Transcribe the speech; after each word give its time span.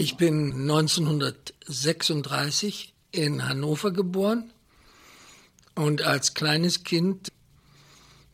Ich 0.00 0.16
bin 0.16 0.52
1936 0.52 2.94
in 3.10 3.48
Hannover 3.48 3.90
geboren 3.90 4.52
und 5.74 6.02
als 6.02 6.34
kleines 6.34 6.84
Kind 6.84 7.32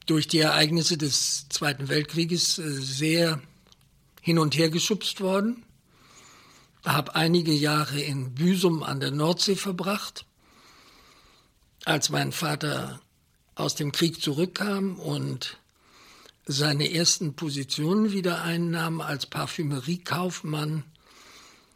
durch 0.05 0.29
die 0.29 0.41
Ereignisse 0.41 0.99
des 0.99 1.49
Zweiten 1.49 1.89
Weltkrieges 1.89 2.59
äh, 2.59 2.71
sehr 2.71 3.41
hin 4.21 4.39
und 4.39 4.59
her 4.59 4.69
geschubst 4.69 5.23
worden. 5.23 5.65
Habe 6.85 7.15
einige 7.15 7.55
Jahre 7.55 7.99
in 7.99 8.35
Büsum 8.35 8.83
an 8.83 9.01
der 9.01 9.13
Nordsee 9.13 9.57
verbracht, 9.57 10.27
als 11.87 12.11
mein 12.11 12.33
Vater 12.33 13.01
aus 13.55 13.75
dem 13.75 13.91
Krieg 13.91 14.21
zurückkam 14.21 14.99
und 14.99 15.57
seine 16.45 16.93
ersten 16.93 17.37
Positionen 17.37 18.13
wieder 18.13 18.43
einnahm 18.43 19.01
als 19.01 19.25
Parfümeriekaufmann, 19.25 20.85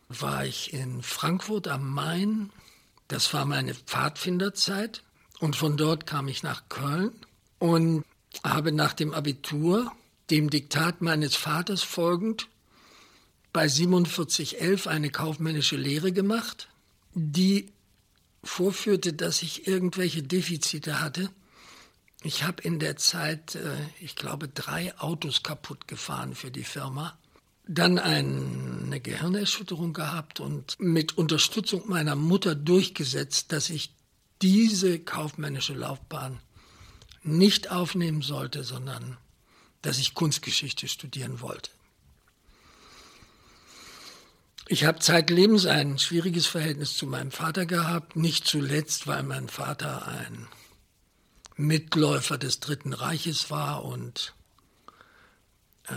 war 0.09 0.45
ich 0.45 0.73
in 0.73 1.03
Frankfurt 1.03 1.69
am 1.69 1.93
Main. 1.93 2.51
Das 3.09 3.33
war 3.35 3.45
meine 3.45 3.75
Pfadfinderzeit. 3.75 5.03
Und 5.41 5.57
von 5.57 5.77
dort 5.77 6.07
kam 6.07 6.29
ich 6.29 6.43
nach 6.43 6.69
Köln 6.69 7.13
und 7.59 8.05
habe 8.43 8.73
nach 8.73 8.93
dem 8.93 9.15
Abitur, 9.15 9.93
dem 10.31 10.51
Diktat 10.51 11.01
meines 11.01 11.37
Vaters 11.37 11.83
folgend, 11.83 12.49
bei 13.53 13.69
4711 13.69 14.87
eine 14.87 15.11
kaufmännische 15.11 15.77
Lehre 15.77 16.13
gemacht, 16.13 16.69
die 17.15 17.73
vorführte, 18.45 19.13
dass 19.13 19.43
ich 19.43 19.67
irgendwelche 19.67 20.23
Defizite 20.23 21.01
hatte. 21.01 21.31
Ich 22.23 22.45
habe 22.45 22.63
in 22.63 22.79
der 22.79 22.97
Zeit, 22.97 23.55
äh, 23.55 23.77
ich 24.01 24.17
glaube, 24.17 24.49
drei 24.49 24.97
Autos 24.99 25.43
kaputt 25.43 25.89
gefahren 25.89 26.35
für 26.35 26.51
die 26.51 26.65
Firma. 26.65 27.17
Dann 27.71 27.99
eine 27.99 29.01
Gehirnerschütterung 29.01 29.93
gehabt 29.93 30.41
und 30.41 30.77
mit 30.81 31.19
Unterstützung 31.19 31.87
meiner 31.87 32.17
Mutter 32.17 32.55
durchgesetzt, 32.55 33.53
dass 33.53 33.69
ich 33.69 33.95
diese 34.41 34.99
kaufmännische 34.99 35.75
Laufbahn 35.75 36.41
nicht 37.23 37.71
aufnehmen 37.71 38.23
sollte, 38.23 38.65
sondern 38.65 39.19
dass 39.83 39.99
ich 39.99 40.15
Kunstgeschichte 40.15 40.89
studieren 40.89 41.41
wollte. 41.41 41.71
Ich 44.67 44.85
habe 44.85 44.99
zeitlebens 44.99 45.67
ein 45.67 45.99
schwieriges 45.99 46.47
Verhältnis 46.47 46.97
zu 46.97 47.07
meinem 47.07 47.31
Vater 47.31 47.65
gehabt, 47.65 48.17
nicht 48.17 48.47
zuletzt, 48.47 49.07
weil 49.07 49.23
mein 49.23 49.49
Vater 49.49 50.07
ein 50.07 50.47
Mitläufer 51.57 52.39
des 52.39 52.61
Dritten 52.61 52.93
Reiches 52.93 53.51
war 53.51 53.85
und 53.85 54.35
äh, 55.89 55.95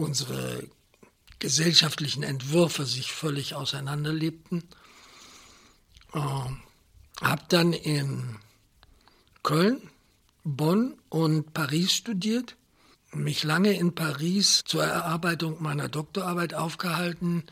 unsere 0.00 0.66
gesellschaftlichen 1.38 2.22
Entwürfe 2.22 2.86
sich 2.86 3.12
völlig 3.12 3.54
auseinanderlebten. 3.54 4.64
Äh, 6.14 6.18
habe 7.20 7.42
dann 7.48 7.72
in 7.72 8.36
Köln, 9.42 9.90
Bonn 10.44 10.94
und 11.08 11.52
Paris 11.52 11.92
studiert, 11.92 12.56
mich 13.12 13.42
lange 13.42 13.72
in 13.72 13.94
Paris 13.94 14.62
zur 14.64 14.84
Erarbeitung 14.84 15.62
meiner 15.62 15.88
Doktorarbeit 15.88 16.54
aufgehalten. 16.54 17.44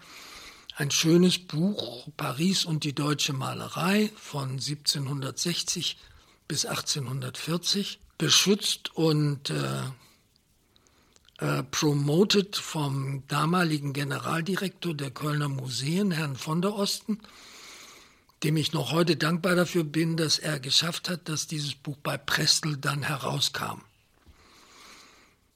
Ein 0.77 0.91
schönes 0.91 1.39
Buch, 1.39 2.09
Paris 2.17 2.65
und 2.65 2.85
die 2.85 2.95
deutsche 2.95 3.33
Malerei 3.33 4.11
von 4.17 4.51
1760 4.53 5.99
bis 6.47 6.65
1840, 6.65 7.99
beschützt 8.17 8.95
und 8.97 9.51
äh, 9.51 9.83
äh, 11.39 11.63
promoted 11.63 12.57
vom 12.57 13.23
damaligen 13.29 13.93
Generaldirektor 13.93 14.95
der 14.95 15.11
Kölner 15.11 15.49
Museen, 15.49 16.11
Herrn 16.11 16.37
von 16.37 16.63
der 16.63 16.75
Osten 16.75 17.19
dem 18.43 18.57
ich 18.57 18.73
noch 18.73 18.93
heute 18.93 19.17
dankbar 19.17 19.57
dafür 19.57 19.85
bin, 19.85 20.17
dass 20.17 20.39
er 20.39 20.61
geschafft 20.61 21.09
hat, 21.09 21.29
dass 21.29 21.47
dieses 21.47 21.75
Buch 21.75 21.97
bei 22.03 22.17
Prestel 22.17 22.77
dann 22.77 23.03
herauskam. 23.03 23.83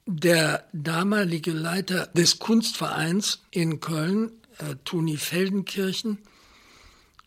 Der 0.06 0.66
damalige 0.72 1.52
Leiter 1.52 2.08
des 2.08 2.40
Kunstvereins 2.40 3.40
in 3.50 3.78
Köln, 3.78 4.32
äh, 4.58 4.74
Toni 4.84 5.16
Feldenkirchen, 5.16 6.18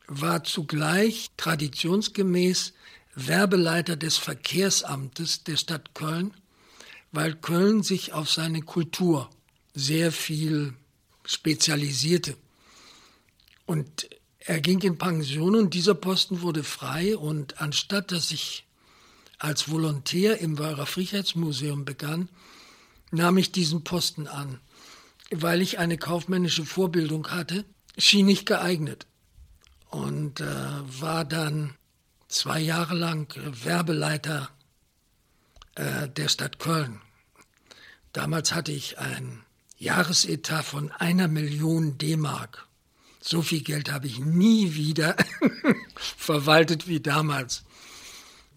war 0.08 0.44
zugleich 0.44 1.32
traditionsgemäß 1.38 2.74
Werbeleiter 3.16 3.96
des 3.96 4.18
Verkehrsamtes 4.18 5.46
der 5.46 5.56
Stadt 5.56 5.96
Köln, 5.96 6.34
weil 7.16 7.36
Köln 7.36 7.84
sich 7.84 8.14
auf 8.14 8.30
seine 8.30 8.62
Kultur 8.62 9.30
sehr 9.74 10.12
viel 10.12 10.74
spezialisierte. 11.26 12.38
Und 13.66 14.10
er 14.40 14.62
ging 14.62 14.82
in 14.82 14.98
Pension 14.98 15.56
und 15.56 15.74
dieser 15.74 15.96
Posten 15.96 16.42
wurde 16.42 16.64
frei 16.64 17.18
und 17.18 17.62
anstatt 17.62 18.12
dass 18.12 18.32
ich 18.32 18.66
als 19.40 19.70
Volontär 19.70 20.40
im 20.40 20.60
Weiher 20.60 20.86
Friedrichsmuseum 20.86 21.84
begann, 21.84 22.30
nahm 23.12 23.38
ich 23.38 23.52
diesen 23.52 23.84
Posten 23.84 24.28
an. 24.28 24.60
Weil 25.32 25.62
ich 25.62 25.80
eine 25.80 25.98
kaufmännische 25.98 26.66
Vorbildung 26.66 27.30
hatte, 27.32 27.66
schien 27.98 28.30
ich 28.30 28.46
geeignet 28.46 29.08
und 29.90 30.42
äh, 30.42 30.46
war 31.02 31.26
dann 31.26 31.74
zwei 32.28 32.60
Jahre 32.60 32.96
lang 32.96 33.34
Werbeleiter 33.64 34.50
äh, 35.76 36.08
der 36.10 36.30
Stadt 36.30 36.60
Köln. 36.60 37.02
Damals 38.16 38.54
hatte 38.54 38.72
ich 38.72 38.98
ein 38.98 39.44
Jahresetat 39.78 40.64
von 40.64 40.90
einer 40.90 41.28
Million 41.28 41.98
D-Mark. 41.98 42.66
So 43.20 43.42
viel 43.42 43.60
Geld 43.60 43.92
habe 43.92 44.08
ich 44.08 44.20
nie 44.20 44.74
wieder 44.76 45.18
verwaltet 45.98 46.88
wie 46.88 47.02
damals. 47.02 47.66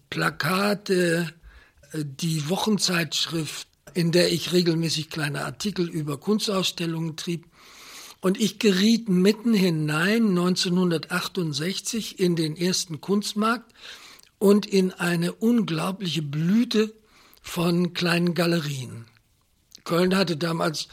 Plakate, 0.09 1.33
äh, 1.91 2.05
die 2.05 2.47
Wochenzeitschrift, 2.47 3.67
in 3.93 4.13
der 4.13 4.31
ich 4.31 4.53
regelmäßig 4.53 5.09
kleine 5.09 5.43
Artikel 5.43 5.89
über 5.89 6.17
Kunstausstellungen 6.17 7.17
trieb. 7.17 7.45
Und 8.21 8.39
ich 8.39 8.59
geriet 8.59 9.09
mitten 9.09 9.53
hinein 9.53 10.29
1968 10.29 12.17
in 12.17 12.37
den 12.37 12.55
ersten 12.55 13.01
Kunstmarkt 13.01 13.73
und 14.37 14.65
in 14.65 14.93
eine 14.93 15.33
unglaubliche 15.33 16.21
Blüte 16.21 16.93
von 17.41 17.91
kleinen 17.91 18.35
Galerien. 18.35 19.08
Köln 19.89 20.15
hatte 20.15 20.37
damals 20.37 20.87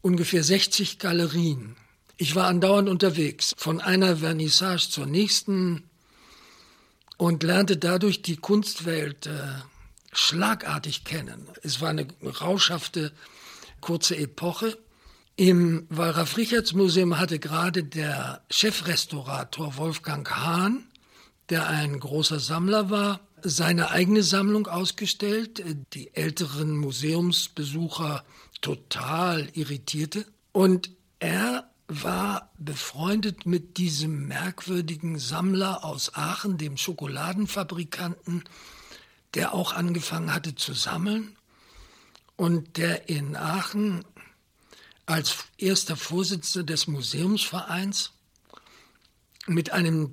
ungefähr 0.00 0.42
60 0.42 0.98
Galerien. 0.98 1.76
Ich 2.16 2.34
war 2.34 2.46
andauernd 2.46 2.88
unterwegs, 2.88 3.52
von 3.58 3.78
einer 3.78 4.16
Vernissage 4.16 4.88
zur 4.88 5.04
nächsten 5.04 5.84
und 7.18 7.42
lernte 7.42 7.76
dadurch 7.76 8.22
die 8.22 8.38
Kunstwelt 8.38 9.26
äh, 9.26 9.32
schlagartig 10.14 11.04
kennen. 11.04 11.46
Es 11.62 11.82
war 11.82 11.90
eine 11.90 12.06
rauschhafte, 12.24 13.12
kurze 13.82 14.16
Epoche. 14.16 14.78
Im 15.36 15.86
Wallraf 15.90 16.38
Richards 16.38 16.72
Museum 16.72 17.18
hatte 17.18 17.38
gerade 17.38 17.84
der 17.84 18.40
Chefrestaurator 18.50 19.76
Wolfgang 19.76 20.30
Hahn, 20.30 20.84
der 21.50 21.68
ein 21.68 22.00
großer 22.00 22.40
Sammler 22.40 22.88
war, 22.88 23.20
seine 23.42 23.90
eigene 23.90 24.22
Sammlung 24.22 24.66
ausgestellt, 24.66 25.62
die 25.94 26.14
älteren 26.14 26.76
Museumsbesucher 26.76 28.24
total 28.60 29.48
irritierte. 29.54 30.26
Und 30.52 30.90
er 31.18 31.70
war 31.88 32.50
befreundet 32.58 33.46
mit 33.46 33.76
diesem 33.76 34.28
merkwürdigen 34.28 35.18
Sammler 35.18 35.84
aus 35.84 36.14
Aachen, 36.14 36.58
dem 36.58 36.76
Schokoladenfabrikanten, 36.76 38.44
der 39.34 39.54
auch 39.54 39.72
angefangen 39.72 40.32
hatte 40.32 40.54
zu 40.54 40.72
sammeln 40.74 41.36
und 42.36 42.76
der 42.76 43.08
in 43.08 43.36
Aachen 43.36 44.04
als 45.06 45.36
erster 45.58 45.96
Vorsitzender 45.96 46.66
des 46.66 46.86
Museumsvereins 46.86 48.12
mit 49.46 49.72
einem 49.72 50.12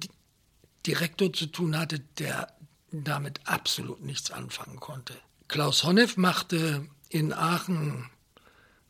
Direktor 0.86 1.32
zu 1.32 1.48
tun 1.48 1.78
hatte, 1.78 2.00
der 2.18 2.59
damit 2.92 3.42
absolut 3.46 4.02
nichts 4.02 4.32
anfangen 4.32 4.80
konnte. 4.80 5.14
Klaus 5.48 5.84
Honneff 5.84 6.18
machte 6.18 6.88
in 7.10 7.34
Aachen 7.34 8.10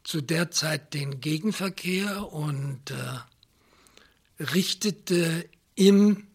zu 0.03 0.21
der 0.21 0.51
Zeit 0.51 0.93
den 0.93 1.21
Gegenverkehr 1.21 2.31
und 2.31 2.91
äh, 2.91 4.43
richtete 4.43 5.47
im 5.75 6.27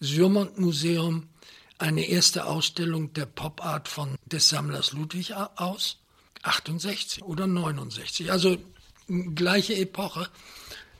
Sürmont-Museum 0.00 1.28
eine 1.78 2.06
erste 2.06 2.46
Ausstellung 2.46 3.12
der 3.12 3.26
Pop-Art 3.26 3.88
von 3.88 4.16
des 4.26 4.48
Sammlers 4.48 4.92
Ludwig 4.92 5.34
aus. 5.34 5.98
68 6.42 7.22
oder 7.22 7.46
69, 7.46 8.30
also 8.30 8.58
gleiche 9.34 9.74
Epoche. 9.74 10.28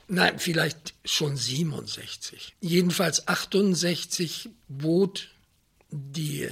Nein, 0.08 0.38
vielleicht 0.38 0.94
schon 1.04 1.36
67. 1.36 2.54
Jedenfalls 2.60 3.28
68 3.28 4.50
bot 4.68 5.33
die 5.94 6.48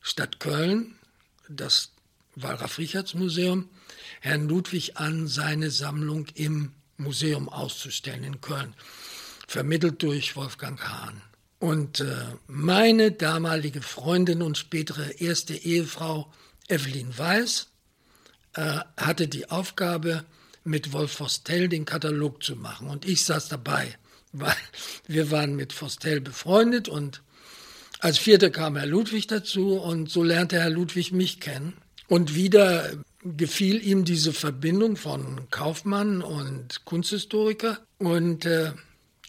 Stadt 0.00 0.38
Köln, 0.38 0.94
das 1.48 1.90
Wallraf-Richards-Museum, 2.36 3.68
Herrn 4.20 4.48
Ludwig 4.48 4.96
an, 4.96 5.26
seine 5.26 5.70
Sammlung 5.70 6.26
im 6.34 6.72
Museum 6.96 7.48
auszustellen 7.48 8.22
in 8.22 8.40
Köln, 8.40 8.74
vermittelt 9.48 10.02
durch 10.02 10.36
Wolfgang 10.36 10.80
Hahn. 10.80 11.20
Und 11.58 12.00
äh, 12.00 12.14
meine 12.46 13.12
damalige 13.12 13.82
Freundin 13.82 14.40
und 14.40 14.56
spätere 14.56 15.20
erste 15.20 15.54
Ehefrau 15.54 16.32
Evelyn 16.68 17.16
Weiß 17.18 17.66
äh, 18.54 18.80
hatte 18.96 19.28
die 19.28 19.50
Aufgabe, 19.50 20.24
mit 20.62 20.92
Wolf 20.92 21.18
Vostell 21.20 21.68
den 21.68 21.86
Katalog 21.86 22.42
zu 22.42 22.54
machen. 22.54 22.88
Und 22.88 23.06
ich 23.06 23.24
saß 23.24 23.48
dabei, 23.48 23.96
weil 24.32 24.56
wir 25.06 25.30
waren 25.30 25.56
mit 25.56 25.72
Vostell 25.80 26.20
befreundet 26.20 26.88
und 26.88 27.22
als 28.00 28.18
Vierter 28.18 28.50
kam 28.50 28.76
Herr 28.76 28.86
Ludwig 28.86 29.26
dazu 29.26 29.74
und 29.74 30.10
so 30.10 30.22
lernte 30.22 30.58
Herr 30.60 30.70
Ludwig 30.70 31.12
mich 31.12 31.40
kennen. 31.40 31.74
Und 32.08 32.34
wieder 32.34 32.90
gefiel 33.22 33.84
ihm 33.86 34.04
diese 34.04 34.32
Verbindung 34.32 34.96
von 34.96 35.48
Kaufmann 35.50 36.22
und 36.22 36.84
Kunsthistoriker. 36.84 37.78
Und 37.98 38.46
äh, 38.46 38.72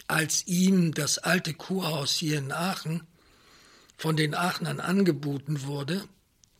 als 0.07 0.47
ihm 0.47 0.93
das 0.93 1.17
alte 1.17 1.53
Kurhaus 1.53 2.13
hier 2.13 2.37
in 2.37 2.51
Aachen 2.51 3.03
von 3.97 4.15
den 4.15 4.33
Aachnern 4.33 4.79
angeboten 4.79 5.63
wurde, 5.63 6.03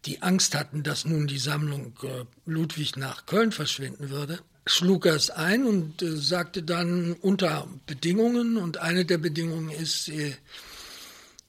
die 0.06 0.22
Angst 0.22 0.56
hatten, 0.56 0.84
dass 0.84 1.06
nun 1.06 1.28
die 1.28 1.40
Sammlung 1.40 1.94
äh, 2.04 2.25
Ludwig 2.46 2.98
nach 2.98 3.25
Köln 3.25 3.52
verschwinden 3.52 4.10
würde, 4.10 4.40
schlug 4.66 5.06
er 5.06 5.16
es 5.16 5.30
ein 5.30 5.66
und 5.66 6.02
äh, 6.02 6.18
sagte 6.18 6.64
dann 6.64 7.14
unter 7.14 7.68
Bedingungen, 7.86 8.57
und 8.57 8.78
eine 8.78 9.06
der 9.06 9.18
Bedingungen 9.18 9.69
ist, 9.69 10.10
äh, 10.10 10.34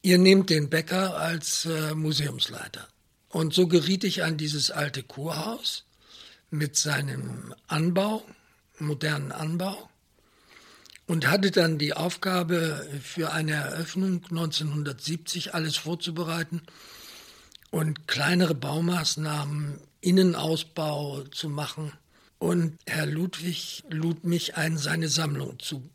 ihr 0.02 0.18
nehmt 0.18 0.50
den 0.50 0.68
Bäcker 0.68 1.16
als 1.16 1.64
äh, 1.64 1.94
Museumsleiter. 1.94 2.88
Und 3.28 3.54
so 3.54 3.66
geriet 3.66 4.04
ich 4.04 4.24
an 4.24 4.36
dieses 4.36 4.70
alte 4.70 5.02
Kurhaus 5.02 5.84
mit 6.50 6.76
seinem 6.76 7.54
Anbau, 7.66 8.22
modernen 8.78 9.32
Anbau, 9.32 9.88
und 11.06 11.28
hatte 11.28 11.50
dann 11.50 11.78
die 11.78 11.94
Aufgabe, 11.94 12.86
für 13.02 13.32
eine 13.32 13.52
Eröffnung 13.52 14.22
1970 14.30 15.54
alles 15.54 15.76
vorzubereiten 15.76 16.62
und 17.70 18.06
kleinere 18.06 18.54
Baumaßnahmen, 18.54 19.78
Innenausbau 20.00 21.22
zu 21.30 21.48
machen. 21.48 21.92
Und 22.38 22.78
Herr 22.86 23.06
Ludwig 23.06 23.84
lud 23.88 24.24
mich 24.24 24.56
ein, 24.56 24.76
seine 24.76 25.08
Sammlung 25.08 25.58
zu 25.58 25.88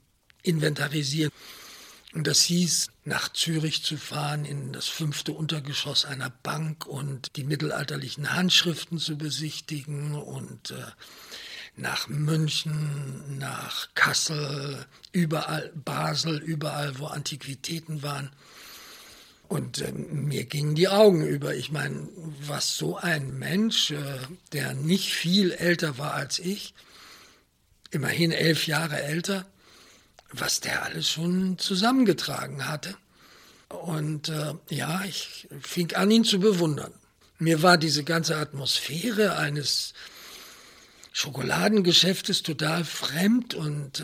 inventarisieren. 0.44 1.32
Und 2.18 2.26
das 2.26 2.42
hieß, 2.42 2.88
nach 3.06 3.32
Zürich 3.32 3.84
zu 3.84 3.96
fahren, 3.96 4.44
in 4.44 4.74
das 4.74 4.88
fünfte 4.88 5.34
Untergeschoss 5.34 6.04
einer 6.04 6.32
Bank 6.32 6.88
und 6.88 7.36
die 7.36 7.44
mittelalterlichen 7.44 8.34
Handschriften 8.34 8.98
zu 8.98 9.20
besichtigen 9.20 10.16
und 10.16 10.72
äh, 10.72 10.82
nach 11.76 12.08
München, 12.08 13.38
nach 13.38 13.90
Kassel, 13.94 14.88
überall, 15.12 15.72
Basel, 15.76 16.40
überall, 16.40 16.98
wo 16.98 17.06
Antiquitäten 17.06 18.02
waren. 18.02 18.32
Und 19.48 19.82
äh, 19.84 19.92
mir 19.92 20.46
gingen 20.46 20.74
die 20.74 20.88
Augen 20.88 21.24
über. 21.24 21.54
Ich 21.54 21.72
meine, 21.72 22.10
was 22.48 22.78
so 22.78 22.98
ein 22.98 23.38
Mensch, 23.38 23.92
äh, 23.92 24.18
der 24.54 24.74
nicht 24.74 25.14
viel 25.14 25.52
älter 25.52 26.00
war 26.00 26.16
als 26.16 26.40
ich, 26.40 26.74
immerhin 27.92 28.32
elf 28.32 28.66
Jahre 28.66 29.04
älter, 29.04 29.46
was 30.32 30.60
der 30.60 30.84
alles 30.84 31.10
schon 31.10 31.58
zusammengetragen 31.58 32.68
hatte. 32.68 32.96
Und 33.70 34.30
äh, 34.30 34.54
ja, 34.70 35.04
ich 35.06 35.48
fing 35.62 35.94
an, 35.94 36.12
ihn 36.12 36.24
zu 36.24 36.40
bewundern. 36.40 36.94
Mir 37.40 37.62
war 37.62 37.78
diese 37.78 38.04
ganze 38.04 38.38
Atmosphäre 38.38 39.38
eines 39.38 39.94
Schokoladengeschäftes 41.12 42.44
total 42.44 42.86
fremd 42.86 43.54
und 43.54 44.00
äh, 44.00 44.04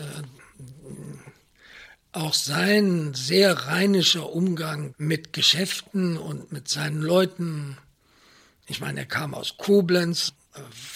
auch 2.12 2.34
sein 2.34 3.14
sehr 3.14 3.66
rheinischer 3.66 4.32
Umgang 4.32 4.94
mit 4.98 5.32
Geschäften 5.32 6.16
und 6.16 6.52
mit 6.52 6.68
seinen 6.68 7.02
Leuten. 7.02 7.76
Ich 8.66 8.80
meine, 8.80 9.00
er 9.00 9.06
kam 9.06 9.34
aus 9.34 9.56
Koblenz, 9.56 10.32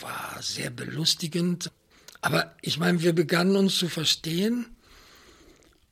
war 0.00 0.36
sehr 0.40 0.70
belustigend. 0.70 1.72
Aber 2.20 2.54
ich 2.62 2.78
meine, 2.78 3.02
wir 3.02 3.12
begannen 3.14 3.56
uns 3.56 3.78
zu 3.78 3.88
verstehen. 3.88 4.66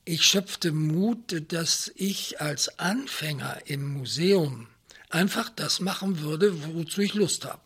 Ich 0.09 0.23
schöpfte 0.23 0.71
Mut, 0.71 1.51
dass 1.53 1.91
ich 1.97 2.41
als 2.41 2.79
Anfänger 2.79 3.59
im 3.65 3.93
Museum 3.93 4.69
einfach 5.11 5.51
das 5.51 5.81
machen 5.81 6.21
würde, 6.21 6.77
wozu 6.77 7.01
ich 7.01 7.15
Lust 7.15 7.45
habe. 7.45 7.61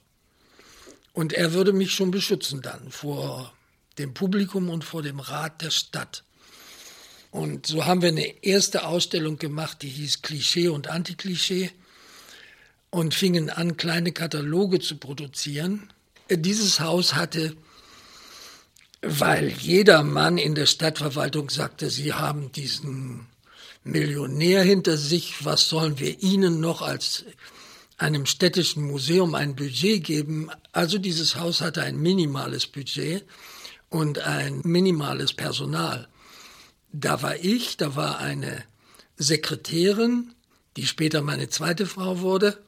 Und 1.12 1.34
er 1.34 1.52
würde 1.52 1.74
mich 1.74 1.92
schon 1.92 2.10
beschützen 2.10 2.62
dann 2.62 2.90
vor 2.90 3.52
dem 3.98 4.14
Publikum 4.14 4.70
und 4.70 4.84
vor 4.84 5.02
dem 5.02 5.20
Rat 5.20 5.60
der 5.60 5.70
Stadt. 5.70 6.24
Und 7.30 7.66
so 7.66 7.84
haben 7.84 8.00
wir 8.00 8.08
eine 8.08 8.42
erste 8.42 8.86
Ausstellung 8.86 9.36
gemacht, 9.36 9.82
die 9.82 9.90
hieß 9.90 10.22
Klischee 10.22 10.68
und 10.68 10.88
Antiklischee 10.88 11.70
und 12.88 13.12
fingen 13.12 13.50
an, 13.50 13.76
kleine 13.76 14.12
Kataloge 14.12 14.80
zu 14.80 14.96
produzieren. 14.96 15.92
Dieses 16.30 16.80
Haus 16.80 17.16
hatte, 17.16 17.54
weil 19.02 19.48
jeder 19.48 20.02
Mann 20.02 20.38
in 20.38 20.54
der 20.54 20.66
Stadtverwaltung 20.66 21.50
sagte, 21.50 21.90
sie 21.90 22.12
haben 22.12 22.52
diesen 22.52 23.26
Millionär 23.82 24.62
hinter 24.62 24.96
sich, 24.96 25.44
was 25.44 25.68
sollen 25.68 25.98
wir 25.98 26.22
ihnen 26.22 26.60
noch 26.60 26.82
als 26.82 27.24
einem 27.96 28.26
städtischen 28.26 28.84
Museum 28.84 29.34
ein 29.34 29.56
Budget 29.56 30.04
geben. 30.04 30.50
Also 30.72 30.98
dieses 30.98 31.36
Haus 31.36 31.60
hatte 31.60 31.82
ein 31.82 31.98
minimales 31.98 32.66
Budget 32.66 33.24
und 33.88 34.18
ein 34.18 34.60
minimales 34.64 35.32
Personal. 35.32 36.08
Da 36.92 37.22
war 37.22 37.36
ich, 37.36 37.76
da 37.76 37.96
war 37.96 38.18
eine 38.18 38.64
Sekretärin, 39.16 40.34
die 40.76 40.86
später 40.86 41.22
meine 41.22 41.48
zweite 41.48 41.86
Frau 41.86 42.20
wurde. 42.20 42.58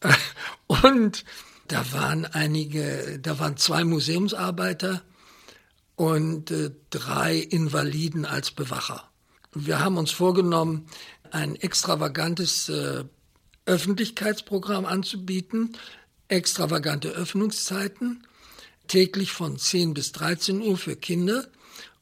Und 0.66 1.24
da 1.68 1.92
waren 1.92 2.24
einige, 2.24 3.18
da 3.20 3.38
waren 3.38 3.56
zwei 3.56 3.84
Museumsarbeiter 3.84 5.02
und 6.00 6.50
äh, 6.50 6.70
drei 6.88 7.36
Invaliden 7.36 8.24
als 8.24 8.52
Bewacher. 8.52 9.06
Wir 9.52 9.80
haben 9.80 9.98
uns 9.98 10.10
vorgenommen, 10.10 10.86
ein 11.30 11.56
extravagantes 11.56 12.70
äh, 12.70 13.04
Öffentlichkeitsprogramm 13.66 14.86
anzubieten, 14.86 15.76
extravagante 16.28 17.10
Öffnungszeiten, 17.10 18.26
täglich 18.88 19.32
von 19.32 19.58
10 19.58 19.92
bis 19.92 20.12
13 20.12 20.62
Uhr 20.62 20.78
für 20.78 20.96
Kinder 20.96 21.46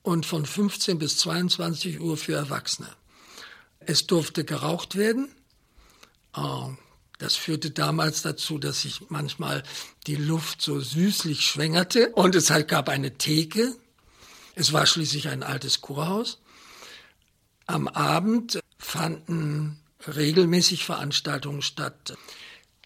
und 0.02 0.26
von 0.26 0.46
15 0.46 1.00
bis 1.00 1.16
22 1.16 1.98
Uhr 2.00 2.16
für 2.16 2.34
Erwachsene. 2.34 2.90
Es 3.80 4.06
durfte 4.06 4.44
geraucht 4.44 4.94
werden. 4.94 5.28
Äh, 6.36 6.40
das 7.18 7.34
führte 7.34 7.72
damals 7.72 8.22
dazu, 8.22 8.58
dass 8.58 8.82
sich 8.82 9.00
manchmal 9.08 9.64
die 10.06 10.14
Luft 10.14 10.62
so 10.62 10.78
süßlich 10.78 11.40
schwängerte 11.40 12.10
und 12.10 12.36
es 12.36 12.50
halt 12.50 12.68
gab 12.68 12.88
eine 12.88 13.18
Theke. 13.18 13.74
Es 14.58 14.72
war 14.72 14.86
schließlich 14.86 15.28
ein 15.28 15.44
altes 15.44 15.82
Kurhaus. 15.82 16.40
Am 17.66 17.86
Abend 17.86 18.58
fanden 18.76 19.78
regelmäßig 20.04 20.84
Veranstaltungen 20.84 21.62
statt. 21.62 22.18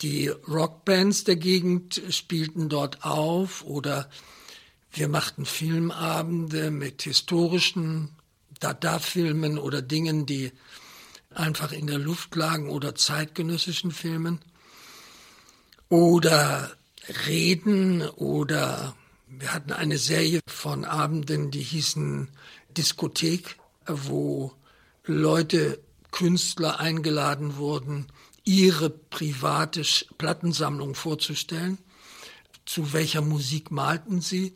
Die 0.03 0.29
Rockbands 0.29 1.25
der 1.25 1.37
Gegend 1.37 2.03
spielten 2.11 2.69
dort 2.69 3.05
auf 3.07 3.65
oder 3.65 4.11
wir 4.93 5.09
machten 5.09 5.47
Filmabende 5.47 6.71
mit 6.71 7.05
historischen 7.05 8.11
Dada-Filmen 8.61 9.57
oder 9.57 9.81
Dingen, 9.81 10.27
die 10.27 10.53
einfach 11.31 11.73
in 11.73 11.87
der 11.87 11.99
Luft 11.99 12.37
lagen 12.37 12.69
oder 12.69 12.95
zeitgenössischen 12.95 13.93
Filmen. 13.93 14.41
Oder 15.89 16.77
Reden 17.27 18.03
oder 18.03 18.95
wir 19.39 19.55
hatten 19.55 19.73
eine 19.73 19.99
Serie 19.99 20.41
von 20.47 20.85
Abenden, 20.85 21.51
die 21.51 21.63
hießen 21.63 22.29
Diskothek, 22.77 23.57
wo 23.87 24.53
Leute 25.05 25.81
Künstler 26.11 26.79
eingeladen 26.81 27.57
wurden, 27.57 28.07
ihre 28.45 28.91
private 28.91 29.83
Plattensammlung 30.19 30.95
vorzustellen. 30.95 31.79
Zu 32.67 32.93
welcher 32.93 33.23
Musik 33.23 33.71
malten 33.71 34.21
sie? 34.21 34.55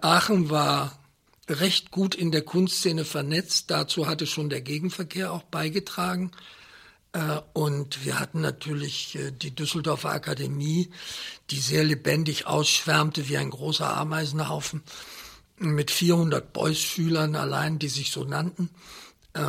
Aachen 0.00 0.50
war 0.50 0.98
recht 1.48 1.90
gut 1.90 2.14
in 2.14 2.32
der 2.32 2.42
Kunstszene 2.42 3.04
vernetzt. 3.04 3.70
Dazu 3.70 4.06
hatte 4.06 4.26
schon 4.26 4.50
der 4.50 4.62
Gegenverkehr 4.62 5.32
auch 5.32 5.42
beigetragen. 5.44 6.32
Äh, 7.16 7.40
und 7.54 8.04
wir 8.04 8.20
hatten 8.20 8.42
natürlich 8.42 9.16
äh, 9.16 9.30
die 9.30 9.54
Düsseldorfer 9.54 10.10
Akademie, 10.10 10.90
die 11.50 11.60
sehr 11.60 11.82
lebendig 11.82 12.46
ausschwärmte 12.46 13.28
wie 13.28 13.38
ein 13.38 13.50
großer 13.50 13.96
Ameisenhaufen 13.96 14.82
mit 15.58 15.90
400 15.90 16.52
Beuys-Schülern 16.52 17.34
allein, 17.34 17.78
die 17.78 17.88
sich 17.88 18.10
so 18.10 18.24
nannten. 18.24 18.68
Äh, 19.32 19.40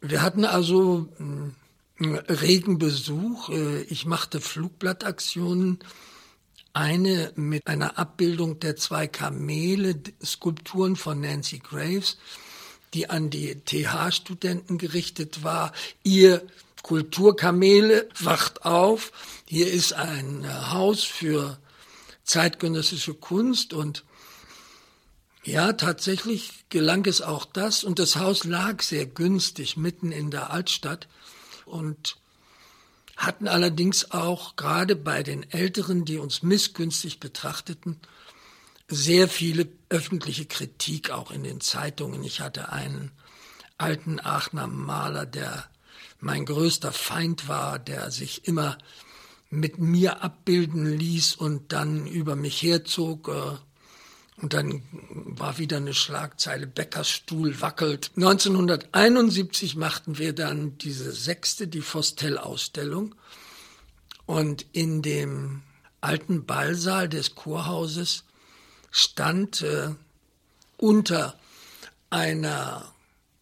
wir 0.00 0.22
hatten 0.22 0.44
also 0.44 1.08
regen 2.00 2.78
Besuch. 2.78 3.50
Ich 3.88 4.04
machte 4.04 4.40
Flugblattaktionen 4.40 5.78
Eine 6.72 7.32
mit 7.36 7.68
einer 7.68 7.98
Abbildung 7.98 8.58
der 8.58 8.74
zwei 8.74 9.06
Kamele, 9.06 9.94
Skulpturen 10.24 10.96
von 10.96 11.20
Nancy 11.20 11.60
Graves, 11.60 12.18
die 12.94 13.10
an 13.10 13.30
die 13.30 13.54
TH-Studenten 13.54 14.78
gerichtet 14.78 15.42
war. 15.42 15.72
Ihr 16.02 16.46
Kulturkamele 16.82 18.08
wacht 18.20 18.64
auf. 18.64 19.12
Hier 19.46 19.70
ist 19.70 19.92
ein 19.92 20.72
Haus 20.72 21.04
für 21.04 21.58
zeitgenössische 22.24 23.14
Kunst 23.14 23.72
und 23.72 24.04
ja, 25.44 25.72
tatsächlich 25.72 26.64
gelang 26.68 27.04
es 27.06 27.20
auch 27.20 27.44
das 27.44 27.82
und 27.82 27.98
das 27.98 28.16
Haus 28.16 28.44
lag 28.44 28.80
sehr 28.82 29.06
günstig 29.06 29.76
mitten 29.76 30.12
in 30.12 30.30
der 30.30 30.50
Altstadt 30.50 31.08
und 31.64 32.16
hatten 33.16 33.48
allerdings 33.48 34.12
auch 34.12 34.56
gerade 34.56 34.94
bei 34.94 35.22
den 35.22 35.48
Älteren, 35.50 36.04
die 36.04 36.18
uns 36.18 36.42
missgünstig 36.42 37.18
betrachteten, 37.18 38.00
sehr 38.88 39.28
viele 39.28 39.68
öffentliche 39.88 40.46
Kritik 40.46 41.10
auch 41.10 41.30
in 41.30 41.42
den 41.42 41.60
Zeitungen. 41.60 42.22
Ich 42.24 42.40
hatte 42.40 42.72
einen 42.72 43.10
alten 43.78 44.20
Aachener 44.20 44.66
Maler, 44.66 45.26
der 45.26 45.68
mein 46.20 46.44
größter 46.44 46.92
Feind 46.92 47.48
war, 47.48 47.78
der 47.78 48.10
sich 48.10 48.46
immer 48.46 48.78
mit 49.50 49.78
mir 49.78 50.22
abbilden 50.22 50.86
ließ 50.86 51.34
und 51.34 51.72
dann 51.72 52.06
über 52.06 52.36
mich 52.36 52.62
herzog. 52.62 53.28
Äh, 53.28 53.58
und 54.40 54.54
dann 54.54 54.82
war 54.90 55.58
wieder 55.58 55.76
eine 55.76 55.94
Schlagzeile, 55.94 56.66
Bäckersstuhl 56.66 57.60
wackelt. 57.60 58.10
1971 58.16 59.76
machten 59.76 60.18
wir 60.18 60.32
dann 60.32 60.78
diese 60.78 61.12
sechste, 61.12 61.68
die 61.68 61.82
Fostel-Ausstellung. 61.82 63.14
Und 64.24 64.64
in 64.72 65.02
dem 65.02 65.62
alten 66.00 66.46
Ballsaal 66.46 67.08
des 67.08 67.34
Kurhauses 67.34 68.24
stand 68.92 69.62
äh, 69.62 69.88
unter 70.76 71.36
einer 72.10 72.92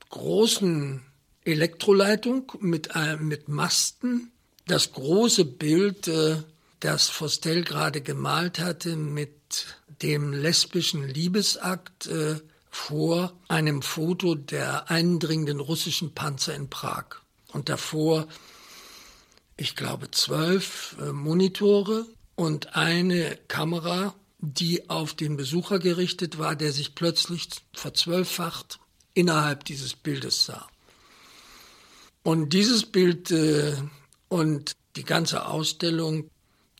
großen 0.08 1.02
Elektroleitung 1.44 2.52
mit, 2.60 2.90
äh, 2.94 3.16
mit 3.16 3.48
Masten 3.48 4.32
das 4.66 4.92
große 4.92 5.44
Bild, 5.44 6.08
äh, 6.08 6.36
das 6.78 7.08
Fostel 7.08 7.64
gerade 7.64 8.00
gemalt 8.00 8.58
hatte 8.58 8.96
mit 8.96 9.66
dem 10.02 10.32
lesbischen 10.32 11.06
Liebesakt 11.06 12.06
äh, 12.06 12.36
vor 12.70 13.32
einem 13.48 13.82
Foto 13.82 14.36
der 14.36 14.90
eindringenden 14.90 15.60
russischen 15.60 16.14
Panzer 16.14 16.54
in 16.54 16.70
Prag. 16.70 17.16
Und 17.52 17.68
davor, 17.68 18.28
ich 19.56 19.74
glaube, 19.74 20.10
zwölf 20.12 20.96
äh, 21.00 21.12
Monitore 21.12 22.06
und 22.36 22.76
eine 22.76 23.36
Kamera, 23.48 24.14
die 24.40 24.88
auf 24.88 25.14
den 25.14 25.36
Besucher 25.36 25.78
gerichtet 25.78 26.38
war, 26.38 26.56
der 26.56 26.72
sich 26.72 26.94
plötzlich 26.94 27.48
verzwölffacht 27.74 28.80
innerhalb 29.12 29.64
dieses 29.64 29.94
Bildes 29.94 30.46
sah. 30.46 30.66
Und 32.22 32.52
dieses 32.52 32.86
Bild 32.86 33.30
äh, 33.30 33.74
und 34.28 34.72
die 34.96 35.04
ganze 35.04 35.46
Ausstellung 35.46 36.30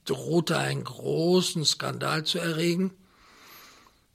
drohte 0.04 0.58
einen 0.58 0.84
großen 0.84 1.64
Skandal 1.64 2.24
zu 2.24 2.38
erregen. 2.38 2.92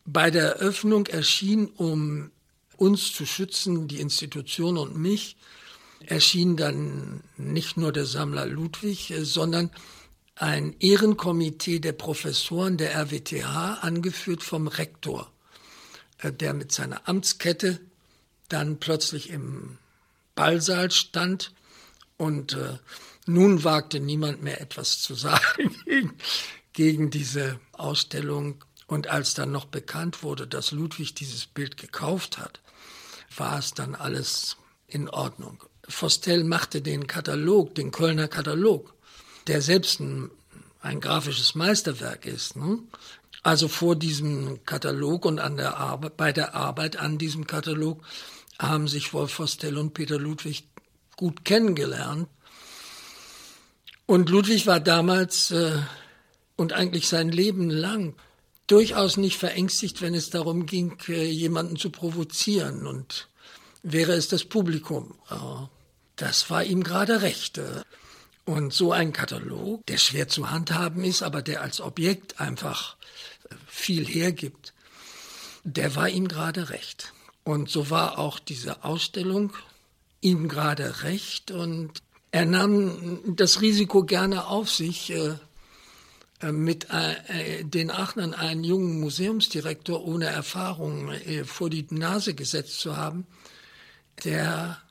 Bei 0.06 0.32
der 0.32 0.58
Eröffnung 0.58 1.08
erschien, 1.08 1.68
um 1.68 2.32
uns 2.78 3.14
zu 3.14 3.26
schützen, 3.26 3.88
die 3.88 4.02
Institution 4.02 4.78
und 4.78 4.98
mich, 4.98 5.38
erschien 6.06 6.58
dann 6.58 7.24
nicht 7.38 7.78
nur 7.78 7.92
der 7.92 8.06
Sammler 8.06 8.46
Ludwig, 8.46 9.14
sondern 9.22 9.72
ein 10.36 10.76
Ehrenkomitee 10.80 11.80
der 11.80 11.94
Professoren 11.94 12.78
der 12.78 12.94
RWTH, 12.94 13.80
angeführt 13.82 14.44
vom 14.44 14.68
Rektor, 14.68 15.32
äh, 16.20 16.32
der 16.32 16.54
mit 16.54 16.72
seiner 16.72 17.08
Amtskette 17.08 17.80
dann 18.50 18.80
plötzlich 18.80 19.30
im 19.30 19.78
Ballsaal 20.36 20.92
stand 20.92 21.54
und 22.18 22.54
äh, 22.54 22.78
nun 23.26 23.64
wagte 23.64 24.00
niemand 24.00 24.44
mehr 24.44 24.62
etwas 24.62 25.02
zu 25.02 25.16
sagen 25.16 25.76
gegen, 25.86 26.14
gegen 26.74 27.10
diese 27.10 27.60
Ausstellung. 27.72 28.64
Und 28.88 29.08
als 29.08 29.34
dann 29.34 29.52
noch 29.52 29.66
bekannt 29.66 30.22
wurde, 30.22 30.46
dass 30.46 30.72
Ludwig 30.72 31.16
dieses 31.16 31.48
Bild 31.48 31.78
gekauft 31.78 32.38
hat, 32.38 32.62
war 33.36 33.58
es 33.58 33.74
dann 33.74 33.96
alles 33.96 34.58
in 34.86 35.10
Ordnung. 35.10 35.64
Fostel 35.88 36.44
machte 36.44 36.82
den 36.82 37.08
Katalog, 37.08 37.74
den 37.74 37.92
Kölner 37.92 38.28
Katalog, 38.28 38.94
der 39.48 39.62
selbst 39.62 40.00
ein, 40.00 40.32
ein 40.82 41.00
grafisches 41.00 41.56
Meisterwerk 41.56 42.26
ist. 42.26 42.56
Ne? 42.56 42.80
Also 43.44 43.68
vor 43.68 43.96
diesem 43.96 44.66
Katalog 44.66 45.26
und 45.26 45.40
an 45.40 45.58
der 45.58 45.78
Arbeit, 45.78 46.18
bei 46.18 46.32
der 46.32 46.56
Arbeit 46.56 46.98
an 46.98 47.18
diesem 47.18 47.46
Katalog 47.46 48.02
haben 48.58 48.88
sich 48.88 49.14
Wolf 49.14 49.32
Fostel 49.32 49.78
und 49.78 49.94
Peter 49.94 50.18
Ludwig 50.18 50.68
gut 51.16 51.46
kennengelernt. 51.46 52.28
Und 54.06 54.30
Ludwig 54.30 54.68
war 54.68 54.80
damals 54.80 55.52
äh, 55.52 55.78
und 56.56 56.74
eigentlich 56.74 57.08
sein 57.08 57.30
Leben 57.30 57.70
lang 57.70 58.16
durchaus 58.68 59.18
nicht 59.18 59.38
verängstigt, 59.38 60.02
wenn 60.02 60.16
es 60.16 60.30
darum 60.30 60.66
ging, 60.66 60.98
äh, 61.08 61.26
jemanden 61.26 61.76
zu 61.76 61.90
provozieren. 61.90 62.88
Und 62.88 63.28
wäre 63.84 64.14
es 64.14 64.28
das 64.28 64.46
Publikum. 64.46 65.16
Äh, 65.30 65.36
das 66.16 66.50
war 66.50 66.64
ihm 66.64 66.84
gerade 66.84 67.22
recht. 67.22 67.60
Und 68.46 68.74
so 68.74 68.92
ein 68.92 69.12
Katalog, 69.12 69.84
der 69.88 69.98
schwer 69.98 70.28
zu 70.28 70.52
handhaben 70.52 71.04
ist, 71.04 71.24
aber 71.24 71.42
der 71.42 71.62
als 71.62 71.82
Objekt 71.82 72.40
einfach 72.40 72.96
äh, 73.50 73.56
viel 73.68 74.06
hergibt, 74.06 74.74
der 75.64 75.96
war 75.96 76.10
ihm 76.10 76.28
gerade 76.28 76.70
recht. 76.70 77.12
Und 77.44 77.70
so 77.70 77.90
war 77.90 78.20
auch 78.20 78.38
diese 78.38 78.84
Ausstellung 78.84 79.54
ihm 80.22 80.48
gerade 80.48 81.02
recht. 81.02 81.50
Und 81.50 81.92
er 82.30 82.46
nahm 82.46 83.36
das 83.36 83.62
Risiko 83.62 84.04
gerne 84.04 84.46
auf 84.46 84.70
sich, 84.70 85.12
äh, 85.12 85.34
äh, 86.40 86.52
mit 86.52 86.88
den 87.62 87.90
Aachnern 87.90 88.36
einen 88.36 88.64
jungen 88.64 89.00
Museumsdirektor 89.00 90.06
ohne 90.06 90.26
Erfahrung 90.26 91.12
vor 91.46 91.70
die 91.70 91.88
Nase 91.90 92.36
gesetzt 92.36 92.80
zu 92.80 92.98
haben, 92.98 93.26
der, 94.26 94.82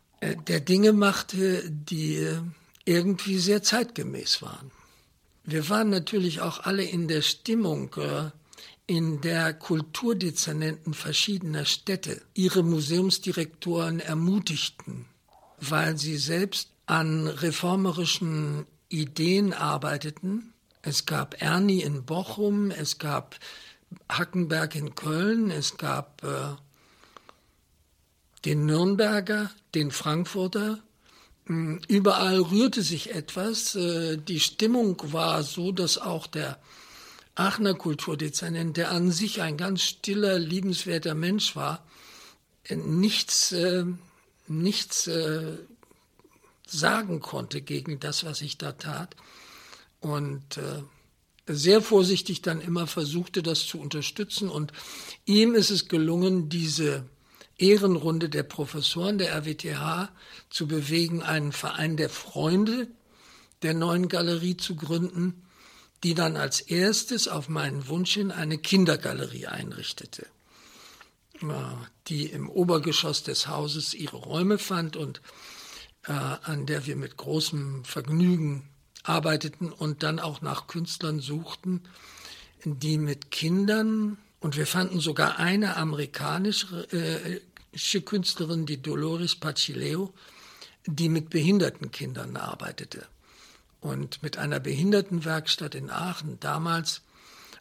der 0.48 0.60
Dinge 0.60 0.92
machte, 0.92 1.70
die 1.70 2.40
irgendwie 2.84 3.38
sehr 3.38 3.62
zeitgemäß 3.62 4.42
waren. 4.42 4.70
Wir 5.44 5.68
waren 5.68 5.90
natürlich 5.90 6.40
auch 6.40 6.60
alle 6.60 6.84
in 6.84 7.08
der 7.08 7.22
Stimmung, 7.22 7.94
in 8.86 9.20
der 9.20 9.54
Kulturdezernenten 9.54 10.94
verschiedener 10.94 11.64
Städte 11.64 12.22
ihre 12.34 12.62
Museumsdirektoren 12.62 14.00
ermutigten, 14.00 15.06
weil 15.60 15.98
sie 15.98 16.16
selbst 16.16 16.70
an 16.86 17.26
reformerischen 17.26 18.66
Ideen 18.88 19.52
arbeiteten. 19.52 20.52
Es 20.82 21.06
gab 21.06 21.40
Ernie 21.40 21.82
in 21.82 22.04
Bochum, 22.04 22.70
es 22.70 22.98
gab 22.98 23.38
Hackenberg 24.08 24.74
in 24.74 24.94
Köln, 24.94 25.50
es 25.50 25.78
gab 25.78 26.22
äh, 26.24 26.56
den 28.44 28.66
Nürnberger, 28.66 29.50
den 29.74 29.90
Frankfurter. 29.90 30.80
Hm, 31.46 31.80
überall 31.88 32.40
rührte 32.40 32.82
sich 32.82 33.14
etwas. 33.14 33.74
Äh, 33.74 34.16
die 34.16 34.40
Stimmung 34.40 35.00
war 35.12 35.42
so, 35.42 35.72
dass 35.72 35.98
auch 35.98 36.26
der 36.26 36.58
Aachener 37.34 37.74
Kulturdezernent, 37.74 38.76
der 38.76 38.90
an 38.90 39.10
sich 39.10 39.42
ein 39.42 39.56
ganz 39.56 39.82
stiller, 39.82 40.38
liebenswerter 40.38 41.14
Mensch 41.14 41.56
war, 41.56 41.84
äh, 42.64 42.76
nichts, 42.76 43.52
äh, 43.52 43.84
nichts 44.46 45.10
sagen 46.66 47.20
konnte 47.20 47.62
gegen 47.62 47.98
das, 47.98 48.24
was 48.24 48.42
ich 48.42 48.58
da 48.58 48.72
tat. 48.72 49.16
Und 50.00 50.60
sehr 51.46 51.80
vorsichtig 51.80 52.42
dann 52.42 52.60
immer 52.60 52.86
versuchte, 52.86 53.42
das 53.42 53.66
zu 53.66 53.80
unterstützen. 53.80 54.50
Und 54.50 54.72
ihm 55.24 55.54
ist 55.54 55.70
es 55.70 55.88
gelungen, 55.88 56.50
diese 56.50 57.06
Ehrenrunde 57.56 58.28
der 58.28 58.42
Professoren 58.42 59.18
der 59.18 59.32
RWTH 59.34 60.10
zu 60.50 60.66
bewegen, 60.66 61.22
einen 61.22 61.52
Verein 61.52 61.96
der 61.96 62.10
Freunde 62.10 62.88
der 63.62 63.74
neuen 63.74 64.08
Galerie 64.08 64.56
zu 64.56 64.76
gründen, 64.76 65.42
die 66.02 66.14
dann 66.14 66.36
als 66.36 66.60
erstes 66.60 67.28
auf 67.28 67.48
meinen 67.48 67.88
Wunsch 67.88 68.12
hin 68.14 68.30
eine 68.30 68.58
Kindergalerie 68.58 69.46
einrichtete, 69.46 70.26
die 72.08 72.26
im 72.26 72.50
Obergeschoss 72.50 73.22
des 73.22 73.48
Hauses 73.48 73.94
ihre 73.94 74.18
Räume 74.18 74.58
fand 74.58 74.96
und 74.96 75.22
äh, 76.06 76.12
an 76.12 76.66
der 76.66 76.86
wir 76.86 76.96
mit 76.96 77.16
großem 77.16 77.84
Vergnügen 77.84 78.68
arbeiteten 79.02 79.72
und 79.72 80.02
dann 80.02 80.18
auch 80.18 80.42
nach 80.42 80.66
Künstlern 80.66 81.20
suchten, 81.20 81.82
die 82.64 82.98
mit 82.98 83.30
Kindern, 83.30 84.18
und 84.44 84.58
wir 84.58 84.66
fanden 84.66 85.00
sogar 85.00 85.38
eine 85.38 85.78
amerikanische 85.78 86.86
äh, 86.92 88.00
Künstlerin, 88.00 88.66
die 88.66 88.82
Dolores 88.82 89.36
Pacileo, 89.36 90.12
die 90.84 91.08
mit 91.08 91.30
behinderten 91.30 91.90
Kindern 91.90 92.36
arbeitete. 92.36 93.06
Und 93.80 94.22
mit 94.22 94.36
einer 94.36 94.60
Behindertenwerkstatt 94.60 95.74
in 95.74 95.88
Aachen 95.88 96.40
damals 96.40 97.00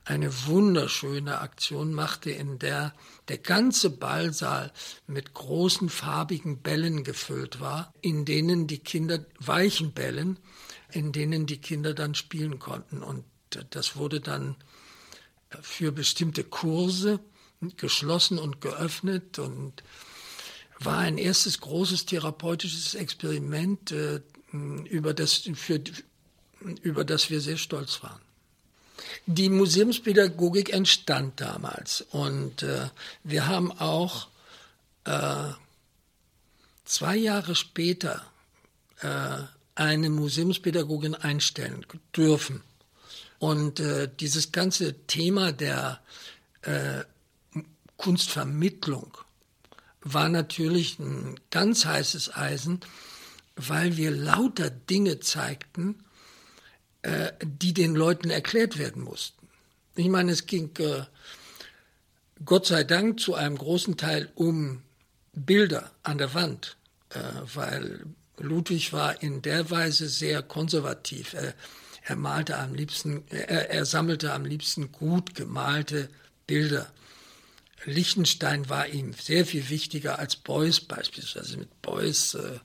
eine 0.03 0.29
wunderschöne 0.45 1.39
Aktion 1.39 1.93
machte, 1.93 2.31
in 2.31 2.59
der 2.59 2.93
der 3.29 3.37
ganze 3.37 3.89
Ballsaal 3.89 4.73
mit 5.07 5.33
großen 5.33 5.87
farbigen 5.87 6.57
Bällen 6.57 7.05
gefüllt 7.05 7.61
war, 7.61 7.93
in 8.01 8.25
denen 8.25 8.67
die 8.67 8.79
Kinder, 8.79 9.25
weichen 9.39 9.93
Bällen, 9.93 10.37
in 10.91 11.13
denen 11.13 11.45
die 11.45 11.61
Kinder 11.61 11.93
dann 11.93 12.13
spielen 12.13 12.59
konnten. 12.59 13.01
Und 13.01 13.23
das 13.69 13.95
wurde 13.95 14.19
dann 14.19 14.57
für 15.61 15.91
bestimmte 15.91 16.43
Kurse 16.43 17.19
geschlossen 17.77 18.39
und 18.39 18.61
geöffnet 18.61 19.39
und 19.39 19.83
war 20.79 20.99
ein 20.99 21.17
erstes 21.17 21.59
großes 21.61 22.05
therapeutisches 22.05 22.95
Experiment, 22.95 23.91
äh, 23.91 24.21
über, 24.51 25.13
das, 25.13 25.49
für, 25.55 25.81
über 26.81 27.03
das 27.03 27.29
wir 27.29 27.41
sehr 27.41 27.57
stolz 27.57 28.03
waren. 28.03 28.21
Die 29.25 29.49
Museumspädagogik 29.49 30.71
entstand 30.71 31.41
damals 31.41 32.01
und 32.01 32.63
äh, 32.63 32.89
wir 33.23 33.47
haben 33.47 33.71
auch 33.71 34.27
äh, 35.05 35.51
zwei 36.85 37.15
Jahre 37.15 37.55
später 37.55 38.25
eine 39.75 40.09
Museumspädagogin 40.09 41.13
einstellen 41.13 41.85
dürfen. 42.15 42.63
Und 43.43 43.81
äh, 43.81 44.09
dieses 44.21 44.53
ganze 44.53 45.05
Thema 45.05 45.51
der 45.51 45.99
äh, 46.61 47.03
Kunstvermittlung 47.97 49.17
war 49.99 50.29
natürlich 50.29 50.97
ein 50.97 51.37
ganz 51.51 51.83
heißes 51.83 52.37
Eisen, 52.37 52.79
weil 53.57 53.97
wir 53.97 54.11
lauter 54.11 54.69
Dinge 54.69 55.19
zeigten, 55.19 56.05
äh, 57.01 57.33
die 57.43 57.73
den 57.73 57.95
Leuten 57.95 58.29
erklärt 58.29 58.77
werden 58.77 59.03
mussten. 59.03 59.49
Ich 59.97 60.07
meine, 60.07 60.31
es 60.31 60.45
ging 60.45 60.69
äh, 60.77 61.03
Gott 62.45 62.65
sei 62.65 62.85
Dank 62.85 63.19
zu 63.19 63.35
einem 63.35 63.57
großen 63.57 63.97
Teil 63.97 64.31
um 64.35 64.83
Bilder 65.33 65.91
an 66.03 66.17
der 66.17 66.33
Wand, 66.33 66.77
äh, 67.09 67.19
weil 67.53 68.05
Ludwig 68.37 68.93
war 68.93 69.21
in 69.21 69.41
der 69.41 69.69
Weise 69.69 70.07
sehr 70.07 70.43
konservativ. 70.43 71.35
Er, 72.05 72.15
malte 72.15 72.57
am 72.57 72.73
liebsten, 72.73 73.23
er, 73.29 73.69
er 73.69 73.85
sammelte 73.85 74.33
am 74.33 74.45
liebsten 74.45 74.91
gut 74.91 75.35
gemalte 75.35 76.09
Bilder. 76.47 76.91
Liechtenstein 77.85 78.69
war 78.69 78.87
ihm 78.87 79.13
sehr 79.13 79.45
viel 79.45 79.69
wichtiger 79.69 80.19
als 80.19 80.35
Beuys 80.35 80.79
beispielsweise. 80.79 81.57
Mit 81.57 81.81
Beuys 81.81 82.33
äh, 82.33 82.59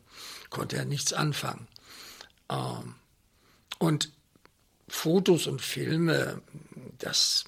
konnte 0.50 0.76
er 0.76 0.84
nichts 0.84 1.12
anfangen. 1.12 1.66
Ähm, 2.50 2.94
und 3.78 4.10
Fotos 4.88 5.46
und 5.46 5.60
Filme, 5.60 6.40
das, 6.98 7.44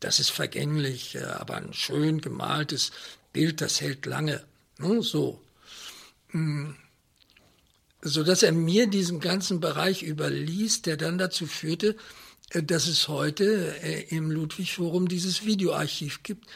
das 0.00 0.20
ist 0.20 0.30
vergänglich, 0.30 1.16
äh, 1.16 1.24
aber 1.24 1.56
ein 1.56 1.74
schön 1.74 2.20
gemaltes 2.20 2.92
Bild, 3.32 3.60
das 3.60 3.80
hält 3.80 4.06
lange. 4.06 4.44
Ne? 4.78 5.02
So. 5.02 5.42
Hm. 8.06 8.12
So 8.12 8.22
dass 8.22 8.42
er 8.42 8.52
mir 8.52 8.86
diesen 8.86 9.20
ganzen 9.20 9.60
Bereich 9.60 10.02
überließ, 10.02 10.82
der 10.82 10.96
dann 10.96 11.18
dazu 11.18 11.46
führte, 11.46 11.96
äh, 12.50 12.62
dass 12.62 12.86
es 12.86 13.08
heute 13.08 13.74
äh, 13.82 14.04
im 14.14 14.30
Ludwig-Forum 14.30 15.08
dieses 15.08 15.44
Videoarchiv 15.44 16.22
gibt. 16.22 16.46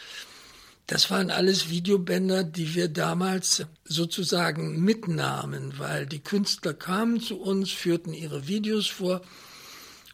Das 0.86 1.10
waren 1.10 1.30
alles 1.30 1.70
Videobänder, 1.70 2.42
die 2.42 2.74
wir 2.74 2.88
damals 2.88 3.64
sozusagen 3.84 4.82
mitnahmen, 4.82 5.74
weil 5.78 6.06
die 6.06 6.18
Künstler 6.18 6.74
kamen 6.74 7.20
zu 7.20 7.40
uns, 7.40 7.70
führten 7.70 8.12
ihre 8.12 8.48
Videos 8.48 8.88
vor 8.88 9.20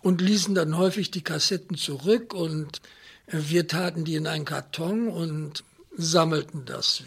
und 0.02 0.20
ließen 0.20 0.54
dann 0.54 0.76
häufig 0.76 1.10
die 1.10 1.24
Kassetten 1.24 1.78
zurück 1.78 2.34
und 2.34 2.82
wir 3.26 3.66
taten 3.66 4.04
die 4.04 4.16
in 4.16 4.26
einen 4.26 4.44
Karton 4.44 5.08
und 5.08 5.64
sammelten 5.96 6.66
das. 6.66 7.04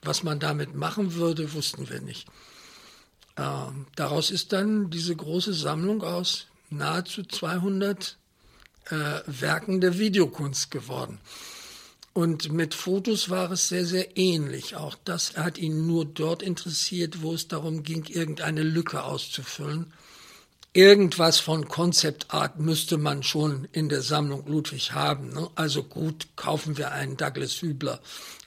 Was 0.00 0.22
man 0.22 0.40
damit 0.40 0.74
machen 0.74 1.14
würde, 1.14 1.52
wussten 1.52 1.90
wir 1.90 2.00
nicht. 2.00 2.26
Ähm, 3.36 3.86
daraus 3.96 4.30
ist 4.30 4.52
dann 4.52 4.90
diese 4.90 5.14
große 5.14 5.52
Sammlung 5.52 6.02
aus 6.02 6.46
nahezu 6.70 7.22
200 7.22 8.16
äh, 8.86 8.94
Werken 9.26 9.80
der 9.80 9.98
Videokunst 9.98 10.70
geworden. 10.70 11.18
Und 12.12 12.50
mit 12.50 12.72
Fotos 12.72 13.28
war 13.28 13.50
es 13.50 13.68
sehr, 13.68 13.84
sehr 13.84 14.16
ähnlich. 14.16 14.74
Auch 14.74 14.96
das 15.04 15.36
hat 15.36 15.58
ihn 15.58 15.86
nur 15.86 16.06
dort 16.06 16.42
interessiert, 16.42 17.20
wo 17.20 17.34
es 17.34 17.46
darum 17.46 17.82
ging, 17.82 18.04
irgendeine 18.06 18.62
Lücke 18.62 19.02
auszufüllen. 19.02 19.92
Irgendwas 20.72 21.40
von 21.40 21.68
Concept 21.68 22.32
Art 22.32 22.58
müsste 22.58 22.96
man 22.96 23.22
schon 23.22 23.68
in 23.72 23.90
der 23.90 24.00
Sammlung 24.00 24.46
Ludwig 24.46 24.92
haben. 24.92 25.28
Ne? 25.34 25.48
Also 25.56 25.82
gut, 25.82 26.28
kaufen 26.36 26.78
wir 26.78 26.92
einen 26.92 27.18
Douglas 27.18 27.60
Hübler 27.60 28.00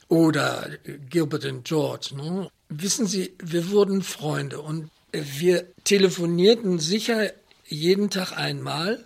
oder 0.08 0.68
Gilbert 1.08 1.44
and 1.44 1.64
George. 1.64 2.10
Ne? 2.16 2.50
Wissen 2.70 3.06
Sie, 3.06 3.34
wir 3.42 3.70
wurden 3.70 4.02
Freunde 4.02 4.60
und 4.60 4.90
wir 5.12 5.66
telefonierten 5.84 6.78
sicher 6.78 7.32
jeden 7.66 8.10
Tag 8.10 8.32
einmal 8.36 9.04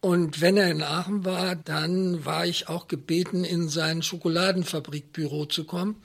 und 0.00 0.40
wenn 0.40 0.56
er 0.56 0.70
in 0.70 0.82
Aachen 0.82 1.24
war, 1.24 1.56
dann 1.56 2.24
war 2.24 2.46
ich 2.46 2.68
auch 2.68 2.86
gebeten, 2.86 3.44
in 3.44 3.68
sein 3.68 4.02
Schokoladenfabrikbüro 4.02 5.46
zu 5.46 5.64
kommen 5.64 6.02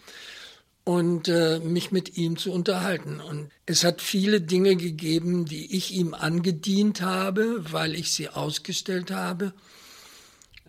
und 0.84 1.28
äh, 1.28 1.60
mich 1.60 1.92
mit 1.92 2.18
ihm 2.18 2.38
zu 2.38 2.52
unterhalten. 2.52 3.20
Und 3.20 3.52
es 3.66 3.84
hat 3.84 4.02
viele 4.02 4.42
Dinge 4.42 4.76
gegeben, 4.76 5.46
die 5.46 5.76
ich 5.76 5.94
ihm 5.94 6.14
angedient 6.14 7.02
habe, 7.02 7.64
weil 7.72 7.96
ich 7.96 8.12
sie 8.12 8.30
ausgestellt 8.30 9.12
habe, 9.12 9.54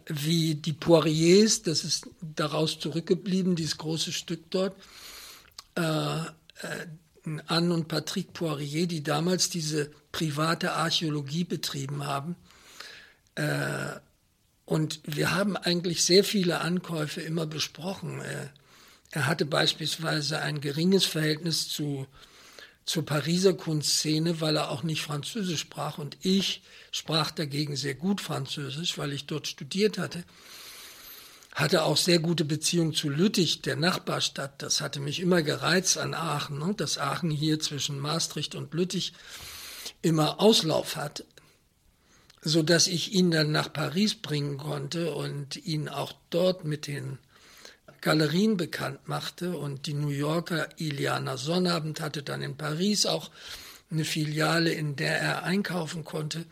wie 0.07 0.55
die 0.55 0.73
Poiriers, 0.73 1.63
das 1.63 1.85
ist 1.85 2.09
daraus 2.21 2.81
zurückgeblieben, 2.81 3.57
dieses 3.57 3.79
große 3.79 4.13
Stück 4.13 4.51
dort. 4.51 4.75
Äh, 5.75 6.21
äh, 6.21 6.87
Anne 7.47 7.73
und 7.73 7.89
Patrick 7.89 8.33
Poirier, 8.33 8.87
die 8.87 9.03
damals 9.03 9.49
diese 9.49 9.91
private 10.11 10.73
Archäologie 10.73 11.45
betrieben 11.45 12.05
haben, 12.05 12.37
äh, 13.37 13.99
und 14.65 15.01
wir 15.05 15.35
haben 15.35 15.57
eigentlich 15.57 16.05
sehr 16.05 16.25
viele 16.25 16.61
Ankäufe 16.61 17.21
immer 17.21 17.47
besprochen. 17.47 18.23
Er 19.11 19.27
hatte 19.27 19.45
beispielsweise 19.45 20.41
ein 20.41 20.61
geringes 20.61 21.05
Verhältnis 21.05 21.69
zu, 21.69 22.07
zur 22.87 23.05
Pariser 23.05 23.55
Kunstszene, 23.55 24.41
weil 24.41 24.57
er 24.57 24.71
auch 24.71 24.83
nicht 24.83 25.03
Französisch 25.03 25.61
sprach. 25.61 25.99
Und 25.99 26.17
ich 26.23 26.63
sprach 26.91 27.33
dagegen 27.33 27.77
sehr 27.77 27.95
gut 27.95 28.21
Französisch, 28.21 28.97
weil 28.97 29.13
ich 29.13 29.27
dort 29.27 29.47
studiert 29.47 29.99
hatte. 29.99 30.25
Hatte 31.55 31.85
auch 31.85 31.97
sehr 31.97 32.19
gute 32.19 32.45
Beziehungen 32.45 32.95
zu 32.95 33.09
Lüttich, 33.09 33.63
der 33.63 33.77
Nachbarstadt. 33.77 34.63
Das 34.63 34.81
hatte 34.81 35.01
mich 35.01 35.21
immer 35.21 35.43
gereizt 35.43 35.99
an 35.99 36.15
Aachen, 36.15 36.59
ne? 36.59 36.75
dass 36.75 36.99
Aachen 36.99 37.31
hier 37.31 37.61
zwischen 37.61 37.99
Maastricht 37.99 38.55
und 38.55 38.73
Lüttich 38.73 39.13
immer 40.01 40.41
Auslauf 40.41 40.97
hat 40.97 41.25
so 42.43 42.63
dass 42.63 42.89
ich 42.89 43.13
ihn 43.13 43.31
dann 43.31 43.53
nach 43.53 43.73
Paris 43.73 44.17
bringen 44.17 44.59
konnte 44.59 45.15
und 45.15 45.57
ihn 45.65 45.89
auch 45.89 46.13
dort 46.31 46.65
mit 46.65 46.89
den 46.89 47.19
Galerien 48.01 48.57
bekannt 48.57 49.07
machte 49.07 49.57
und 49.57 49.87
die 49.87 49.95
New 49.95 50.09
Yorker 50.09 50.69
Iliana 50.77 51.37
Sonnabend 51.37 52.01
hatte 52.01 52.25
dann 52.25 52.43
in 52.43 52.57
Paris 52.57 53.07
auch 53.07 53.31
eine 53.91 54.05
Filiale, 54.05 54.73
in 54.73 54.97
der 54.97 55.21
er 55.21 55.43
einkaufen 55.45 56.03
konnte. 56.03 56.45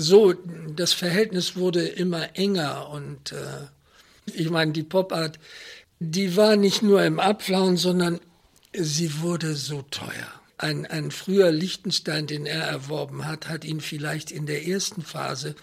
So, 0.00 0.32
das 0.32 0.92
Verhältnis 0.92 1.56
wurde 1.56 1.86
immer 1.86 2.36
enger 2.36 2.88
und 2.88 3.32
äh, 3.32 3.66
ich 4.32 4.48
meine, 4.48 4.72
die 4.72 4.82
Pop-Art, 4.82 5.38
die 5.98 6.36
war 6.36 6.56
nicht 6.56 6.82
nur 6.82 7.02
im 7.04 7.18
Abflauen, 7.20 7.76
sondern 7.76 8.20
sie 8.72 9.20
wurde 9.20 9.54
so 9.54 9.82
teuer 9.82 10.38
ein, 10.58 10.86
ein 10.86 11.10
früher 11.10 11.50
Liechtenstein, 11.52 12.26
den 12.26 12.44
er 12.44 12.64
erworben 12.64 13.24
hat, 13.24 13.48
hat 13.48 13.64
ihn 13.64 13.80
vielleicht 13.80 14.30
in 14.30 14.46
der 14.46 14.66
ersten 14.66 15.02
Phase, 15.02 15.54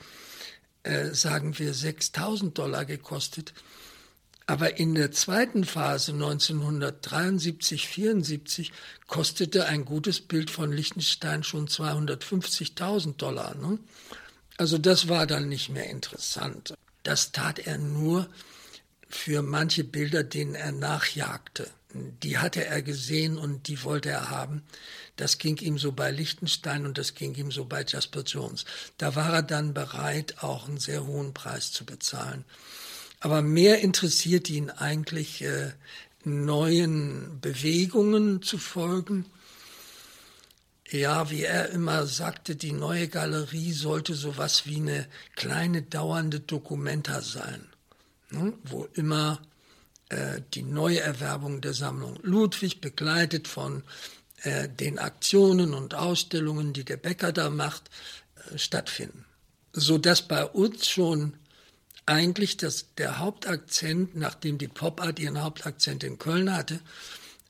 äh, 0.83 1.11
sagen 1.11 1.59
wir, 1.59 1.73
6000 1.73 2.57
Dollar 2.57 2.85
gekostet. 2.85 3.53
Aber 4.47 4.77
in 4.77 4.95
der 4.95 5.11
zweiten 5.11 5.65
Phase 5.65 6.13
1973, 6.13 7.87
74 7.87 8.71
kostete 9.07 9.65
ein 9.65 9.85
gutes 9.85 10.21
Bild 10.21 10.51
von 10.51 10.71
Liechtenstein 10.71 11.43
schon 11.43 11.67
250.000 11.67 13.17
Dollar. 13.17 13.55
Ne? 13.55 13.79
Also 14.57 14.77
das 14.77 15.07
war 15.07 15.27
dann 15.27 15.49
nicht 15.49 15.69
mehr 15.69 15.89
interessant. 15.89 16.73
Das 17.03 17.31
tat 17.31 17.59
er 17.59 17.77
nur 17.77 18.29
für 19.09 19.41
manche 19.41 19.83
Bilder, 19.83 20.23
denen 20.23 20.55
er 20.55 20.71
nachjagte 20.71 21.69
die 22.23 22.37
hatte 22.37 22.65
er 22.65 22.81
gesehen 22.81 23.37
und 23.37 23.67
die 23.67 23.83
wollte 23.83 24.09
er 24.09 24.29
haben. 24.29 24.63
Das 25.15 25.37
ging 25.37 25.57
ihm 25.57 25.77
so 25.77 25.91
bei 25.91 26.11
Liechtenstein 26.11 26.85
und 26.85 26.97
das 26.97 27.15
ging 27.15 27.33
ihm 27.35 27.51
so 27.51 27.65
bei 27.65 27.85
Jasper 27.87 28.23
Jones. 28.23 28.65
Da 28.97 29.15
war 29.15 29.33
er 29.33 29.43
dann 29.43 29.73
bereit, 29.73 30.35
auch 30.43 30.67
einen 30.67 30.77
sehr 30.77 31.05
hohen 31.05 31.33
Preis 31.33 31.71
zu 31.71 31.85
bezahlen. 31.85 32.43
Aber 33.21 33.41
mehr 33.41 33.79
interessiert 33.79 34.49
ihn 34.49 34.69
eigentlich, 34.69 35.41
äh, 35.41 35.71
neuen 36.25 37.39
Bewegungen 37.39 38.41
zu 38.41 38.57
folgen. 38.57 39.25
Ja, 40.89 41.29
wie 41.31 41.43
er 41.43 41.69
immer 41.69 42.05
sagte, 42.05 42.55
die 42.55 42.71
neue 42.71 43.07
Galerie 43.07 43.71
sollte 43.71 44.13
sowas 44.13 44.65
wie 44.65 44.77
eine 44.77 45.07
kleine 45.35 45.81
dauernde 45.81 46.39
Dokumenta 46.39 47.21
sein, 47.21 47.67
ne? 48.29 48.53
wo 48.63 48.85
immer 48.93 49.41
äh, 50.09 50.41
die 50.53 50.61
Neuerwerbung 50.61 51.61
der 51.61 51.73
Sammlung 51.73 52.19
Ludwig 52.21 52.81
begleitet 52.81 53.47
von 53.47 53.83
äh, 54.43 54.69
den 54.69 54.99
Aktionen 54.99 55.73
und 55.73 55.95
Ausstellungen, 55.95 56.73
die 56.73 56.83
der 56.83 56.97
Bäcker 56.97 57.31
da 57.31 57.49
macht, 57.49 57.89
äh, 58.51 58.57
stattfinden. 58.57 59.25
So 59.73 59.97
dass 59.97 60.21
bei 60.21 60.45
uns 60.45 60.87
schon 60.87 61.33
eigentlich 62.05 62.57
das, 62.57 62.93
der 62.97 63.17
Hauptakzent, 63.17 64.15
nachdem 64.15 64.59
die 64.59 64.67
Pop 64.67 65.01
Art 65.01 65.17
ihren 65.17 65.41
Hauptakzent 65.41 66.03
in 66.03 66.19
Köln 66.19 66.55
hatte, 66.55 66.79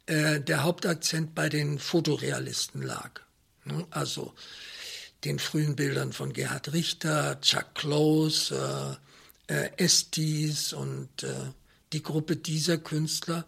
äh, 0.05 0.39
der 0.39 0.63
Hauptakzent 0.63 1.35
bei 1.35 1.49
den 1.49 1.79
Fotorealisten 1.79 2.81
lag. 2.81 3.24
Ne? 3.65 3.85
Also 3.91 4.33
den 5.23 5.39
frühen 5.39 5.75
Bildern 5.75 6.13
von 6.13 6.33
Gerhard 6.33 6.73
Richter, 6.73 7.39
Chuck 7.41 7.75
Close, 7.75 8.99
äh, 9.47 9.53
äh, 9.53 9.71
Estes 9.77 10.73
und 10.73 11.23
äh, 11.23 11.51
die 11.93 12.03
Gruppe 12.03 12.35
dieser 12.35 12.77
Künstler. 12.77 13.45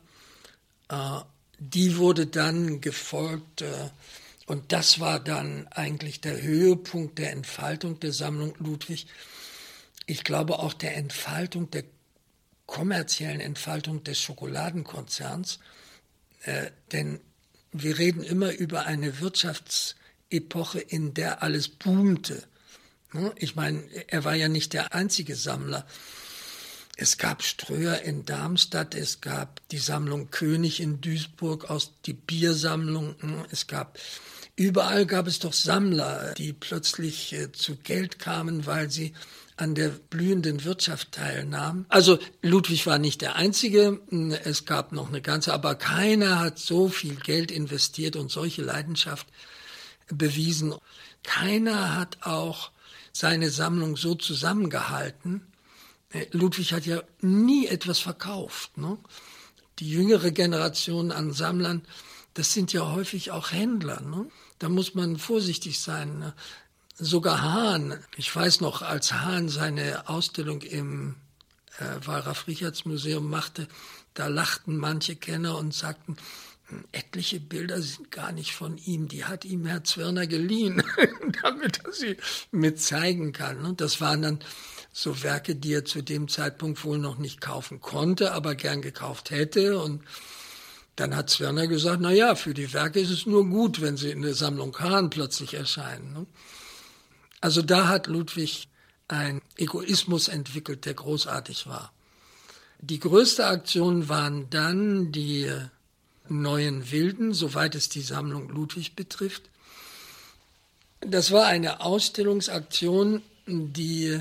Äh, 0.89 1.19
die 1.59 1.97
wurde 1.97 2.27
dann 2.27 2.81
gefolgt 2.81 3.61
äh, 3.61 3.89
und 4.45 4.71
das 4.71 4.99
war 4.99 5.19
dann 5.19 5.67
eigentlich 5.67 6.21
der 6.21 6.41
Höhepunkt 6.41 7.19
der 7.19 7.31
Entfaltung 7.31 7.99
der 7.99 8.13
Sammlung 8.13 8.55
Ludwig. 8.59 9.07
Ich 10.05 10.23
glaube 10.23 10.59
auch 10.59 10.73
der 10.73 10.95
Entfaltung, 10.95 11.69
der 11.71 11.83
kommerziellen 12.65 13.41
Entfaltung 13.41 14.03
des 14.03 14.19
Schokoladenkonzerns. 14.21 15.59
Äh, 16.43 16.71
denn 16.91 17.19
wir 17.71 17.97
reden 17.97 18.23
immer 18.23 18.51
über 18.53 18.85
eine 18.85 19.19
Wirtschaftsepoche, 20.29 20.79
in 20.79 21.13
der 21.13 21.41
alles 21.43 21.67
boomte. 21.67 22.43
Ne? 23.13 23.33
Ich 23.37 23.55
meine, 23.55 23.83
er 24.07 24.23
war 24.25 24.35
ja 24.35 24.47
nicht 24.47 24.73
der 24.73 24.93
einzige 24.93 25.35
Sammler. 25.35 25.85
Es 26.97 27.17
gab 27.17 27.43
Ströer 27.43 28.01
in 28.01 28.25
Darmstadt, 28.25 28.95
es 28.95 29.21
gab 29.21 29.61
die 29.69 29.77
Sammlung 29.77 30.31
König 30.31 30.79
in 30.79 30.99
Duisburg 30.99 31.69
aus 31.69 31.93
die 32.05 32.13
Biersammlung, 32.13 33.15
es 33.51 33.67
gab 33.67 33.99
überall 34.55 35.05
gab 35.05 35.27
es 35.27 35.37
doch 35.37 35.53
Sammler, 35.53 36.33
die 36.33 36.53
plötzlich 36.53 37.33
äh, 37.33 37.51
zu 37.51 37.75
Geld 37.75 38.17
kamen, 38.17 38.65
weil 38.65 38.89
sie 38.89 39.13
an 39.57 39.75
der 39.75 39.89
blühenden 39.89 40.63
Wirtschaft 40.63 41.11
teilnahmen. 41.11 41.85
Also 41.89 42.17
Ludwig 42.41 42.87
war 42.87 42.97
nicht 42.97 43.21
der 43.21 43.35
Einzige, 43.35 43.99
es 44.43 44.65
gab 44.65 44.91
noch 44.91 45.09
eine 45.09 45.21
ganze, 45.21 45.53
aber 45.53 45.75
keiner 45.75 46.39
hat 46.39 46.57
so 46.57 46.89
viel 46.89 47.15
Geld 47.15 47.51
investiert 47.51 48.15
und 48.15 48.31
solche 48.31 48.63
Leidenschaft 48.63 49.27
bewiesen. 50.09 50.75
Keiner 51.23 51.95
hat 51.95 52.19
auch 52.21 52.71
seine 53.11 53.49
Sammlung 53.49 53.97
so 53.97 54.15
zusammengehalten, 54.15 55.41
äh, 56.11 56.25
Ludwig 56.31 56.73
hat 56.73 56.85
ja 56.85 57.01
nie 57.21 57.67
etwas 57.67 57.99
verkauft. 57.99 58.77
Ne? 58.77 58.97
Die 59.79 59.89
jüngere 59.89 60.31
Generation 60.31 61.11
an 61.11 61.33
Sammlern, 61.33 61.83
das 62.33 62.53
sind 62.53 62.73
ja 62.73 62.91
häufig 62.91 63.31
auch 63.31 63.51
Händler. 63.51 64.01
Ne? 64.01 64.27
Da 64.59 64.69
muss 64.69 64.95
man 64.95 65.17
vorsichtig 65.17 65.79
sein. 65.79 66.19
Ne? 66.19 66.33
Sogar 66.95 67.41
Hahn, 67.41 67.99
ich 68.15 68.33
weiß 68.33 68.61
noch, 68.61 68.81
als 68.81 69.13
Hahn 69.13 69.49
seine 69.49 70.07
Ausstellung 70.09 70.61
im 70.61 71.15
äh, 71.79 72.05
Wallraf-Richards-Museum 72.05 73.29
machte, 73.29 73.67
da 74.13 74.27
lachten 74.27 74.77
manche 74.77 75.15
Kenner 75.15 75.57
und 75.57 75.75
sagten, 75.75 76.17
etliche 76.91 77.39
Bilder 77.39 77.81
sind 77.81 78.11
gar 78.11 78.31
nicht 78.31 78.53
von 78.53 78.77
ihm, 78.77 79.07
die 79.07 79.25
hat 79.25 79.45
ihm 79.45 79.65
Herr 79.65 79.83
Zwirner 79.83 80.27
geliehen, 80.27 80.83
damit 81.41 81.81
er 81.85 81.93
sie 81.93 82.17
mit 82.51 82.81
zeigen 82.81 83.31
kann. 83.31 83.65
Und 83.65 83.81
das 83.81 84.01
waren 84.01 84.21
dann 84.21 84.39
so 84.91 85.23
Werke, 85.23 85.55
die 85.55 85.73
er 85.73 85.85
zu 85.85 86.01
dem 86.01 86.27
Zeitpunkt 86.27 86.83
wohl 86.83 86.97
noch 86.97 87.17
nicht 87.17 87.39
kaufen 87.39 87.79
konnte, 87.79 88.33
aber 88.33 88.55
gern 88.55 88.81
gekauft 88.81 89.31
hätte. 89.31 89.79
Und 89.79 90.03
dann 90.95 91.15
hat 91.15 91.29
Zwerner 91.29 91.67
gesagt, 91.67 92.01
na 92.01 92.11
ja, 92.11 92.35
für 92.35 92.53
die 92.53 92.73
Werke 92.73 92.99
ist 92.99 93.11
es 93.11 93.25
nur 93.25 93.45
gut, 93.47 93.81
wenn 93.81 93.95
sie 93.95 94.09
in 94.09 94.23
der 94.23 94.33
Sammlung 94.33 94.77
Hahn 94.79 95.09
plötzlich 95.09 95.53
erscheinen. 95.53 96.13
Ne? 96.13 96.25
Also 97.39 97.61
da 97.61 97.87
hat 97.87 98.07
Ludwig 98.07 98.67
ein 99.07 99.41
Egoismus 99.55 100.27
entwickelt, 100.27 100.85
der 100.85 100.95
großartig 100.95 101.67
war. 101.67 101.93
Die 102.79 102.99
größte 102.99 103.45
Aktion 103.45 104.09
waren 104.09 104.49
dann 104.49 105.11
die 105.11 105.49
neuen 106.29 106.91
Wilden, 106.91 107.33
soweit 107.33 107.75
es 107.75 107.89
die 107.89 108.01
Sammlung 108.01 108.49
Ludwig 108.49 108.95
betrifft. 108.95 109.49
Das 111.01 111.31
war 111.31 111.45
eine 111.45 111.81
Ausstellungsaktion, 111.81 113.21
die 113.45 114.19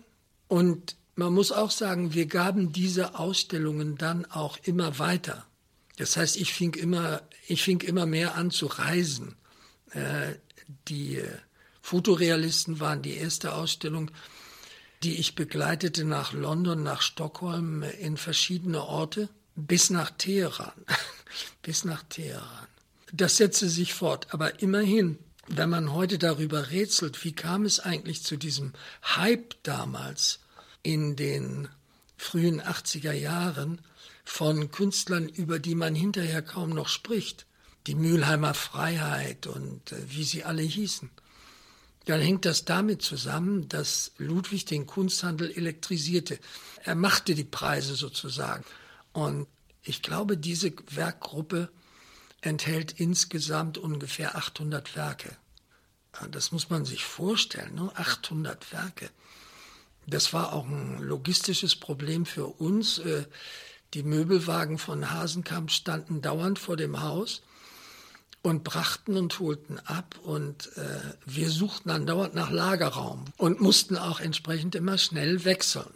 Und 0.49 0.97
man 1.15 1.33
muss 1.33 1.53
auch 1.53 1.71
sagen, 1.71 2.15
wir 2.15 2.27
gaben 2.27 2.73
diese 2.73 3.19
Ausstellungen 3.19 3.97
dann 3.97 4.25
auch 4.27 4.59
immer 4.65 4.99
weiter. 4.99 5.47
Das 5.99 6.17
heißt, 6.17 6.37
ich 6.37 6.53
fing 6.53 6.75
immer, 6.75 7.23
ich 7.47 7.63
fing 7.63 7.81
immer 7.81 8.07
mehr 8.07 8.35
an 8.35 8.51
zu 8.51 8.67
reisen. 8.67 9.37
Äh, 9.91 10.35
die 10.89 11.23
Fotorealisten 11.87 12.81
waren 12.81 13.01
die 13.01 13.17
erste 13.17 13.55
Ausstellung, 13.55 14.11
die 15.05 15.21
ich 15.21 15.37
begleitete 15.37 16.05
nach 16.05 16.33
London, 16.33 16.83
nach 16.83 17.01
Stockholm, 17.01 17.85
in 17.85 18.17
verschiedene 18.17 18.83
Orte, 18.83 19.29
bis 19.55 19.91
nach 19.91 20.11
Teheran. 20.11 20.73
bis 21.63 21.85
nach 21.85 22.03
Teheran. 22.09 22.67
Das 23.13 23.37
setzte 23.37 23.69
sich 23.69 23.95
fort. 23.95 24.35
Aber 24.35 24.61
immerhin, 24.61 25.17
wenn 25.47 25.71
man 25.71 25.93
heute 25.93 26.19
darüber 26.19 26.73
rätselt, 26.73 27.23
wie 27.25 27.31
kam 27.31 27.65
es 27.65 27.79
eigentlich 27.79 28.25
zu 28.25 28.37
diesem 28.37 28.73
Hype 29.05 29.55
damals 29.63 30.41
in 30.83 31.15
den 31.15 31.69
frühen 32.17 32.61
80er 32.61 33.13
Jahren 33.13 33.81
von 34.25 34.73
Künstlern, 34.73 35.29
über 35.29 35.61
die 35.61 35.77
man 35.77 35.95
hinterher 35.95 36.43
kaum 36.43 36.71
noch 36.71 36.89
spricht, 36.89 37.47
die 37.87 37.95
Mülheimer 37.95 38.55
Freiheit 38.55 39.47
und 39.47 39.93
äh, 39.93 39.97
wie 40.09 40.25
sie 40.25 40.43
alle 40.43 40.63
hießen, 40.63 41.11
dann 42.07 42.21
hängt 42.21 42.45
das 42.45 42.65
damit 42.65 43.03
zusammen, 43.03 43.69
dass 43.69 44.13
Ludwig 44.17 44.65
den 44.65 44.87
Kunsthandel 44.87 45.51
elektrisierte. 45.51 46.39
Er 46.85 46.95
machte 46.95 47.35
die 47.35 47.45
Preise 47.45 47.97
sozusagen. 47.97 48.65
Und 49.13 49.49
ich 49.83 50.03
glaube, 50.03 50.37
diese 50.37 50.73
Werkgruppe 50.91 51.69
enthält 52.41 52.93
insgesamt 52.93 53.77
ungefähr 53.77 54.37
800 54.37 54.95
Werke. 54.95 55.37
Das 56.31 56.53
muss 56.53 56.71
man 56.71 56.85
sich 56.85 57.05
vorstellen, 57.05 57.75
ne? 57.75 57.91
800 57.95 58.73
Werke. 58.73 59.11
Das 60.07 60.33
war 60.33 60.53
auch 60.53 60.67
ein 60.67 61.03
logistisches 61.03 61.75
Problem 61.75 62.25
für 62.25 62.47
uns. 62.47 62.99
Äh, 62.99 63.27
die 63.95 64.05
Möbelwagen 64.05 64.79
von 64.79 65.11
Hasenkamp 65.11 65.73
standen 65.73 66.23
dauernd 66.23 66.61
vor 66.61 66.77
dem 66.77 67.03
Haus 67.03 67.43
und 68.47 68.63
brachten 68.63 69.17
und 69.17 69.41
holten 69.41 69.81
ab 69.81 70.21
und 70.23 70.71
äh, 70.77 71.01
wir 71.27 71.51
suchten 71.51 71.89
dann 71.89 72.07
dauernd 72.07 72.37
nach 72.37 72.53
Lagerraum 72.53 73.25
und 73.37 73.61
mussten 73.61 73.97
auch 73.97 74.21
entsprechend 74.21 74.77
immer 74.77 74.99
schnell 74.99 75.45
wechseln. 75.45 75.91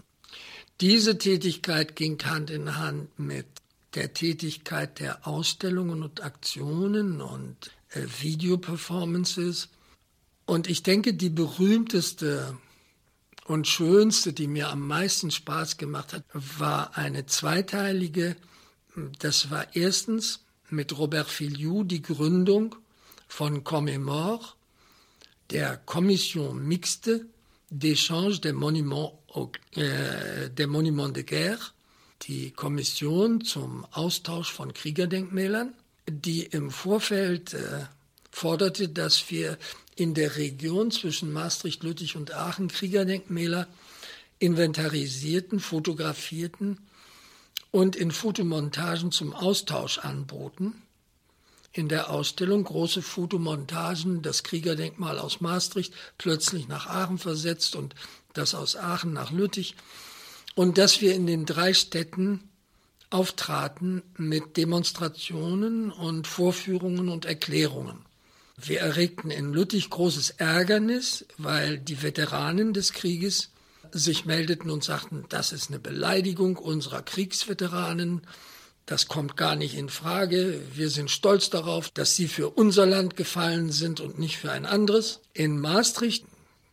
Diese 0.80 1.16
Tätigkeit 1.16 1.94
ging 1.94 2.18
Hand 2.24 2.50
in 2.50 2.76
Hand 2.76 3.16
mit 3.20 3.46
der 3.94 4.14
Tätigkeit 4.14 4.98
der 4.98 5.28
Ausstellungen 5.28 6.02
und 6.02 6.24
Aktionen 6.24 7.20
und 7.20 7.70
äh, 7.90 8.04
Videoperformances. 8.20 9.68
Und 10.44 10.68
ich 10.68 10.82
denke, 10.82 11.14
die 11.14 11.30
berühmteste 11.30 12.58
und 13.46 13.68
schönste, 13.68 14.32
die 14.32 14.48
mir 14.48 14.70
am 14.70 14.88
meisten 14.88 15.30
Spaß 15.30 15.76
gemacht 15.76 16.12
hat, 16.12 16.24
war 16.32 16.98
eine 16.98 17.26
zweiteilige. 17.26 18.34
Das 19.20 19.52
war 19.52 19.76
erstens 19.76 20.40
mit 20.72 20.96
Robert 20.96 21.28
Filiou 21.28 21.84
die 21.84 22.02
Gründung 22.02 22.76
von 23.28 23.64
Commémore, 23.64 24.54
der 25.50 25.76
Commission 25.76 26.62
mixte 26.66 27.26
d'échange 27.70 28.40
des 28.40 28.52
Monuments, 28.52 29.18
äh, 29.76 30.50
des 30.50 30.66
Monuments 30.66 31.12
de 31.12 31.22
Guerre, 31.22 31.72
die 32.22 32.50
Kommission 32.50 33.40
zum 33.42 33.86
Austausch 33.92 34.52
von 34.52 34.74
Kriegerdenkmälern, 34.74 35.74
die 36.08 36.42
im 36.42 36.70
Vorfeld 36.70 37.54
äh, 37.54 37.86
forderte, 38.30 38.88
dass 38.88 39.30
wir 39.30 39.58
in 39.96 40.14
der 40.14 40.36
Region 40.36 40.90
zwischen 40.90 41.32
Maastricht, 41.32 41.82
Lüttich 41.82 42.16
und 42.16 42.32
Aachen 42.32 42.68
Kriegerdenkmäler 42.68 43.66
inventarisierten, 44.38 45.60
fotografierten 45.60 46.78
und 47.70 47.96
in 47.96 48.10
Fotomontagen 48.10 49.12
zum 49.12 49.32
Austausch 49.32 49.98
anboten. 49.98 50.82
In 51.72 51.88
der 51.88 52.10
Ausstellung 52.10 52.64
große 52.64 53.00
Fotomontagen, 53.00 54.22
das 54.22 54.42
Kriegerdenkmal 54.42 55.18
aus 55.18 55.40
Maastricht 55.40 55.94
plötzlich 56.18 56.66
nach 56.66 56.88
Aachen 56.88 57.18
versetzt 57.18 57.76
und 57.76 57.94
das 58.32 58.54
aus 58.54 58.76
Aachen 58.76 59.12
nach 59.12 59.30
Lüttich. 59.30 59.76
Und 60.56 60.78
dass 60.78 61.00
wir 61.00 61.14
in 61.14 61.26
den 61.26 61.46
drei 61.46 61.72
Städten 61.74 62.48
auftraten 63.10 64.02
mit 64.16 64.56
Demonstrationen 64.56 65.92
und 65.92 66.26
Vorführungen 66.26 67.08
und 67.08 67.24
Erklärungen. 67.24 68.04
Wir 68.56 68.80
erregten 68.80 69.30
in 69.30 69.52
Lüttich 69.52 69.90
großes 69.90 70.30
Ärgernis, 70.30 71.24
weil 71.38 71.78
die 71.78 72.02
Veteranen 72.02 72.72
des 72.72 72.92
Krieges 72.92 73.50
sich 73.92 74.24
meldeten 74.24 74.70
und 74.70 74.84
sagten, 74.84 75.24
das 75.28 75.52
ist 75.52 75.70
eine 75.70 75.78
Beleidigung 75.78 76.56
unserer 76.56 77.02
Kriegsveteranen, 77.02 78.22
das 78.90 79.06
kommt 79.06 79.36
gar 79.36 79.54
nicht 79.54 79.76
in 79.76 79.88
Frage. 79.88 80.60
Wir 80.74 80.90
sind 80.90 81.12
stolz 81.12 81.48
darauf, 81.48 81.90
dass 81.90 82.16
sie 82.16 82.26
für 82.26 82.50
unser 82.50 82.86
Land 82.86 83.16
gefallen 83.16 83.70
sind 83.70 84.00
und 84.00 84.18
nicht 84.18 84.36
für 84.36 84.50
ein 84.50 84.66
anderes. 84.66 85.20
In 85.32 85.60
Maastricht, 85.60 86.24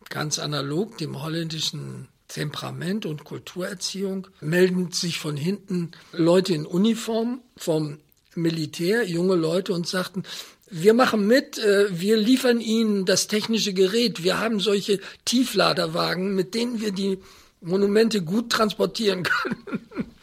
ganz 0.08 0.40
analog 0.40 0.98
dem 0.98 1.22
holländischen 1.22 2.08
Temperament 2.26 3.06
und 3.06 3.22
Kulturerziehung, 3.22 4.26
melden 4.40 4.90
sich 4.90 5.20
von 5.20 5.36
hinten 5.36 5.92
Leute 6.12 6.54
in 6.54 6.66
Uniform 6.66 7.40
vom 7.56 8.00
Militär, 8.34 9.08
junge 9.08 9.36
Leute 9.36 9.72
und 9.72 9.86
sagten, 9.86 10.24
wir 10.70 10.94
machen 10.94 11.26
mit, 11.26 11.58
äh, 11.58 11.86
wir 11.90 12.16
liefern 12.16 12.60
Ihnen 12.60 13.04
das 13.06 13.26
technische 13.26 13.72
Gerät. 13.72 14.22
Wir 14.22 14.38
haben 14.38 14.60
solche 14.60 15.00
Tiefladerwagen, 15.24 16.34
mit 16.34 16.54
denen 16.54 16.80
wir 16.80 16.92
die 16.92 17.18
Monumente 17.60 18.22
gut 18.22 18.50
transportieren 18.50 19.22
können. 19.24 20.14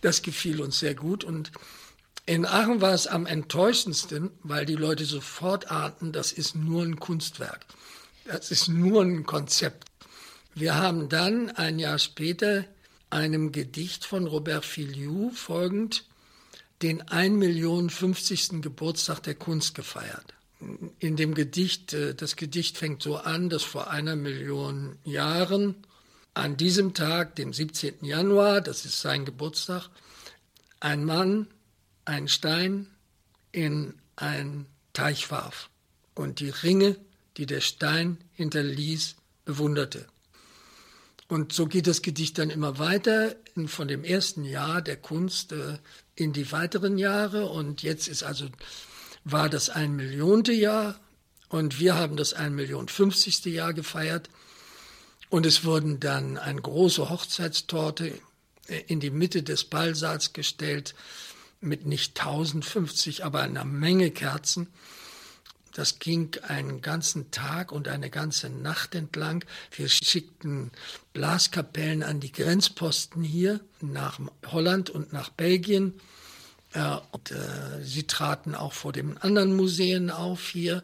Das 0.00 0.22
gefiel 0.22 0.60
uns 0.60 0.78
sehr 0.78 0.94
gut. 0.94 1.24
Und 1.24 1.50
in 2.26 2.46
Aachen 2.46 2.80
war 2.80 2.94
es 2.94 3.06
am 3.06 3.26
enttäuschendsten, 3.26 4.30
weil 4.42 4.64
die 4.64 4.76
Leute 4.76 5.04
sofort 5.04 5.70
ahnten, 5.70 6.12
das 6.12 6.32
ist 6.32 6.54
nur 6.54 6.82
ein 6.82 6.98
Kunstwerk. 6.98 7.66
Das 8.24 8.50
ist 8.50 8.68
nur 8.68 9.02
ein 9.02 9.24
Konzept. 9.24 9.88
Wir 10.54 10.76
haben 10.76 11.08
dann 11.08 11.50
ein 11.50 11.78
Jahr 11.78 11.98
später 11.98 12.64
einem 13.08 13.50
Gedicht 13.50 14.04
von 14.04 14.26
Robert 14.26 14.64
Filiou 14.64 15.30
folgend 15.30 16.04
den 16.82 17.02
1 17.02 17.36
Million 17.36 17.90
50. 17.90 18.62
Geburtstag 18.62 19.22
der 19.22 19.34
Kunst 19.34 19.74
gefeiert. 19.74 20.34
In 20.98 21.16
dem 21.16 21.34
Gedicht, 21.34 21.92
äh, 21.92 22.14
das 22.14 22.36
Gedicht 22.36 22.78
fängt 22.78 23.02
so 23.02 23.16
an, 23.16 23.48
dass 23.48 23.62
vor 23.62 23.90
einer 23.90 24.16
Million 24.16 24.98
Jahren 25.04 25.74
an 26.34 26.56
diesem 26.56 26.94
Tag, 26.94 27.36
dem 27.36 27.52
17. 27.52 28.04
Januar, 28.04 28.60
das 28.60 28.84
ist 28.84 29.00
sein 29.00 29.24
Geburtstag, 29.24 29.88
ein 30.78 31.04
Mann 31.04 31.48
einen 32.04 32.28
Stein 32.28 32.86
in 33.52 33.94
ein 34.16 34.66
Teich 34.92 35.30
warf 35.30 35.70
und 36.14 36.40
die 36.40 36.50
Ringe, 36.50 36.96
die 37.36 37.46
der 37.46 37.60
Stein 37.60 38.18
hinterließ, 38.32 39.16
bewunderte. 39.44 40.06
Und 41.28 41.52
so 41.52 41.66
geht 41.66 41.86
das 41.86 42.02
Gedicht 42.02 42.38
dann 42.38 42.50
immer 42.50 42.78
weiter 42.78 43.36
von 43.66 43.86
dem 43.86 44.02
ersten 44.02 44.44
Jahr 44.44 44.82
der 44.82 44.96
Kunst 44.96 45.52
äh, 45.52 45.78
in 46.20 46.32
die 46.34 46.52
weiteren 46.52 46.98
Jahre. 46.98 47.46
Und 47.46 47.82
jetzt 47.82 48.06
ist 48.06 48.22
also, 48.22 48.46
war 49.24 49.48
das 49.48 49.70
ein 49.70 49.96
Millionte 49.96 50.52
Jahr 50.52 51.00
und 51.48 51.80
wir 51.80 51.94
haben 51.96 52.16
das 52.16 52.34
ein 52.34 52.54
Million 52.54 52.88
fünfzigste 52.88 53.48
Jahr 53.48 53.72
gefeiert. 53.72 54.28
Und 55.30 55.46
es 55.46 55.64
wurden 55.64 55.98
dann 55.98 56.36
eine 56.36 56.60
große 56.60 57.08
Hochzeitstorte 57.08 58.12
in 58.86 59.00
die 59.00 59.10
Mitte 59.10 59.42
des 59.42 59.64
Ballsaals 59.64 60.32
gestellt 60.32 60.94
mit 61.60 61.86
nicht 61.86 62.18
1050, 62.18 63.24
aber 63.24 63.40
einer 63.40 63.64
Menge 63.64 64.10
Kerzen. 64.10 64.68
Das 65.72 65.98
ging 65.98 66.30
einen 66.42 66.80
ganzen 66.80 67.30
Tag 67.30 67.72
und 67.72 67.88
eine 67.88 68.10
ganze 68.10 68.50
Nacht 68.50 68.94
entlang. 68.94 69.44
Wir 69.70 69.88
schickten 69.88 70.72
Blaskapellen 71.12 72.02
an 72.02 72.20
die 72.20 72.32
Grenzposten 72.32 73.22
hier 73.22 73.60
nach 73.80 74.18
Holland 74.46 74.90
und 74.90 75.12
nach 75.12 75.30
Belgien. 75.30 76.00
Äh, 76.72 76.96
und, 77.12 77.30
äh, 77.30 77.82
sie 77.82 78.04
traten 78.06 78.54
auch 78.54 78.72
vor 78.72 78.92
den 78.92 79.18
anderen 79.18 79.54
Museen 79.54 80.10
auf 80.10 80.48
hier 80.48 80.82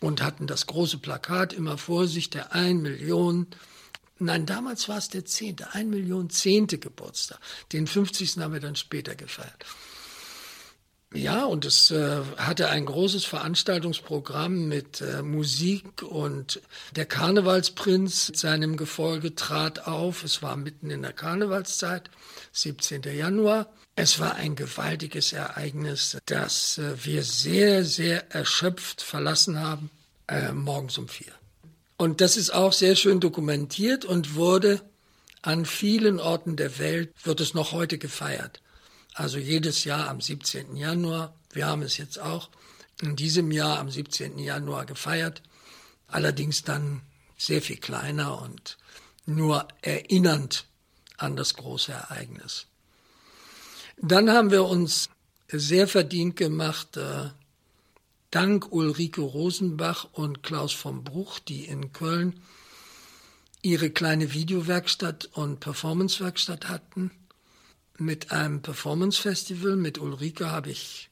und 0.00 0.22
hatten 0.22 0.46
das 0.46 0.66
große 0.66 0.98
Plakat 0.98 1.52
immer 1.52 1.78
vor 1.78 2.06
sich, 2.06 2.30
der 2.30 2.52
1 2.52 2.82
Million. 2.82 3.46
Nein, 4.18 4.46
damals 4.46 4.88
war 4.88 4.98
es 4.98 5.08
der 5.08 5.24
zehnte, 5.24 5.74
1 5.74 5.90
Million 5.90 6.30
zehnte 6.30 6.78
Geburtstag. 6.78 7.38
Den 7.72 7.86
50. 7.86 8.38
haben 8.38 8.52
wir 8.52 8.60
dann 8.60 8.76
später 8.76 9.14
gefeiert. 9.14 9.64
Ja, 11.14 11.44
und 11.44 11.64
es 11.64 11.92
äh, 11.92 12.22
hatte 12.38 12.70
ein 12.70 12.86
großes 12.86 13.24
Veranstaltungsprogramm 13.24 14.66
mit 14.66 15.00
äh, 15.00 15.22
Musik 15.22 16.02
und 16.02 16.60
der 16.96 17.06
Karnevalsprinz 17.06 18.30
mit 18.30 18.38
seinem 18.38 18.76
Gefolge 18.76 19.36
trat 19.36 19.86
auf. 19.86 20.24
Es 20.24 20.42
war 20.42 20.56
mitten 20.56 20.90
in 20.90 21.02
der 21.02 21.12
Karnevalszeit, 21.12 22.10
17. 22.50 23.02
Januar. 23.02 23.72
Es 23.94 24.18
war 24.18 24.34
ein 24.34 24.56
gewaltiges 24.56 25.32
Ereignis, 25.32 26.18
das 26.26 26.78
äh, 26.78 27.04
wir 27.04 27.22
sehr, 27.22 27.84
sehr 27.84 28.34
erschöpft 28.34 29.00
verlassen 29.00 29.60
haben, 29.60 29.90
äh, 30.26 30.50
morgens 30.50 30.98
um 30.98 31.06
vier. 31.06 31.32
Und 31.96 32.20
das 32.20 32.36
ist 32.36 32.52
auch 32.52 32.72
sehr 32.72 32.96
schön 32.96 33.20
dokumentiert 33.20 34.04
und 34.04 34.34
wurde 34.34 34.80
an 35.42 35.64
vielen 35.64 36.18
Orten 36.18 36.56
der 36.56 36.80
Welt, 36.80 37.12
wird 37.22 37.40
es 37.40 37.54
noch 37.54 37.70
heute 37.70 37.98
gefeiert. 37.98 38.60
Also 39.14 39.38
jedes 39.38 39.84
Jahr 39.84 40.08
am 40.08 40.20
17. 40.20 40.76
Januar. 40.76 41.34
Wir 41.52 41.66
haben 41.66 41.82
es 41.82 41.96
jetzt 41.96 42.18
auch 42.18 42.50
in 43.00 43.14
diesem 43.14 43.52
Jahr 43.52 43.78
am 43.78 43.88
17. 43.88 44.38
Januar 44.38 44.86
gefeiert. 44.86 45.40
Allerdings 46.08 46.64
dann 46.64 47.00
sehr 47.38 47.62
viel 47.62 47.76
kleiner 47.76 48.42
und 48.42 48.76
nur 49.24 49.68
erinnernd 49.82 50.66
an 51.16 51.36
das 51.36 51.54
große 51.54 51.92
Ereignis. 51.92 52.66
Dann 53.98 54.30
haben 54.30 54.50
wir 54.50 54.64
uns 54.64 55.08
sehr 55.48 55.86
verdient 55.86 56.36
gemacht, 56.36 56.96
äh, 56.96 57.30
dank 58.32 58.72
Ulrike 58.72 59.20
Rosenbach 59.20 60.08
und 60.12 60.42
Klaus 60.42 60.72
vom 60.72 61.04
Bruch, 61.04 61.38
die 61.38 61.66
in 61.66 61.92
Köln 61.92 62.40
ihre 63.62 63.90
kleine 63.90 64.34
Videowerkstatt 64.34 65.26
und 65.32 65.60
Performancewerkstatt 65.60 66.68
hatten 66.68 67.12
mit 67.98 68.32
einem 68.32 68.62
Performance 68.62 69.20
Festival. 69.20 69.76
Mit 69.76 69.98
Ulrike 69.98 70.50
habe 70.50 70.70
ich 70.70 71.10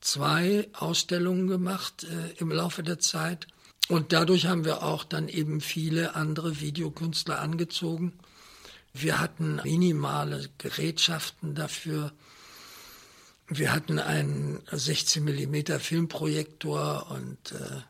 zwei 0.00 0.68
Ausstellungen 0.74 1.46
gemacht 1.46 2.04
äh, 2.04 2.32
im 2.38 2.50
Laufe 2.50 2.82
der 2.82 2.98
Zeit. 2.98 3.46
Und 3.88 4.12
dadurch 4.12 4.46
haben 4.46 4.64
wir 4.64 4.82
auch 4.82 5.04
dann 5.04 5.28
eben 5.28 5.60
viele 5.60 6.14
andere 6.14 6.60
Videokünstler 6.60 7.40
angezogen. 7.40 8.12
Wir 8.92 9.18
hatten 9.18 9.60
minimale 9.64 10.48
Gerätschaften 10.58 11.54
dafür. 11.54 12.12
Wir 13.48 13.72
hatten 13.72 13.98
einen 13.98 14.62
16 14.70 15.24
mm 15.24 15.78
Filmprojektor 15.80 17.10
und 17.10 17.52
äh, 17.52 17.82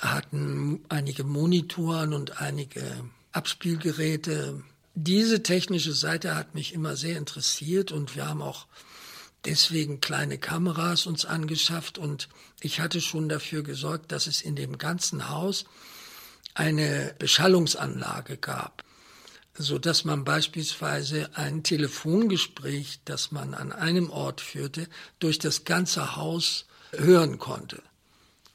hatten 0.00 0.84
einige 0.88 1.24
Monitoren 1.24 2.12
und 2.12 2.40
einige 2.42 2.82
Abspielgeräte 3.32 4.62
diese 4.94 5.42
technische 5.42 5.92
Seite 5.92 6.34
hat 6.34 6.54
mich 6.54 6.72
immer 6.72 6.96
sehr 6.96 7.18
interessiert 7.18 7.92
und 7.92 8.14
wir 8.14 8.28
haben 8.28 8.42
auch 8.42 8.66
deswegen 9.44 10.00
kleine 10.00 10.38
Kameras 10.38 11.06
uns 11.06 11.24
angeschafft 11.24 11.98
und 11.98 12.28
ich 12.60 12.80
hatte 12.80 13.00
schon 13.00 13.28
dafür 13.28 13.62
gesorgt, 13.62 14.12
dass 14.12 14.26
es 14.26 14.40
in 14.40 14.56
dem 14.56 14.78
ganzen 14.78 15.28
Haus 15.28 15.64
eine 16.54 17.14
Beschallungsanlage 17.18 18.36
gab. 18.36 18.84
so 19.56 19.78
dass 19.78 20.04
man 20.04 20.24
beispielsweise 20.24 21.30
ein 21.34 21.62
Telefongespräch, 21.62 22.98
das 23.04 23.30
man 23.30 23.54
an 23.54 23.70
einem 23.70 24.10
Ort 24.10 24.40
führte, 24.40 24.88
durch 25.20 25.38
das 25.38 25.64
ganze 25.64 26.16
Haus 26.16 26.66
hören 26.90 27.38
konnte. 27.38 27.80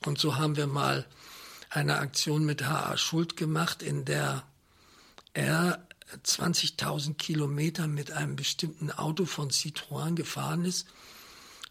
Und 0.06 0.20
so 0.20 0.38
haben 0.38 0.58
wir 0.58 0.68
mal 0.68 1.06
eine 1.70 2.00
Aktion 2.00 2.44
mit 2.44 2.66
H.A. 2.66 2.98
Schuld 2.98 3.38
gemacht, 3.38 3.82
in 3.82 4.04
der 4.04 4.44
er 5.34 5.88
20.000 6.26 7.16
Kilometer 7.16 7.88
mit 7.88 8.12
einem 8.12 8.36
bestimmten 8.36 8.92
Auto 8.92 9.26
von 9.26 9.50
Citroën 9.50 10.16
gefahren 10.16 10.66
ist, 10.66 10.88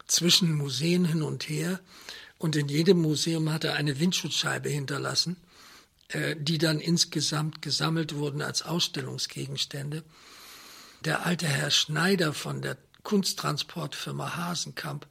zwischen 0.06 0.52
Museen 0.52 1.04
hin 1.04 1.22
und 1.22 1.48
her. 1.48 1.80
Und 2.38 2.56
in 2.56 2.68
jedem 2.68 3.02
Museum 3.02 3.52
hat 3.52 3.64
er 3.64 3.74
eine 3.74 3.98
Windschutzscheibe 3.98 4.68
hinterlassen, 4.68 5.36
äh, 6.08 6.36
die 6.38 6.58
dann 6.58 6.80
insgesamt 6.80 7.62
gesammelt 7.62 8.14
wurden 8.14 8.42
als 8.42 8.62
Ausstellungsgegenstände. 8.62 10.04
Der 11.04 11.26
alte 11.26 11.46
Herr 11.46 11.70
Schneider 11.70 12.32
von 12.32 12.62
der 12.62 12.76
Kunsttransportfirma 13.02 14.36
Hasenkamp 14.36 15.06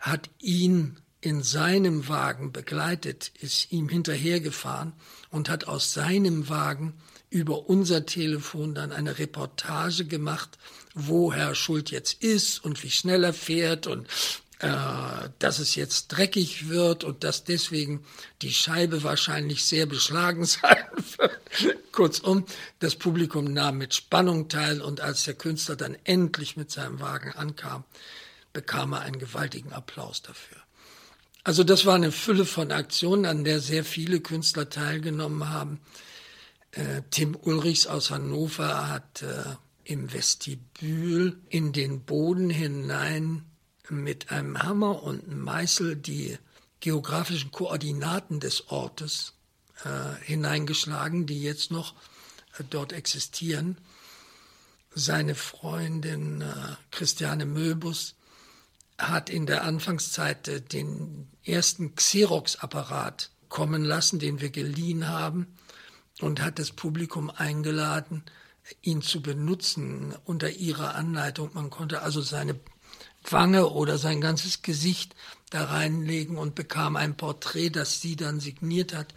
hat 0.00 0.30
ihn 0.38 0.96
in 1.20 1.42
seinem 1.42 2.08
Wagen 2.08 2.52
begleitet, 2.52 3.32
ist 3.40 3.72
ihm 3.72 3.88
hinterhergefahren 3.88 4.92
und 5.30 5.48
hat 5.48 5.64
aus 5.64 5.92
seinem 5.92 6.48
Wagen 6.48 6.94
über 7.30 7.68
unser 7.68 8.06
Telefon 8.06 8.74
dann 8.74 8.92
eine 8.92 9.18
Reportage 9.18 10.04
gemacht, 10.04 10.58
wo 10.94 11.32
Herr 11.32 11.54
Schuld 11.54 11.90
jetzt 11.90 12.22
ist 12.22 12.64
und 12.64 12.82
wie 12.82 12.90
schnell 12.90 13.24
er 13.24 13.34
fährt 13.34 13.86
und 13.86 14.06
äh, 14.60 15.28
dass 15.38 15.58
es 15.58 15.74
jetzt 15.74 16.08
dreckig 16.08 16.70
wird 16.70 17.04
und 17.04 17.24
dass 17.24 17.44
deswegen 17.44 18.04
die 18.40 18.52
Scheibe 18.52 19.02
wahrscheinlich 19.02 19.64
sehr 19.64 19.84
beschlagen 19.84 20.44
sein 20.46 20.86
wird. 21.18 21.92
Kurzum, 21.92 22.46
das 22.78 22.94
Publikum 22.94 23.52
nahm 23.52 23.78
mit 23.78 23.94
Spannung 23.94 24.48
teil 24.48 24.80
und 24.80 25.00
als 25.00 25.24
der 25.24 25.34
Künstler 25.34 25.76
dann 25.76 25.96
endlich 26.04 26.56
mit 26.56 26.70
seinem 26.70 27.00
Wagen 27.00 27.32
ankam, 27.32 27.84
bekam 28.54 28.94
er 28.94 29.00
einen 29.00 29.18
gewaltigen 29.18 29.74
Applaus 29.74 30.22
dafür. 30.22 30.58
Also 31.44 31.62
das 31.62 31.84
war 31.84 31.94
eine 31.94 32.10
Fülle 32.10 32.44
von 32.44 32.72
Aktionen, 32.72 33.26
an 33.26 33.44
der 33.44 33.60
sehr 33.60 33.84
viele 33.84 34.20
Künstler 34.20 34.70
teilgenommen 34.70 35.50
haben. 35.50 35.80
Äh, 36.76 37.02
Tim 37.10 37.36
Ulrichs 37.40 37.86
aus 37.86 38.10
Hannover 38.10 38.88
hat 38.88 39.22
äh, 39.22 39.56
im 39.84 40.12
Vestibül 40.12 41.40
in 41.48 41.72
den 41.72 42.04
Boden 42.04 42.50
hinein 42.50 43.46
mit 43.88 44.30
einem 44.30 44.62
Hammer 44.62 45.02
und 45.02 45.24
einem 45.24 45.40
Meißel 45.40 45.96
die 45.96 46.38
geografischen 46.80 47.50
Koordinaten 47.50 48.40
des 48.40 48.68
Ortes 48.68 49.32
äh, 49.84 50.22
hineingeschlagen, 50.24 51.24
die 51.24 51.42
jetzt 51.42 51.70
noch 51.70 51.94
äh, 52.58 52.64
dort 52.68 52.92
existieren. 52.92 53.78
Seine 54.94 55.34
Freundin 55.34 56.42
äh, 56.42 56.46
Christiane 56.90 57.46
Möbus 57.46 58.16
hat 58.98 59.30
in 59.30 59.46
der 59.46 59.64
Anfangszeit 59.64 60.72
den 60.72 61.28
ersten 61.42 61.94
Xerox-Apparat 61.94 63.30
kommen 63.48 63.84
lassen, 63.84 64.18
den 64.18 64.40
wir 64.40 64.50
geliehen 64.50 65.08
haben, 65.08 65.46
und 66.20 66.42
hat 66.42 66.58
das 66.58 66.70
Publikum 66.70 67.30
eingeladen, 67.30 68.22
ihn 68.82 69.02
zu 69.02 69.20
benutzen 69.22 70.14
unter 70.24 70.50
ihrer 70.50 70.94
Anleitung. 70.94 71.50
Man 71.54 71.70
konnte 71.70 72.02
also 72.02 72.20
seine 72.20 72.58
Wange 73.30 73.68
oder 73.70 73.98
sein 73.98 74.20
ganzes 74.20 74.62
Gesicht 74.62 75.14
da 75.50 75.64
reinlegen 75.64 76.38
und 76.38 76.54
bekam 76.54 76.96
ein 76.96 77.16
Porträt, 77.16 77.70
das 77.70 78.00
sie 78.00 78.16
dann 78.16 78.40
signiert 78.40 78.94
hat. 78.94 79.14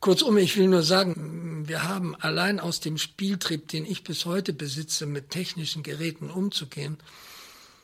Kurzum, 0.00 0.36
ich 0.36 0.56
will 0.56 0.68
nur 0.68 0.82
sagen, 0.82 1.64
wir 1.66 1.84
haben 1.84 2.14
allein 2.14 2.60
aus 2.60 2.80
dem 2.80 2.98
Spieltrieb, 2.98 3.68
den 3.68 3.86
ich 3.86 4.04
bis 4.04 4.26
heute 4.26 4.52
besitze, 4.52 5.06
mit 5.06 5.30
technischen 5.30 5.82
Geräten 5.82 6.30
umzugehen, 6.30 6.98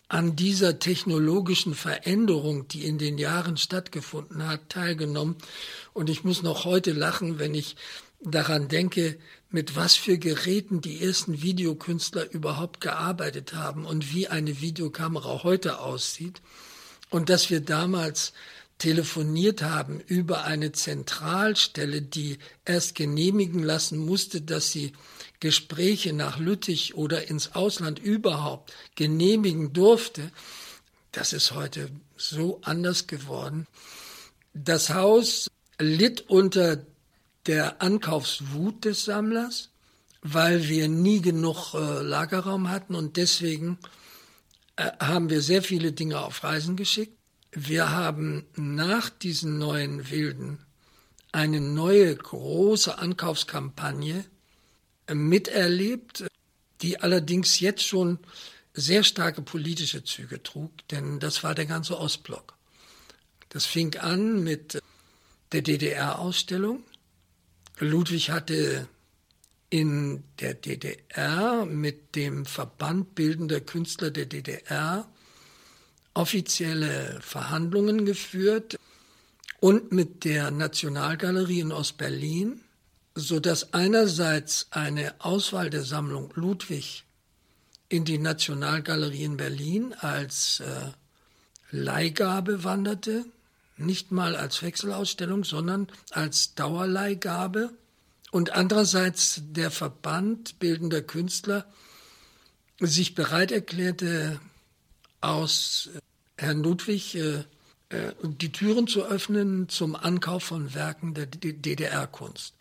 an 0.08 0.36
dieser 0.36 0.78
technologischen 0.78 1.74
Veränderung, 1.74 2.68
die 2.68 2.84
in 2.84 2.98
den 2.98 3.16
Jahren 3.16 3.56
stattgefunden 3.56 4.46
hat, 4.46 4.68
teilgenommen. 4.68 5.36
Und 5.94 6.10
ich 6.10 6.22
muss 6.22 6.42
noch 6.42 6.66
heute 6.66 6.92
lachen, 6.92 7.38
wenn 7.38 7.54
ich 7.54 7.76
daran 8.24 8.68
denke, 8.68 9.18
mit 9.50 9.76
was 9.76 9.96
für 9.96 10.18
Geräten 10.18 10.80
die 10.80 11.02
ersten 11.04 11.42
Videokünstler 11.42 12.30
überhaupt 12.30 12.80
gearbeitet 12.80 13.54
haben 13.54 13.84
und 13.84 14.14
wie 14.14 14.28
eine 14.28 14.60
Videokamera 14.60 15.42
heute 15.42 15.80
aussieht. 15.80 16.40
Und 17.10 17.28
dass 17.28 17.50
wir 17.50 17.60
damals 17.60 18.32
telefoniert 18.78 19.62
haben 19.62 20.00
über 20.00 20.44
eine 20.44 20.72
Zentralstelle, 20.72 22.02
die 22.02 22.38
erst 22.64 22.94
genehmigen 22.94 23.62
lassen 23.62 23.98
musste, 23.98 24.40
dass 24.40 24.72
sie 24.72 24.92
Gespräche 25.38 26.12
nach 26.12 26.38
Lüttich 26.38 26.94
oder 26.94 27.28
ins 27.28 27.54
Ausland 27.54 27.98
überhaupt 27.98 28.72
genehmigen 28.94 29.72
durfte, 29.72 30.30
das 31.12 31.32
ist 31.32 31.52
heute 31.52 31.90
so 32.16 32.60
anders 32.62 33.06
geworden. 33.06 33.66
Das 34.54 34.90
Haus 34.90 35.48
litt 35.78 36.22
unter 36.30 36.84
der 37.46 37.82
Ankaufswut 37.82 38.84
des 38.84 39.04
Sammlers, 39.04 39.70
weil 40.22 40.68
wir 40.68 40.88
nie 40.88 41.20
genug 41.20 41.74
äh, 41.74 42.02
Lagerraum 42.02 42.68
hatten 42.70 42.94
und 42.94 43.16
deswegen 43.16 43.78
äh, 44.76 44.90
haben 45.00 45.30
wir 45.30 45.42
sehr 45.42 45.62
viele 45.62 45.92
Dinge 45.92 46.20
auf 46.20 46.44
Reisen 46.44 46.76
geschickt. 46.76 47.16
Wir 47.50 47.90
haben 47.90 48.46
nach 48.56 49.10
diesen 49.10 49.58
neuen 49.58 50.10
Wilden 50.10 50.58
eine 51.32 51.60
neue 51.60 52.14
große 52.14 52.98
Ankaufskampagne 52.98 54.24
miterlebt, 55.12 56.24
die 56.82 57.00
allerdings 57.00 57.60
jetzt 57.60 57.82
schon 57.82 58.18
sehr 58.74 59.04
starke 59.04 59.42
politische 59.42 60.04
Züge 60.04 60.42
trug, 60.42 60.70
denn 60.88 61.20
das 61.20 61.42
war 61.42 61.54
der 61.54 61.66
ganze 61.66 61.98
Ostblock. 61.98 62.54
Das 63.50 63.66
fing 63.66 63.96
an 63.96 64.42
mit 64.42 64.82
der 65.52 65.62
DDR-Ausstellung. 65.62 66.82
Ludwig 67.82 68.30
hatte 68.30 68.88
in 69.70 70.24
der 70.40 70.54
DDR 70.54 71.64
mit 71.66 72.14
dem 72.14 72.44
Verband 72.44 73.14
bildender 73.14 73.60
Künstler 73.60 74.10
der 74.10 74.26
DDR 74.26 75.08
offizielle 76.14 77.18
Verhandlungen 77.22 78.04
geführt 78.04 78.78
und 79.60 79.92
mit 79.92 80.24
der 80.24 80.50
Nationalgalerie 80.50 81.60
in 81.60 81.72
Ostberlin 81.72 82.60
so 83.14 83.40
dass 83.40 83.74
einerseits 83.74 84.66
eine 84.70 85.14
Auswahl 85.18 85.70
der 85.70 85.82
Sammlung 85.82 86.32
Ludwig 86.34 87.04
in 87.88 88.04
die 88.04 88.18
Nationalgalerie 88.18 89.24
in 89.24 89.36
Berlin 89.36 89.94
als 90.00 90.60
äh, 90.60 90.92
Leihgabe 91.70 92.64
wanderte, 92.64 93.26
nicht 93.76 94.12
mal 94.12 94.36
als 94.36 94.62
Wechselausstellung, 94.62 95.44
sondern 95.44 95.88
als 96.10 96.54
Dauerleihgabe. 96.54 97.70
Und 98.30 98.50
andererseits 98.50 99.42
der 99.42 99.70
Verband 99.70 100.58
bildender 100.58 101.02
Künstler 101.02 101.66
sich 102.80 103.14
bereit 103.14 103.52
erklärte, 103.52 104.40
aus 105.20 105.90
äh, 105.94 105.98
Herrn 106.36 106.62
Ludwig 106.62 107.14
äh, 107.14 107.44
äh, 107.90 108.12
die 108.22 108.50
Türen 108.50 108.86
zu 108.88 109.04
öffnen 109.04 109.68
zum 109.68 109.94
Ankauf 109.94 110.42
von 110.44 110.74
Werken 110.74 111.14
der 111.14 111.26
DDR-Kunst 111.26 112.54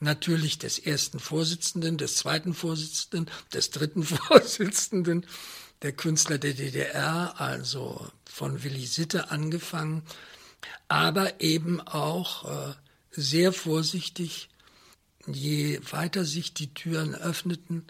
natürlich 0.00 0.58
des 0.58 0.78
ersten 0.78 1.18
Vorsitzenden, 1.18 1.98
des 1.98 2.16
zweiten 2.16 2.54
Vorsitzenden, 2.54 3.30
des 3.52 3.70
dritten 3.70 4.02
Vorsitzenden, 4.04 5.26
der 5.82 5.92
Künstler 5.92 6.38
der 6.38 6.54
DDR, 6.54 7.34
also 7.40 8.06
von 8.24 8.62
Willi 8.62 8.86
Sitte 8.86 9.30
angefangen, 9.30 10.02
aber 10.88 11.40
eben 11.40 11.80
auch 11.80 12.44
äh, 12.44 12.74
sehr 13.10 13.52
vorsichtig, 13.52 14.48
je 15.26 15.80
weiter 15.90 16.24
sich 16.24 16.54
die 16.54 16.72
Türen 16.72 17.14
öffneten, 17.14 17.86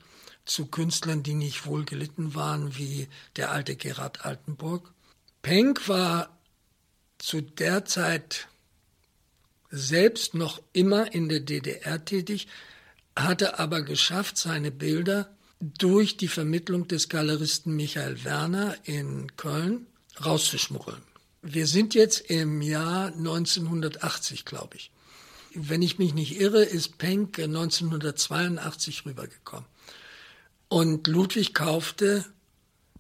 zu 0.46 0.66
Künstlern, 0.66 1.22
die 1.22 1.34
nicht 1.34 1.66
wohl 1.66 1.84
gelitten 1.84 2.34
waren, 2.34 2.76
wie 2.78 3.08
der 3.34 3.50
alte 3.50 3.76
Gerhard 3.76 4.24
Altenburg. 4.24 4.92
Penck 5.42 5.88
war 5.88 6.38
zu 7.18 7.40
der 7.40 7.84
Zeit 7.84 8.48
selbst 9.70 10.34
noch 10.34 10.62
immer 10.72 11.12
in 11.12 11.28
der 11.28 11.40
DDR 11.40 12.04
tätig, 12.04 12.46
hatte 13.16 13.58
aber 13.58 13.82
geschafft, 13.82 14.38
seine 14.38 14.70
Bilder 14.70 15.34
durch 15.60 16.16
die 16.16 16.28
Vermittlung 16.28 16.86
des 16.86 17.08
Galeristen 17.08 17.74
Michael 17.74 18.24
Werner 18.24 18.76
in 18.84 19.34
Köln 19.36 19.86
rauszuschmuggeln. 20.24 21.02
Wir 21.48 21.68
sind 21.68 21.94
jetzt 21.94 22.28
im 22.28 22.60
Jahr 22.60 23.06
1980, 23.06 24.44
glaube 24.44 24.78
ich. 24.78 24.90
Wenn 25.54 25.80
ich 25.80 25.96
mich 25.96 26.12
nicht 26.12 26.40
irre, 26.40 26.64
ist 26.64 26.98
Penck 26.98 27.38
1982 27.38 29.06
rübergekommen. 29.06 29.66
Und 30.68 31.06
Ludwig 31.06 31.54
kaufte 31.54 32.24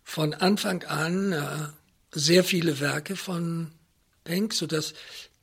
von 0.04 0.32
Anfang 0.32 0.84
an 0.84 1.32
äh, 1.32 1.68
sehr 2.12 2.44
viele 2.44 2.78
Werke 2.78 3.16
von 3.16 3.72
Penck, 4.22 4.54
sodass 4.54 4.94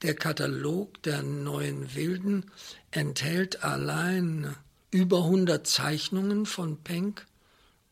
der 0.02 0.16
Katalog 0.16 1.04
der 1.04 1.24
neuen 1.24 1.96
Wilden 1.96 2.52
enthält 2.92 3.66
allein 3.66 4.56
über 4.92 5.26
100 5.26 5.68
Zeichnungen 5.68 6.46
von 6.46 6.82
Penck 6.82 7.28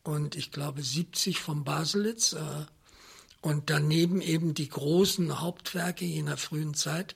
und 0.04 0.36
ich 0.36 0.52
glaube 0.52 0.82
70 0.82 1.38
von 1.38 1.64
Baselitz. 1.64 2.32
Äh, 2.32 2.64
und 3.42 3.68
daneben 3.68 4.22
eben 4.22 4.54
die 4.54 4.68
großen 4.68 5.40
Hauptwerke 5.40 6.04
jener 6.04 6.36
frühen 6.36 6.74
Zeit, 6.74 7.14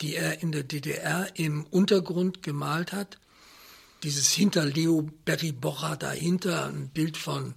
die 0.00 0.16
er 0.16 0.42
in 0.42 0.50
der 0.50 0.64
DDR 0.64 1.28
im 1.34 1.64
Untergrund 1.64 2.42
gemalt 2.42 2.92
hat. 2.92 3.18
Dieses 4.02 4.32
hinter 4.32 4.64
Leo 4.64 5.08
Berry-Bocher 5.24 5.96
dahinter, 5.96 6.66
ein 6.66 6.88
Bild 6.88 7.16
von 7.16 7.54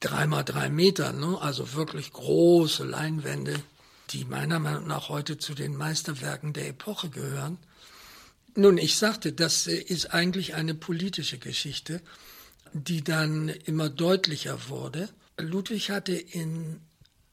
drei 0.00 0.26
mal 0.26 0.42
drei 0.42 0.68
Metern, 0.68 1.20
ne? 1.20 1.40
also 1.40 1.72
wirklich 1.72 2.12
große 2.12 2.84
Leinwände, 2.84 3.62
die 4.10 4.24
meiner 4.24 4.58
Meinung 4.58 4.86
nach 4.86 5.08
heute 5.08 5.38
zu 5.38 5.54
den 5.54 5.76
Meisterwerken 5.76 6.52
der 6.52 6.68
Epoche 6.68 7.08
gehören. 7.08 7.58
Nun, 8.56 8.78
ich 8.78 8.96
sagte, 8.96 9.32
das 9.32 9.66
ist 9.66 10.12
eigentlich 10.12 10.54
eine 10.54 10.74
politische 10.74 11.38
Geschichte, 11.38 12.02
die 12.72 13.04
dann 13.04 13.48
immer 13.48 13.88
deutlicher 13.88 14.68
wurde. 14.68 15.08
Ludwig 15.38 15.90
hatte 15.90 16.14
in, 16.14 16.80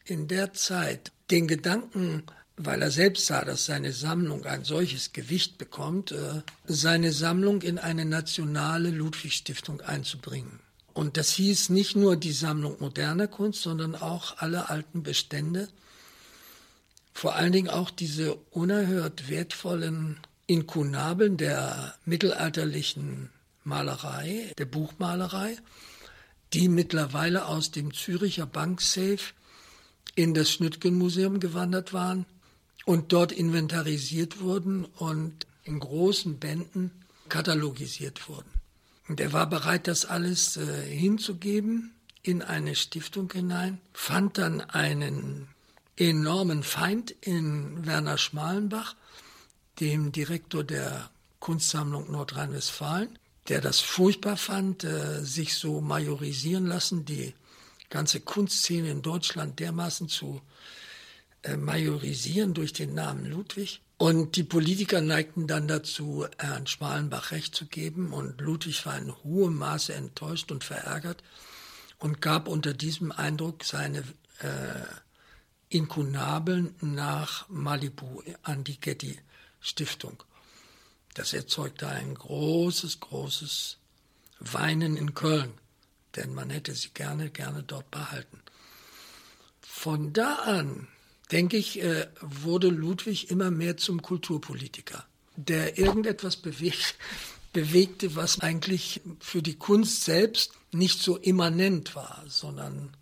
in 0.06 0.28
der 0.28 0.54
Zeit 0.54 1.12
den 1.32 1.48
Gedanken, 1.48 2.24
weil 2.58 2.82
er 2.82 2.92
selbst 2.92 3.26
sah, 3.26 3.44
dass 3.44 3.66
seine 3.66 3.94
Sammlung 3.94 4.46
ein 4.46 4.64
solches 4.64 5.14
Gewicht 5.14 5.58
bekommt, 5.58 6.12
äh, 6.12 6.42
seine 6.66 7.12
Sammlung 7.12 7.62
in 7.62 7.80
eine 7.80 8.06
nationale 8.06 8.90
Ludwig-Stiftung 8.90 9.82
einzubringen. 9.82 10.60
Und 10.94 11.18
das 11.18 11.32
hieß 11.32 11.70
nicht 11.70 11.96
nur 11.96 12.16
die 12.16 12.32
Sammlung 12.32 12.78
moderner 12.80 13.28
Kunst, 13.28 13.64
sondern 13.64 13.96
auch 13.96 14.38
alle 14.38 14.70
alten 14.70 15.02
Bestände. 15.02 15.68
Vor 17.14 17.36
allen 17.36 17.52
Dingen 17.52 17.70
auch 17.70 17.90
diese 17.90 18.36
unerhört 18.52 19.30
wertvollen 19.30 20.20
Inkunabeln 20.46 21.38
der 21.38 21.96
mittelalterlichen 22.06 23.30
Malerei, 23.64 24.52
der 24.58 24.66
Buchmalerei, 24.66 25.58
die 26.54 26.70
mittlerweile 26.70 27.46
aus 27.46 27.72
dem 27.72 27.94
Züricher 27.94 28.46
Banksafe 28.46 29.34
in 30.16 30.34
das 30.34 30.52
Schnüttgen-Museum 30.52 31.40
gewandert 31.40 31.94
waren 31.94 32.26
und 32.86 33.14
dort 33.14 33.32
inventarisiert 33.32 34.42
wurden 34.42 34.86
und 34.86 35.48
in 35.64 35.80
großen 35.80 36.40
Bänden 36.40 36.92
katalogisiert 37.30 38.28
wurden. 38.28 38.50
Und 39.08 39.20
er 39.20 39.34
war 39.34 39.50
bereit, 39.50 39.88
das 39.88 40.06
alles 40.06 40.58
äh, 40.58 40.84
hinzugeben 40.84 41.94
in 42.22 42.42
eine 42.42 42.76
Stiftung 42.76 43.32
hinein, 43.32 43.80
fand 43.94 44.38
dann 44.38 44.62
einen 44.62 45.48
enormen 45.98 46.64
Feind 46.64 47.12
in 47.12 47.86
Werner 47.86 48.18
Schmalenbach, 48.18 48.96
dem 49.80 50.12
Direktor 50.12 50.64
der 50.64 51.10
Kunstsammlung 51.40 52.12
Nordrhein-Westfalen, 52.12 53.20
der 53.50 53.60
das 53.60 53.80
furchtbar 53.82 54.38
fand, 54.38 54.84
äh, 54.84 55.22
sich 55.22 55.56
so 55.56 55.82
majorisieren 55.82 56.66
lassen, 56.66 57.04
die 57.04 57.34
ganze 57.94 58.22
Kunstszene 58.22 58.90
in 58.90 59.04
Deutschland 59.04 59.60
dermaßen 59.60 60.10
zu 60.10 60.42
äh, 61.44 61.56
majorisieren 61.58 62.56
durch 62.56 62.74
den 62.74 62.96
Namen 62.96 63.24
Ludwig. 63.28 63.82
Und 64.00 64.36
die 64.36 64.44
Politiker 64.44 65.00
neigten 65.00 65.46
dann 65.46 65.68
dazu, 65.68 66.26
Herrn 66.40 66.66
Schmalenbach 66.66 67.30
recht 67.30 67.54
zu 67.54 67.68
geben. 67.68 68.12
Und 68.12 68.42
Ludwig 68.42 68.84
war 68.88 68.98
in 68.98 69.14
hohem 69.24 69.58
Maße 69.58 69.94
enttäuscht 69.94 70.52
und 70.52 70.64
verärgert 70.64 71.22
und 72.00 72.20
gab 72.20 72.48
unter 72.48 72.74
diesem 72.74 73.12
Eindruck 73.12 73.64
seine 73.64 74.00
äh, 74.40 74.86
Inkunabeln 75.70 76.74
nach 76.82 77.48
Malibu 77.48 78.24
an 78.42 78.64
die 78.64 78.80
Getty 78.80 79.20
Stiftung. 79.60 80.24
Das 81.14 81.32
erzeugte 81.34 81.88
ein 81.90 82.16
großes, 82.16 83.02
großes 83.02 83.78
Weinen 84.40 84.98
in 84.98 85.14
Köln, 85.14 85.54
denn 86.16 86.34
man 86.34 86.50
hätte 86.50 86.74
sie 86.74 86.90
gerne, 86.94 87.30
gerne 87.30 87.64
dort 87.64 87.90
behalten. 87.92 88.40
Von 89.62 90.14
da 90.14 90.36
an 90.36 90.88
denke 91.32 91.58
ich, 91.58 91.82
äh, 91.82 92.08
wurde 92.22 92.68
Ludwig 92.68 93.32
immer 93.32 93.52
mehr 93.52 93.78
zum 93.78 94.02
Kulturpolitiker, 94.02 95.06
der 95.36 95.78
irgendetwas 95.78 96.38
bewegt, 96.38 96.96
bewegte, 97.54 98.16
was 98.16 98.40
eigentlich 98.40 99.02
für 99.20 99.42
die 99.42 99.56
Kunst 99.56 100.04
selbst 100.04 100.54
nicht 100.72 101.02
so 101.02 101.18
immanent 101.18 101.96
war, 101.96 102.24
sondern 102.28 102.96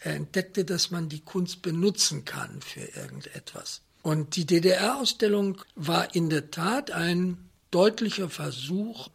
er 0.00 0.14
entdeckte, 0.14 0.64
dass 0.64 0.90
man 0.90 1.08
die 1.08 1.20
Kunst 1.20 1.62
benutzen 1.62 2.24
kann 2.24 2.62
für 2.62 2.80
irgendetwas. 2.80 3.80
Und 4.02 4.36
die 4.36 4.46
DDR-Ausstellung 4.46 5.60
war 5.74 6.14
in 6.14 6.30
der 6.30 6.50
Tat 6.52 6.92
ein 6.92 7.50
deutlicher 7.72 8.30
Versuch, 8.30 9.08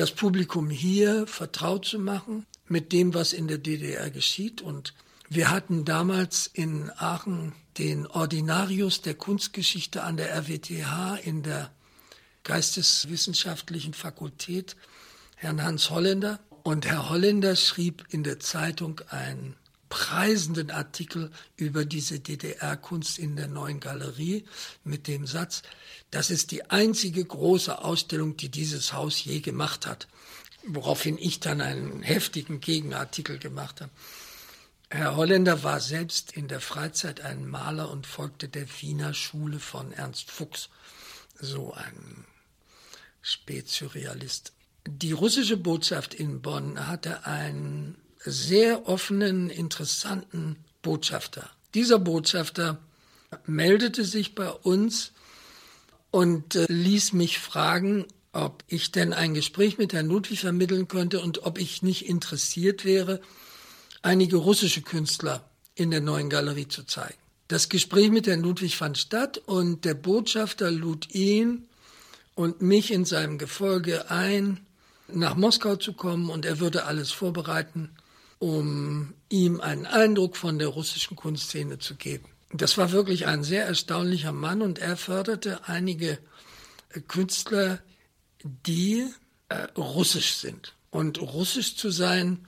das 0.00 0.12
Publikum 0.12 0.70
hier 0.70 1.26
vertraut 1.26 1.84
zu 1.84 1.98
machen 1.98 2.46
mit 2.68 2.90
dem, 2.90 3.12
was 3.12 3.34
in 3.34 3.48
der 3.48 3.58
DDR 3.58 4.08
geschieht 4.08 4.62
und 4.62 4.94
wir 5.28 5.50
hatten 5.50 5.84
damals 5.84 6.46
in 6.46 6.90
Aachen 6.96 7.52
den 7.76 8.06
Ordinarius 8.06 9.02
der 9.02 9.12
Kunstgeschichte 9.12 10.02
an 10.02 10.16
der 10.16 10.34
RWTH 10.34 11.18
in 11.22 11.42
der 11.42 11.70
Geisteswissenschaftlichen 12.44 13.92
Fakultät, 13.92 14.74
Herrn 15.36 15.62
Hans 15.62 15.90
Holländer. 15.90 16.40
Und 16.62 16.86
Herr 16.86 17.10
Holländer 17.10 17.54
schrieb 17.54 18.06
in 18.08 18.24
der 18.24 18.40
Zeitung 18.40 19.02
einen 19.10 19.54
preisenden 19.90 20.70
Artikel 20.70 21.30
über 21.56 21.84
diese 21.84 22.20
DDR-Kunst 22.20 23.18
in 23.18 23.36
der 23.36 23.48
neuen 23.48 23.80
Galerie 23.80 24.46
mit 24.84 25.08
dem 25.08 25.26
Satz, 25.26 25.62
das 26.10 26.30
ist 26.30 26.52
die 26.52 26.70
einzige 26.70 27.22
große 27.22 27.84
Ausstellung, 27.84 28.36
die 28.36 28.48
dieses 28.48 28.94
Haus 28.94 29.22
je 29.22 29.40
gemacht 29.40 29.86
hat. 29.86 30.08
Woraufhin 30.64 31.18
ich 31.18 31.40
dann 31.40 31.60
einen 31.60 32.02
heftigen 32.02 32.60
Gegenartikel 32.60 33.38
gemacht 33.38 33.80
habe. 33.80 33.90
Herr 34.90 35.16
Holländer 35.16 35.62
war 35.62 35.80
selbst 35.80 36.32
in 36.32 36.48
der 36.48 36.60
Freizeit 36.60 37.20
ein 37.20 37.46
Maler 37.46 37.90
und 37.90 38.06
folgte 38.06 38.48
der 38.48 38.66
Wiener 38.80 39.14
Schule 39.14 39.58
von 39.58 39.92
Ernst 39.92 40.30
Fuchs, 40.30 40.68
so 41.40 41.72
ein 41.72 42.24
Spätsurrealist. 43.22 44.52
Die 44.86 45.12
russische 45.12 45.56
Botschaft 45.56 46.14
in 46.14 46.42
Bonn 46.42 46.86
hatte 46.86 47.24
einen 47.26 47.99
sehr 48.24 48.86
offenen, 48.86 49.50
interessanten 49.50 50.56
Botschafter. 50.82 51.50
Dieser 51.74 51.98
Botschafter 51.98 52.78
meldete 53.46 54.04
sich 54.04 54.34
bei 54.34 54.50
uns 54.50 55.12
und 56.10 56.54
äh, 56.56 56.66
ließ 56.68 57.12
mich 57.12 57.38
fragen, 57.38 58.06
ob 58.32 58.62
ich 58.68 58.92
denn 58.92 59.12
ein 59.12 59.34
Gespräch 59.34 59.78
mit 59.78 59.92
Herrn 59.92 60.06
Ludwig 60.06 60.40
vermitteln 60.40 60.88
könnte 60.88 61.20
und 61.20 61.44
ob 61.44 61.58
ich 61.58 61.82
nicht 61.82 62.08
interessiert 62.08 62.84
wäre, 62.84 63.20
einige 64.02 64.36
russische 64.36 64.82
Künstler 64.82 65.44
in 65.74 65.90
der 65.90 66.00
neuen 66.00 66.30
Galerie 66.30 66.68
zu 66.68 66.84
zeigen. 66.84 67.18
Das 67.48 67.68
Gespräch 67.68 68.10
mit 68.10 68.26
Herrn 68.26 68.42
Ludwig 68.42 68.76
fand 68.76 68.98
statt 68.98 69.38
und 69.46 69.84
der 69.84 69.94
Botschafter 69.94 70.70
lud 70.70 71.12
ihn 71.12 71.66
und 72.34 72.62
mich 72.62 72.92
in 72.92 73.04
seinem 73.04 73.38
Gefolge 73.38 74.10
ein, 74.10 74.60
nach 75.08 75.34
Moskau 75.34 75.74
zu 75.74 75.92
kommen 75.92 76.30
und 76.30 76.44
er 76.44 76.60
würde 76.60 76.84
alles 76.84 77.10
vorbereiten, 77.10 77.90
um 78.40 79.14
ihm 79.28 79.60
einen 79.60 79.86
Eindruck 79.86 80.36
von 80.36 80.58
der 80.58 80.68
russischen 80.68 81.14
Kunstszene 81.14 81.78
zu 81.78 81.94
geben. 81.94 82.24
Das 82.52 82.78
war 82.78 82.90
wirklich 82.90 83.26
ein 83.26 83.44
sehr 83.44 83.66
erstaunlicher 83.66 84.32
Mann 84.32 84.62
und 84.62 84.80
er 84.80 84.96
förderte 84.96 85.68
einige 85.68 86.18
Künstler, 87.06 87.78
die 88.42 89.06
äh, 89.50 89.54
russisch 89.76 90.34
sind. 90.34 90.74
Und 90.90 91.20
russisch 91.20 91.76
zu 91.76 91.90
sein 91.90 92.46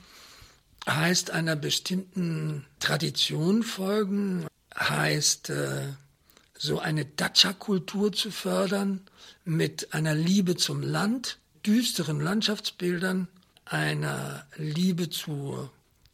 heißt 0.88 1.30
einer 1.30 1.54
bestimmten 1.54 2.66
Tradition 2.80 3.62
folgen, 3.62 4.46
heißt 4.76 5.50
äh, 5.50 5.92
so 6.58 6.78
eine 6.78 7.04
Dacia-Kultur 7.04 8.12
zu 8.12 8.30
fördern 8.30 9.02
mit 9.44 9.92
einer 9.94 10.14
Liebe 10.14 10.56
zum 10.56 10.80
Land, 10.80 11.38
düsteren 11.66 12.20
Landschaftsbildern, 12.20 13.28
einer 13.64 14.46
Liebe 14.56 15.10
zu 15.10 15.70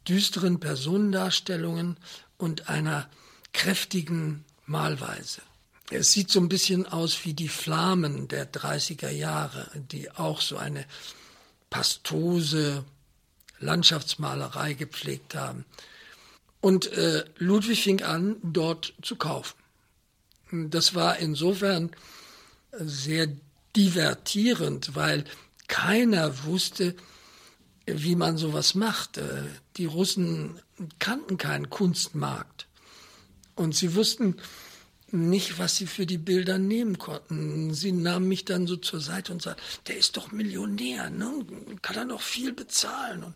düsteren 0.09 0.59
Personendarstellungen 0.59 1.97
und 2.37 2.69
einer 2.69 3.09
kräftigen 3.53 4.43
Malweise. 4.65 5.41
Es 5.91 6.11
sieht 6.11 6.29
so 6.29 6.39
ein 6.39 6.49
bisschen 6.49 6.85
aus 6.85 7.25
wie 7.25 7.33
die 7.33 7.47
Flamen 7.47 8.27
der 8.27 8.51
30er 8.51 9.09
Jahre, 9.09 9.69
die 9.73 10.11
auch 10.11 10.41
so 10.41 10.57
eine 10.57 10.85
pastose 11.69 12.83
Landschaftsmalerei 13.59 14.73
gepflegt 14.73 15.35
haben. 15.35 15.65
Und 16.61 16.91
äh, 16.93 17.23
Ludwig 17.37 17.83
fing 17.83 18.03
an, 18.03 18.35
dort 18.43 18.93
zu 19.01 19.15
kaufen. 19.15 19.55
Das 20.51 20.95
war 20.95 21.17
insofern 21.17 21.91
sehr 22.71 23.27
divertierend, 23.75 24.95
weil 24.95 25.23
keiner 25.67 26.43
wusste, 26.45 26.95
wie 27.97 28.15
man 28.15 28.37
sowas 28.37 28.75
macht. 28.75 29.17
Äh, 29.17 29.43
die 29.77 29.85
Russen 29.85 30.59
kannten 30.99 31.37
keinen 31.37 31.69
Kunstmarkt. 31.69 32.67
Und 33.55 33.75
sie 33.75 33.95
wussten 33.95 34.35
nicht, 35.11 35.59
was 35.59 35.75
sie 35.75 35.87
für 35.87 36.05
die 36.05 36.17
Bilder 36.17 36.57
nehmen 36.57 36.97
konnten. 36.97 37.73
Sie 37.73 37.91
nahmen 37.91 38.27
mich 38.27 38.45
dann 38.45 38.67
so 38.67 38.77
zur 38.77 39.01
Seite 39.01 39.33
und 39.33 39.41
sagten, 39.41 39.61
der 39.87 39.97
ist 39.97 40.17
doch 40.17 40.31
Millionär, 40.31 41.09
ne? 41.09 41.45
kann 41.81 41.95
er 41.95 42.05
noch 42.05 42.21
viel 42.21 42.53
bezahlen. 42.53 43.23
Und 43.23 43.35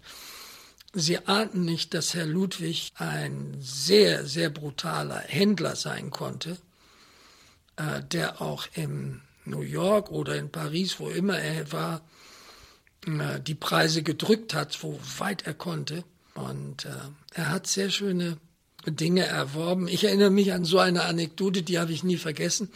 sie 0.94 1.26
ahnten 1.26 1.66
nicht, 1.66 1.94
dass 1.94 2.14
Herr 2.14 2.26
Ludwig 2.26 2.92
ein 2.96 3.58
sehr, 3.60 4.26
sehr 4.26 4.50
brutaler 4.50 5.20
Händler 5.20 5.76
sein 5.76 6.12
konnte, 6.12 6.58
äh, 7.76 8.04
der 8.04 8.42
auch 8.42 8.68
in 8.74 9.22
New 9.46 9.62
York 9.62 10.12
oder 10.12 10.36
in 10.36 10.52
Paris, 10.52 11.00
wo 11.00 11.10
immer 11.10 11.38
er 11.38 11.72
war, 11.72 12.02
die 13.06 13.56
Preise 13.56 14.04
gedrückt 14.04 14.54
hat, 14.54 14.82
wo 14.82 15.00
weit 15.18 15.46
er 15.46 15.54
konnte. 15.54 16.04
Und 16.36 16.86
äh, 16.86 16.90
er 17.34 17.50
hat 17.50 17.68
sehr 17.68 17.90
schöne 17.90 18.38
Dinge 18.86 19.26
erworben. 19.26 19.88
Ich 19.88 20.04
erinnere 20.04 20.30
mich 20.30 20.54
an 20.54 20.66
so 20.66 20.80
eine 20.80 21.04
Anekdote, 21.04 21.64
die 21.64 21.80
habe 21.80 21.92
ich 21.92 22.04
nie 22.04 22.18
vergessen. 22.18 22.70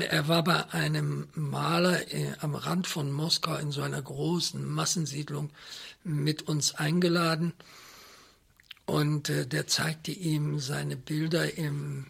Er 0.00 0.28
war 0.28 0.44
bei 0.44 0.70
einem 0.72 1.28
Maler 1.34 2.12
äh, 2.12 2.32
am 2.40 2.54
Rand 2.54 2.86
von 2.86 3.10
Moskau 3.12 3.56
in 3.56 3.72
so 3.72 3.82
einer 3.82 4.02
großen 4.02 4.64
Massensiedlung 4.64 5.50
mit 6.04 6.42
uns 6.42 6.74
eingeladen. 6.74 7.52
Und 8.86 9.28
äh, 9.28 9.46
der 9.46 9.66
zeigte 9.66 10.12
ihm 10.12 10.60
seine 10.60 10.96
Bilder 10.96 11.56
im, 11.56 12.06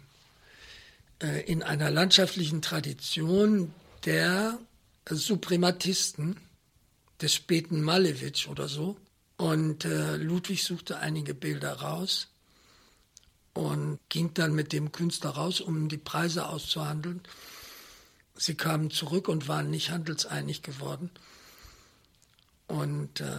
äh, 1.21 1.41
in 1.45 1.63
einer 1.63 1.89
landschaftlichen 1.89 2.61
Tradition 2.61 3.73
der 4.05 4.59
Suprematisten 5.09 6.37
des 7.21 7.33
späten 7.33 7.81
Malevich 7.81 8.47
oder 8.47 8.67
so. 8.67 8.97
Und 9.37 9.85
äh, 9.85 10.17
Ludwig 10.17 10.63
suchte 10.63 10.99
einige 10.99 11.33
Bilder 11.33 11.73
raus 11.73 12.27
und 13.53 13.99
ging 14.09 14.33
dann 14.33 14.53
mit 14.53 14.73
dem 14.73 14.91
Künstler 14.91 15.31
raus, 15.31 15.61
um 15.61 15.89
die 15.89 15.97
Preise 15.97 16.47
auszuhandeln. 16.47 17.21
Sie 18.35 18.55
kamen 18.55 18.89
zurück 18.89 19.27
und 19.27 19.47
waren 19.47 19.69
nicht 19.69 19.91
handelseinig 19.91 20.61
geworden. 20.61 21.09
Und 22.67 23.21
äh, 23.21 23.37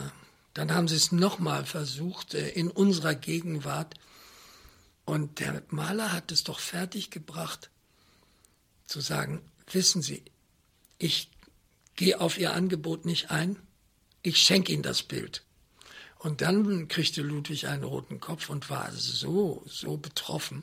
dann 0.54 0.74
haben 0.74 0.88
sie 0.88 0.96
es 0.96 1.12
nochmal 1.12 1.64
versucht 1.64 2.34
äh, 2.34 2.48
in 2.50 2.70
unserer 2.70 3.14
Gegenwart. 3.14 3.94
Und 5.04 5.40
der 5.40 5.62
Maler 5.68 6.12
hat 6.12 6.32
es 6.32 6.44
doch 6.44 6.60
fertiggebracht, 6.60 7.70
zu 8.86 9.00
sagen, 9.00 9.40
wissen 9.70 10.02
Sie, 10.02 10.24
ich 10.98 11.30
gehe 11.96 12.20
auf 12.20 12.38
Ihr 12.38 12.52
Angebot 12.52 13.06
nicht 13.06 13.30
ein, 13.30 13.56
ich 14.22 14.38
schenke 14.38 14.72
Ihnen 14.72 14.82
das 14.82 15.02
Bild. 15.02 15.42
Und 16.18 16.42
dann 16.42 16.88
kriegte 16.88 17.22
Ludwig 17.22 17.66
einen 17.66 17.84
roten 17.84 18.20
Kopf 18.20 18.50
und 18.50 18.68
war 18.68 18.90
so, 18.92 19.62
so 19.66 19.96
betroffen, 19.96 20.62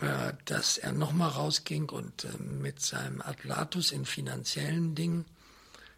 äh, 0.00 0.34
dass 0.44 0.78
er 0.78 0.92
nochmal 0.92 1.30
rausging 1.30 1.88
und 1.88 2.24
äh, 2.24 2.28
mit 2.38 2.80
seinem 2.80 3.20
Atlatus 3.20 3.90
in 3.90 4.04
finanziellen 4.04 4.94
Dingen 4.94 5.24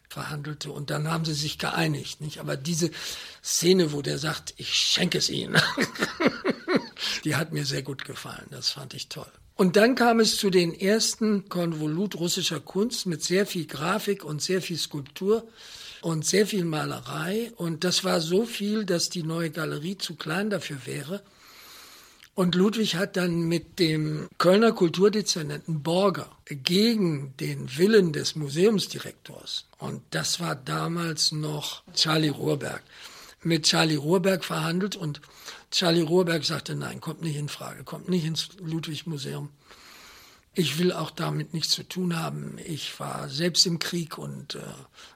verhandelte 0.08 0.70
und 0.70 0.90
dann 0.90 1.10
haben 1.10 1.24
sie 1.24 1.34
sich 1.34 1.58
geeinigt, 1.58 2.20
nicht? 2.20 2.38
Aber 2.38 2.56
diese 2.56 2.90
Szene, 3.42 3.92
wo 3.92 4.02
der 4.02 4.18
sagt, 4.18 4.54
ich 4.56 4.72
schenke 4.74 5.18
es 5.18 5.30
ihnen, 5.30 5.60
die 7.24 7.36
hat 7.36 7.52
mir 7.52 7.64
sehr 7.64 7.82
gut 7.82 8.04
gefallen. 8.04 8.46
Das 8.50 8.70
fand 8.70 8.94
ich 8.94 9.08
toll. 9.08 9.30
Und 9.54 9.76
dann 9.76 9.94
kam 9.94 10.20
es 10.20 10.36
zu 10.36 10.50
den 10.50 10.74
ersten 10.74 11.48
Konvolut 11.48 12.16
russischer 12.16 12.60
Kunst 12.60 13.06
mit 13.06 13.22
sehr 13.22 13.46
viel 13.46 13.66
Grafik 13.66 14.24
und 14.24 14.42
sehr 14.42 14.62
viel 14.62 14.78
Skulptur 14.78 15.46
und 16.02 16.26
sehr 16.26 16.46
viel 16.46 16.64
Malerei. 16.64 17.52
Und 17.56 17.84
das 17.84 18.04
war 18.04 18.20
so 18.20 18.44
viel, 18.44 18.84
dass 18.84 19.08
die 19.08 19.22
neue 19.22 19.50
Galerie 19.50 19.96
zu 19.96 20.16
klein 20.16 20.50
dafür 20.50 20.78
wäre. 20.84 21.22
Und 22.34 22.54
Ludwig 22.54 22.96
hat 22.96 23.16
dann 23.16 23.42
mit 23.42 23.78
dem 23.78 24.28
Kölner 24.38 24.72
Kulturdezernenten 24.72 25.82
Borger 25.82 26.30
gegen 26.46 27.36
den 27.36 27.76
Willen 27.76 28.14
des 28.14 28.36
Museumsdirektors, 28.36 29.66
und 29.78 30.00
das 30.10 30.40
war 30.40 30.54
damals 30.54 31.32
noch 31.32 31.82
Charlie 31.94 32.30
Rohrberg, 32.30 32.82
mit 33.42 33.64
Charlie 33.64 33.96
Rohrberg 33.96 34.44
verhandelt 34.44 34.96
und 34.96 35.20
Charlie 35.70 36.00
Rohrberg 36.00 36.44
sagte, 36.44 36.74
nein, 36.74 37.02
kommt 37.02 37.22
nicht 37.22 37.36
in 37.36 37.50
Frage, 37.50 37.84
kommt 37.84 38.08
nicht 38.08 38.24
ins 38.24 38.48
Ludwig-Museum. 38.60 39.50
Ich 40.54 40.78
will 40.78 40.92
auch 40.92 41.10
damit 41.10 41.54
nichts 41.54 41.70
zu 41.70 41.82
tun 41.82 42.18
haben. 42.18 42.58
Ich 42.64 42.98
war 43.00 43.28
selbst 43.28 43.66
im 43.66 43.78
Krieg 43.78 44.18
und 44.18 44.56
äh, 44.56 44.60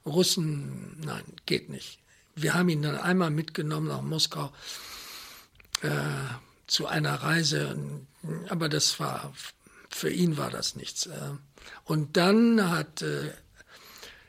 Russen, 0.07 0.99
nein, 1.05 1.25
geht 1.45 1.69
nicht. 1.69 1.99
Wir 2.35 2.55
haben 2.55 2.69
ihn 2.69 2.83
dann 2.83 2.97
einmal 2.97 3.31
mitgenommen 3.31 3.89
nach 3.89 4.03
Moskau 4.03 4.53
äh, 5.83 5.91
zu 6.67 6.87
einer 6.87 7.15
Reise, 7.15 7.79
aber 8.49 8.69
das 8.69 8.99
war, 8.99 9.33
für 9.91 10.11
ihn 10.11 10.37
war 10.37 10.51
das 10.51 10.75
nichts. 10.75 11.07
Äh. 11.07 11.33
Und 11.85 12.17
dann 12.17 12.71
hat 12.71 13.03
äh, 13.03 13.33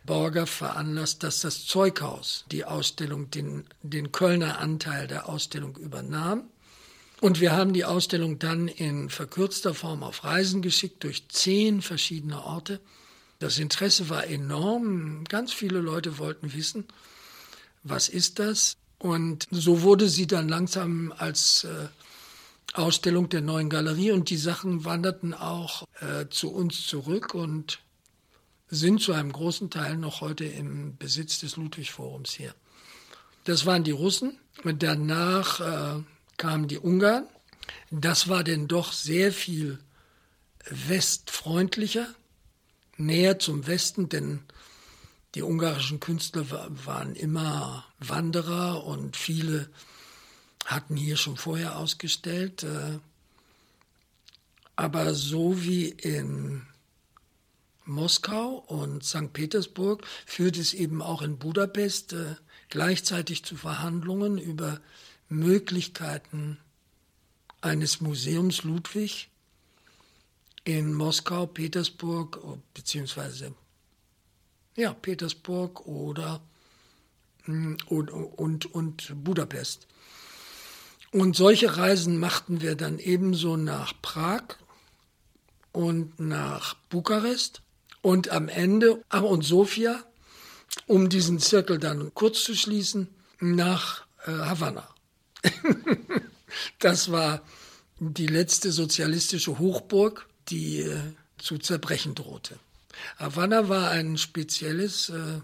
Borger 0.06 0.48
veranlasst, 0.48 1.24
dass 1.24 1.42
das 1.42 1.66
Zeughaus 1.66 2.46
die 2.52 2.66
Ausstellung, 2.66 3.30
den, 3.30 3.66
den 3.84 4.12
Kölner 4.12 4.60
Anteil 4.60 5.08
der 5.08 5.28
Ausstellung 5.28 5.76
übernahm. 5.76 6.50
Und 7.20 7.40
wir 7.42 7.52
haben 7.52 7.74
die 7.74 7.86
Ausstellung 7.86 8.38
dann 8.38 8.68
in 8.68 9.10
verkürzter 9.10 9.74
Form 9.74 10.04
auf 10.04 10.24
Reisen 10.24 10.62
geschickt 10.62 11.04
durch 11.04 11.28
zehn 11.30 11.82
verschiedene 11.82 12.44
Orte. 12.44 12.80
Das 13.40 13.58
Interesse 13.58 14.10
war 14.10 14.28
enorm. 14.28 15.24
Ganz 15.26 15.52
viele 15.52 15.80
Leute 15.80 16.20
wollten 16.20 16.54
wissen, 16.54 16.86
was 17.84 18.10
ist 18.10 18.40
das? 18.40 18.78
Und 19.00 19.48
so 19.52 19.82
wurde 19.82 20.10
sie 20.10 20.28
dann 20.28 20.50
langsam 20.50 21.14
als 21.18 21.64
äh, 21.64 21.88
Ausstellung 22.74 23.30
der 23.30 23.42
neuen 23.42 23.70
Galerie 23.70 24.12
und 24.12 24.30
die 24.30 24.38
Sachen 24.38 24.86
wanderten 24.86 25.34
auch 25.34 25.86
äh, 26.00 26.28
zu 26.30 26.52
uns 26.52 26.86
zurück 26.88 27.34
und 27.34 27.80
sind 28.70 29.02
zu 29.02 29.14
einem 29.14 29.32
großen 29.32 29.70
Teil 29.70 29.98
noch 29.98 30.22
heute 30.22 30.46
im 30.46 30.98
Besitz 30.98 31.40
des 31.40 31.56
Ludwig-Forums 31.56 32.34
hier. 32.34 32.54
Das 33.46 33.66
waren 33.66 33.84
die 33.84 33.92
Russen. 33.92 34.38
Und 34.64 34.84
danach 34.84 35.60
äh, 35.60 36.04
kamen 36.38 36.68
die 36.68 36.78
Ungarn. 36.78 37.28
Das 37.92 38.28
war 38.28 38.44
denn 38.44 38.68
doch 38.68 38.94
sehr 38.94 39.32
viel 39.32 39.80
westfreundlicher, 40.70 42.08
näher 42.98 43.40
zum 43.40 43.68
Westen, 43.68 44.10
denn 44.10 44.42
die 45.36 45.44
ungarischen 45.44 46.00
Künstler 46.00 46.46
waren 46.86 47.16
immer 47.16 47.86
Wanderer 48.00 48.84
und 48.84 49.16
viele 49.16 49.70
hatten 50.66 50.96
hier 50.96 51.18
schon 51.18 51.38
vorher 51.38 51.78
ausgestellt. 51.78 52.64
Äh, 52.64 53.00
aber 54.76 55.14
so 55.14 55.64
wie 55.64 55.90
in 55.90 56.66
Moskau 57.86 58.64
und 58.68 59.04
St. 59.04 59.32
Petersburg 59.32 60.06
führt 60.26 60.58
es 60.58 60.74
eben 60.74 61.02
auch 61.02 61.22
in 61.22 61.38
Budapest 61.38 62.14
äh, 62.14 62.36
gleichzeitig 62.70 63.46
zu 63.46 63.56
Verhandlungen 63.56 64.38
über 64.38 64.82
Möglichkeiten 65.30 66.58
eines 67.62 68.02
Museums 68.02 68.64
Ludwig 68.64 69.30
in 70.64 70.94
Moskau, 70.94 71.46
Petersburg 71.46 72.40
beziehungsweise 72.74 73.54
ja, 74.76 74.94
Petersburg 74.94 75.86
oder 75.88 76.42
hm, 77.44 77.78
und, 77.88 78.12
und, 78.12 78.66
und 78.74 79.24
Budapest. 79.24 79.88
Und 81.12 81.36
solche 81.36 81.78
Reisen 81.78 82.20
machten 82.20 82.62
wir 82.62 82.76
dann 82.76 83.00
ebenso 83.00 83.58
nach 83.58 83.94
Prag 84.02 84.44
und 85.72 86.20
nach 86.20 86.76
Bukarest 86.90 87.62
und 88.02 88.30
am 88.30 88.50
Ende, 88.50 89.04
ach 89.10 89.24
und 89.24 89.44
Sofia, 89.44 90.04
um 90.86 91.10
diesen 91.10 91.40
Zirkel 91.40 91.80
dann 91.80 92.14
kurz 92.14 92.44
zu 92.44 92.56
schließen, 92.56 93.08
nach 93.40 94.06
äh, 94.26 94.32
Havanna. 94.32 94.88
das 96.80 97.12
war 97.12 97.44
die 98.00 98.28
letzte 98.28 98.72
sozialistische 98.72 99.58
Hochburg, 99.60 100.28
die 100.50 100.82
äh, 100.82 101.00
zu 101.38 101.58
zerbrechen 101.58 102.16
drohte. 102.16 102.60
Havanna 103.18 103.70
war 103.70 103.92
ein 103.92 104.18
spezielles 104.18 105.10
äh, 105.10 105.42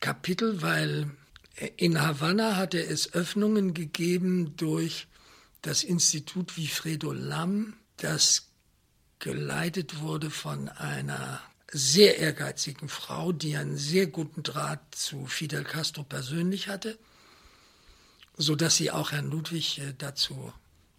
Kapitel, 0.00 0.62
weil 0.62 1.10
in 1.76 2.00
Havanna 2.00 2.56
hatte 2.56 2.84
es 2.84 3.12
Öffnungen 3.12 3.74
gegeben 3.74 4.56
durch 4.56 5.08
das 5.62 5.82
Institut 5.82 6.56
Wilfredo 6.56 7.12
Lamm, 7.12 7.74
das 7.98 8.46
geleitet 9.18 10.00
wurde 10.00 10.30
von 10.30 10.68
einer 10.70 11.42
sehr 11.70 12.18
ehrgeizigen 12.18 12.88
Frau, 12.88 13.32
die 13.32 13.56
einen 13.56 13.76
sehr 13.76 14.06
guten 14.06 14.42
Draht 14.42 14.80
zu 14.94 15.26
Fidel 15.26 15.64
Castro 15.64 16.02
persönlich 16.02 16.68
hatte 16.68 16.98
so 18.36 18.56
dass 18.56 18.76
sie 18.76 18.90
auch 18.90 19.12
Herrn 19.12 19.30
Ludwig 19.30 19.78
äh, 19.78 19.94
dazu 19.96 20.52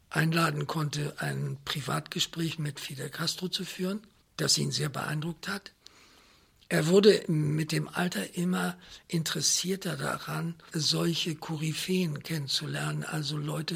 einladen 0.10 0.68
konnte, 0.68 1.16
ein 1.20 1.58
Privatgespräch 1.66 2.60
mit 2.60 2.80
Fidel 2.80 3.10
Castro 3.10 3.48
zu 3.48 3.64
führen, 3.64 4.02
das 4.38 4.58
ihn 4.58 4.72
sehr 4.72 4.90
beeindruckt 4.90 5.48
hat. 5.48 5.72
Er 6.68 6.88
wurde 6.88 7.24
mit 7.28 7.72
dem 7.72 7.90
Alter 7.90 8.36
immer 8.36 8.78
interessierter 9.08 9.98
daran, 9.98 10.56
solche 10.72 11.36
Koryphäen 11.36 12.24
kennenzulernen, 12.24 13.04
also 13.04 13.38
Leute 13.38 13.76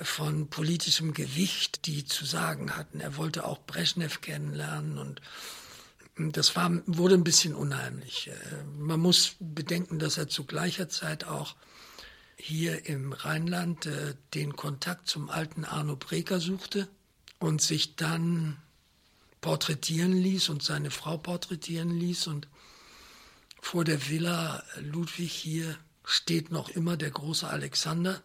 von 0.00 0.48
politischem 0.48 1.14
Gewicht, 1.14 1.86
die 1.86 2.04
zu 2.04 2.24
sagen 2.24 2.76
hatten. 2.76 3.00
Er 3.00 3.16
wollte 3.16 3.44
auch 3.44 3.58
Brezhnev 3.66 4.20
kennenlernen 4.20 4.98
und 4.98 5.20
das 6.16 6.54
war, 6.54 6.70
wurde 6.86 7.16
ein 7.16 7.24
bisschen 7.24 7.56
unheimlich. 7.56 8.28
Äh, 8.28 8.64
man 8.78 9.00
muss 9.00 9.34
bedenken, 9.40 9.98
dass 9.98 10.16
er 10.16 10.28
zu 10.28 10.44
gleicher 10.44 10.88
Zeit 10.88 11.24
auch 11.24 11.56
hier 12.46 12.84
im 12.84 13.14
Rheinland 13.14 13.86
äh, 13.86 14.16
den 14.34 14.54
Kontakt 14.54 15.08
zum 15.08 15.30
alten 15.30 15.64
Arno 15.64 15.96
Breker 15.96 16.40
suchte 16.40 16.88
und 17.38 17.62
sich 17.62 17.96
dann 17.96 18.58
porträtieren 19.40 20.12
ließ 20.12 20.50
und 20.50 20.62
seine 20.62 20.90
Frau 20.90 21.16
porträtieren 21.16 21.98
ließ. 21.98 22.26
Und 22.26 22.48
vor 23.62 23.84
der 23.84 24.10
Villa 24.10 24.62
Ludwig 24.78 25.32
hier 25.32 25.78
steht 26.04 26.50
noch 26.50 26.68
immer 26.68 26.98
der 26.98 27.12
große 27.12 27.48
Alexander. 27.48 28.22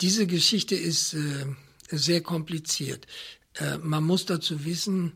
Diese 0.00 0.26
Geschichte 0.26 0.74
ist 0.74 1.14
äh, 1.14 1.46
sehr 1.92 2.22
kompliziert. 2.22 3.06
Äh, 3.54 3.78
man 3.78 4.02
muss 4.02 4.26
dazu 4.26 4.64
wissen, 4.64 5.12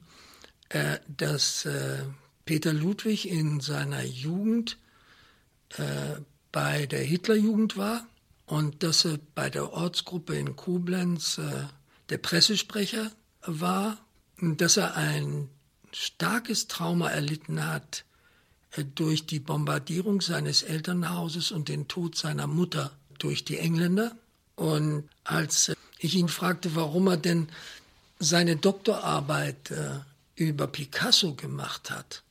äh, 0.68 1.00
dass 1.08 1.64
äh, 1.64 2.04
Peter 2.44 2.72
Ludwig 2.72 3.28
in 3.28 3.58
seiner 3.58 4.04
Jugend 4.04 4.78
äh, 5.70 6.20
bei 6.52 6.86
der 6.86 7.02
Hitlerjugend 7.02 7.76
war 7.76 8.06
und 8.46 8.82
dass 8.82 9.04
er 9.04 9.18
bei 9.34 9.50
der 9.50 9.72
Ortsgruppe 9.72 10.36
in 10.36 10.56
Koblenz 10.56 11.38
äh, 11.38 11.64
der 12.10 12.18
Pressesprecher 12.18 13.10
war, 13.46 13.98
dass 14.40 14.76
er 14.76 14.96
ein 14.96 15.48
starkes 15.92 16.68
Trauma 16.68 17.08
erlitten 17.08 17.66
hat 17.66 18.04
äh, 18.72 18.84
durch 18.84 19.26
die 19.26 19.40
Bombardierung 19.40 20.20
seines 20.20 20.62
Elternhauses 20.62 21.52
und 21.52 21.68
den 21.68 21.88
Tod 21.88 22.16
seiner 22.16 22.46
Mutter 22.46 22.92
durch 23.18 23.44
die 23.44 23.58
Engländer. 23.58 24.16
Und 24.56 25.08
als 25.24 25.70
äh, 25.70 25.76
ich 25.98 26.14
ihn 26.14 26.28
fragte, 26.28 26.74
warum 26.74 27.08
er 27.08 27.16
denn 27.16 27.48
seine 28.18 28.56
Doktorarbeit 28.56 29.70
äh, 29.70 30.00
über 30.36 30.66
Picasso 30.66 31.34
gemacht 31.34 31.90
hat, 31.90 32.22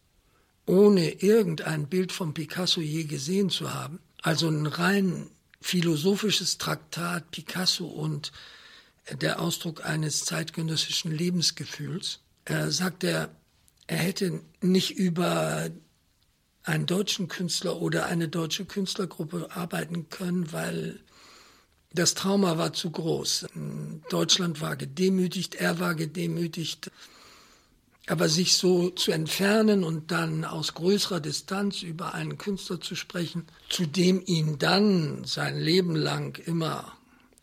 ohne 0.66 1.10
irgendein 1.10 1.88
Bild 1.88 2.12
von 2.12 2.34
Picasso 2.34 2.82
je 2.82 3.04
gesehen 3.04 3.50
zu 3.50 3.74
haben, 3.74 4.00
also 4.22 4.48
ein 4.48 4.66
rein 4.66 5.30
philosophisches 5.64 6.58
Traktat 6.58 7.32
Picasso 7.32 7.86
und 7.86 8.32
der 9.12 9.42
Ausdruck 9.42 9.86
eines 9.86 10.26
zeitgenössischen 10.26 11.12
Lebensgefühls, 11.12 12.20
äh, 12.46 12.68
sagt 12.68 13.04
er, 13.04 13.30
er 13.88 13.98
hätte 13.98 14.42
nicht 14.62 14.92
über 14.92 15.70
einen 16.64 16.86
deutschen 16.86 17.28
Künstler 17.28 17.82
oder 17.82 18.06
eine 18.06 18.28
deutsche 18.30 18.66
Künstlergruppe 18.66 19.50
arbeiten 19.52 20.10
können, 20.10 20.52
weil 20.52 21.00
das 21.94 22.14
Trauma 22.14 22.58
war 22.58 22.74
zu 22.74 22.90
groß. 22.92 23.48
Deutschland 24.10 24.62
war 24.62 24.76
gedemütigt, 24.76 25.56
er 25.56 25.80
war 25.80 25.96
gedemütigt. 25.96 26.92
Aber 28.08 28.28
sich 28.28 28.56
so 28.56 28.90
zu 28.90 29.12
entfernen 29.12 29.84
und 29.84 30.12
dann 30.12 30.44
aus 30.44 30.74
größerer 30.74 31.22
Distanz 31.22 31.84
über 31.84 32.14
einen 32.14 32.38
Künstler 32.38 32.82
zu 32.82 32.96
sprechen, 32.96 33.46
zu 33.70 33.86
dem 33.86 34.22
ihn 34.26 34.58
dann 34.58 35.24
sein 35.24 35.58
Leben 35.58 35.96
lang 35.96 36.38
immer 36.46 36.98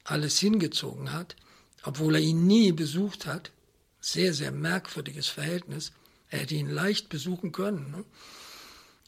alles 0.04 0.38
hingezogen 0.38 1.12
hat, 1.12 1.36
obwohl 1.82 2.16
er 2.16 2.20
ihn 2.20 2.46
nie 2.46 2.72
besucht 2.72 3.26
hat, 3.26 3.52
sehr, 4.00 4.34
sehr 4.34 4.52
merkwürdiges 4.52 5.28
Verhältnis, 5.28 5.92
er 6.28 6.40
hätte 6.40 6.54
ihn 6.54 6.68
leicht 6.68 7.08
besuchen 7.08 7.52
können. 7.52 7.90
Ne? 7.90 8.04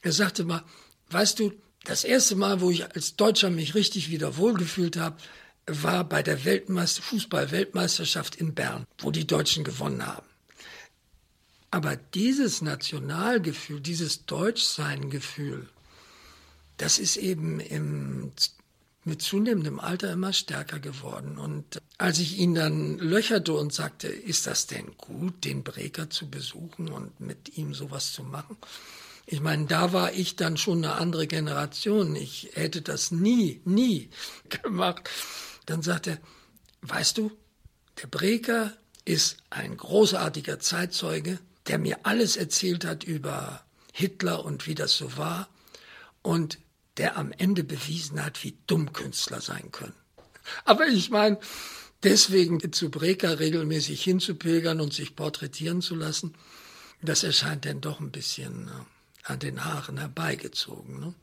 Er 0.03 0.12
sagte 0.12 0.44
mal, 0.44 0.64
weißt 1.11 1.38
du, 1.38 1.53
das 1.84 2.05
erste 2.05 2.36
Mal, 2.36 2.61
wo 2.61 2.70
ich 2.70 2.94
als 2.94 3.16
Deutscher 3.16 3.50
mich 3.50 3.74
richtig 3.74 4.11
wieder 4.11 4.36
wohlgefühlt 4.36 4.96
habe, 4.96 5.16
war 5.66 6.05
bei 6.05 6.22
der 6.22 6.44
Weltmeister 6.44 7.03
Fußball-Weltmeisterschaft 7.03 8.36
in 8.36 8.55
Bern, 8.55 8.86
wo 8.98 9.11
die 9.11 9.26
Deutschen 9.26 9.64
gewonnen 9.64 10.07
haben. 10.07 10.26
Aber 11.72 11.96
dieses 11.96 12.60
Nationalgefühl, 12.60 13.80
dieses 13.80 14.26
Deutschsein-Gefühl, 14.26 15.70
das 16.76 16.98
ist 16.98 17.16
eben 17.16 17.60
im, 17.60 18.30
mit 19.04 19.22
zunehmendem 19.22 19.80
Alter 19.80 20.12
immer 20.12 20.34
stärker 20.34 20.80
geworden. 20.80 21.38
Und 21.38 21.80
als 21.96 22.18
ich 22.18 22.36
ihn 22.36 22.54
dann 22.54 22.98
löcherte 22.98 23.54
und 23.54 23.72
sagte, 23.72 24.08
ist 24.08 24.46
das 24.46 24.66
denn 24.66 24.98
gut, 24.98 25.46
den 25.46 25.64
Breker 25.64 26.10
zu 26.10 26.28
besuchen 26.28 26.90
und 26.90 27.18
mit 27.20 27.56
ihm 27.56 27.72
sowas 27.72 28.12
zu 28.12 28.22
machen? 28.22 28.58
Ich 29.24 29.40
meine, 29.40 29.64
da 29.64 29.94
war 29.94 30.12
ich 30.12 30.36
dann 30.36 30.58
schon 30.58 30.84
eine 30.84 30.96
andere 30.96 31.26
Generation. 31.26 32.14
Ich 32.16 32.50
hätte 32.52 32.82
das 32.82 33.12
nie, 33.12 33.62
nie 33.64 34.10
gemacht. 34.62 35.08
Dann 35.64 35.80
sagte 35.80 36.10
er, 36.10 36.18
weißt 36.82 37.16
du, 37.16 37.32
der 38.02 38.08
Breker 38.08 38.74
ist 39.06 39.38
ein 39.48 39.78
großartiger 39.78 40.60
Zeitzeuge 40.60 41.38
der 41.66 41.78
mir 41.78 42.00
alles 42.04 42.36
erzählt 42.36 42.84
hat 42.84 43.04
über 43.04 43.62
Hitler 43.92 44.44
und 44.44 44.66
wie 44.66 44.74
das 44.74 44.96
so 44.96 45.16
war 45.16 45.48
und 46.22 46.58
der 46.96 47.16
am 47.16 47.32
Ende 47.32 47.64
bewiesen 47.64 48.22
hat, 48.22 48.42
wie 48.44 48.56
dumm 48.66 48.92
Künstler 48.92 49.40
sein 49.40 49.70
können. 49.72 49.94
Aber 50.64 50.86
ich 50.86 51.10
meine, 51.10 51.38
deswegen 52.02 52.72
zu 52.72 52.90
Breker 52.90 53.38
regelmäßig 53.38 54.02
hinzupilgern 54.02 54.80
und 54.80 54.92
sich 54.92 55.16
porträtieren 55.16 55.82
zu 55.82 55.94
lassen, 55.94 56.34
das 57.00 57.22
erscheint 57.24 57.64
denn 57.64 57.80
doch 57.80 58.00
ein 58.00 58.12
bisschen 58.12 58.68
äh, 58.68 59.30
an 59.32 59.38
den 59.38 59.64
Haaren 59.64 59.98
herbeigezogen. 59.98 61.00
Ne? 61.00 61.14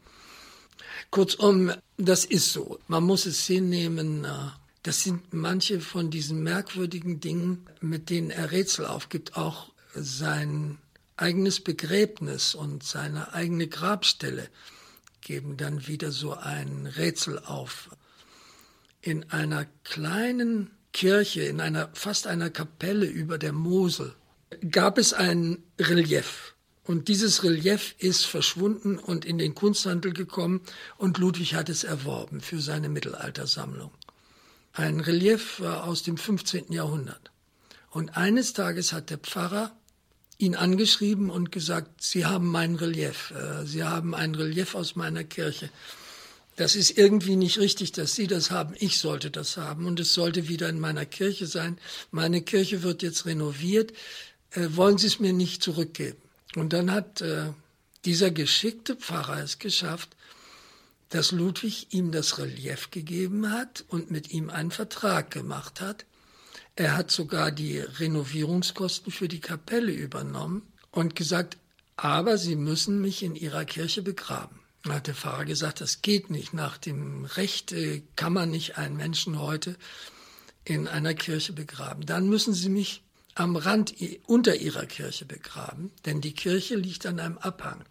Kurzum, 1.10 1.72
das 1.98 2.26
ist 2.26 2.52
so. 2.52 2.80
Man 2.88 3.04
muss 3.04 3.26
es 3.26 3.46
hinnehmen. 3.46 4.26
Äh, 4.26 4.50
das 4.84 5.04
sind 5.04 5.34
manche 5.34 5.82
von 5.82 6.10
diesen 6.10 6.44
merkwürdigen 6.44 7.20
Dingen, 7.20 7.66
mit 7.82 8.10
denen 8.10 8.30
er 8.30 8.52
Rätsel 8.52 8.86
aufgibt, 8.86 9.36
auch 9.36 9.72
sein 10.04 10.78
eigenes 11.18 11.60
Begräbnis 11.60 12.56
und 12.56 12.84
seine 12.84 13.34
eigene 13.34 13.68
Grabstelle 13.68 14.50
geben 15.22 15.58
dann 15.58 15.88
wieder 15.88 16.12
so 16.12 16.34
ein 16.34 16.88
Rätsel 16.88 17.39
auf. 17.39 17.89
In 19.02 19.30
einer 19.32 19.66
kleinen 19.84 20.72
Kirche, 20.93 21.43
in 21.43 21.62
einer 21.62 21.89
fast 21.93 22.28
einer 22.28 22.50
Kapelle 22.50 23.06
über 23.06 23.38
der 23.38 23.54
Mosel, 23.54 24.16
gab 24.72 24.97
es 24.97 25.14
ein 25.14 25.64
Relief. 25.80 26.56
Und 26.84 27.08
dieses 27.08 27.43
Relief 27.43 27.93
ist 28.00 28.26
verschwunden 28.26 28.97
und 28.97 29.24
in 29.24 29.38
den 29.38 29.54
Kunsthandel 29.54 30.12
gekommen 30.12 30.62
und 30.97 31.20
Ludwig 31.20 31.54
hat 31.54 31.70
es 31.70 31.84
erworben 31.84 32.41
für 32.41 32.60
seine 32.60 32.89
Mittelaltersammlung. 32.89 33.91
Ein 34.74 35.00
Relief 35.00 35.62
aus 35.62 36.04
dem 36.04 36.18
15. 36.18 36.72
Jahrhundert. 36.72 37.32
Und 37.91 38.18
eines 38.18 38.54
Tages 38.54 38.93
hat 38.93 39.10
der 39.10 39.20
Pfarrer 39.20 39.76
ihn 40.40 40.56
angeschrieben 40.56 41.30
und 41.30 41.52
gesagt, 41.52 42.02
Sie 42.02 42.26
haben 42.26 42.48
mein 42.48 42.76
Relief, 42.76 43.32
äh, 43.32 43.66
Sie 43.66 43.84
haben 43.84 44.16
ein 44.16 44.34
Relief 44.34 44.74
aus 44.74 44.96
meiner 44.96 45.24
Kirche. 45.24 45.70
Das 46.56 46.76
ist 46.76 46.98
irgendwie 46.98 47.36
nicht 47.36 47.60
richtig, 47.60 47.92
dass 47.92 48.16
Sie 48.16 48.26
das 48.26 48.50
haben. 48.50 48.74
Ich 48.80 48.98
sollte 48.98 49.32
das 49.32 49.58
haben 49.58 49.86
und 49.86 50.00
es 50.00 50.14
sollte 50.14 50.48
wieder 50.48 50.68
in 50.70 50.80
meiner 50.80 51.06
Kirche 51.06 51.46
sein. 51.46 51.78
Meine 52.12 52.42
Kirche 52.42 52.84
wird 52.84 53.04
jetzt 53.04 53.26
renoviert. 53.26 53.94
Äh, 54.52 54.70
wollen 54.72 54.98
Sie 54.98 55.08
es 55.08 55.20
mir 55.20 55.34
nicht 55.34 55.62
zurückgeben? 55.62 56.18
Und 56.56 56.74
dann 56.74 56.92
hat 56.92 57.22
äh, 57.22 57.52
dieser 58.06 58.32
geschickte 58.32 58.96
Pfarrer 58.96 59.44
es 59.44 59.60
geschafft, 59.60 60.16
dass 61.10 61.32
Ludwig 61.32 61.88
ihm 61.92 62.12
das 62.12 62.38
Relief 62.38 62.92
gegeben 62.92 63.52
hat 63.52 63.84
und 63.90 64.10
mit 64.10 64.32
ihm 64.32 64.50
einen 64.50 64.72
Vertrag 64.72 65.32
gemacht 65.32 65.82
hat, 65.82 66.06
er 66.76 66.96
hat 66.96 67.12
sogar 67.12 67.52
die 67.52 67.80
Renovierungskosten 67.80 69.12
für 69.12 69.28
die 69.28 69.42
Kapelle 69.42 69.92
übernommen 69.92 70.64
und 70.92 71.16
gesagt, 71.16 71.58
aber 71.98 72.38
Sie 72.38 72.56
müssen 72.56 73.02
mich 73.02 73.24
in 73.24 73.36
Ihrer 73.36 73.66
Kirche 73.66 74.02
begraben. 74.02 74.60
Da 74.84 74.94
hat 74.94 75.08
der 75.08 75.16
Pfarrer 75.16 75.46
gesagt, 75.46 75.82
das 75.82 76.02
geht 76.02 76.30
nicht. 76.30 76.54
Nach 76.54 76.78
dem 76.78 77.26
Recht 77.26 77.74
äh, 77.74 78.02
kann 78.16 78.32
man 78.32 78.50
nicht 78.50 78.78
einen 78.78 78.96
Menschen 78.96 79.40
heute 79.40 79.76
in 80.64 80.88
einer 80.88 81.14
Kirche 81.14 81.52
begraben. 81.52 82.06
Dann 82.06 82.30
müssen 82.30 82.54
Sie 82.54 82.70
mich 82.70 83.04
am 83.36 83.56
Rand 83.56 83.94
unter 84.28 84.56
Ihrer 84.56 84.86
Kirche 84.86 85.26
begraben, 85.26 85.92
denn 86.06 86.22
die 86.22 86.34
Kirche 86.34 86.76
liegt 86.76 87.06
an 87.06 87.20
einem 87.20 87.38
Abhang. 87.38 87.84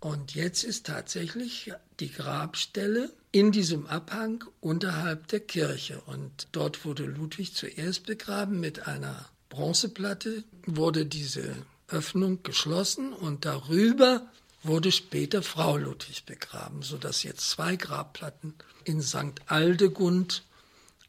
Und 0.00 0.34
jetzt 0.34 0.64
ist 0.64 0.86
tatsächlich 0.86 1.72
die 1.98 2.10
Grabstelle 2.10 3.12
in 3.32 3.52
diesem 3.52 3.86
Abhang 3.86 4.44
unterhalb 4.60 5.28
der 5.28 5.40
Kirche. 5.40 6.00
Und 6.06 6.48
dort 6.52 6.84
wurde 6.84 7.04
Ludwig 7.04 7.54
zuerst 7.54 8.06
begraben 8.06 8.60
mit 8.60 8.86
einer 8.86 9.26
Bronzeplatte, 9.48 10.44
wurde 10.66 11.06
diese 11.06 11.54
Öffnung 11.88 12.42
geschlossen 12.42 13.12
und 13.12 13.44
darüber 13.44 14.22
wurde 14.62 14.92
später 14.92 15.42
Frau 15.42 15.76
Ludwig 15.76 16.26
begraben, 16.26 16.82
sodass 16.82 17.22
jetzt 17.22 17.48
zwei 17.50 17.76
Grabplatten 17.76 18.54
in 18.84 19.00
St. 19.00 19.40
Aldegund 19.46 20.44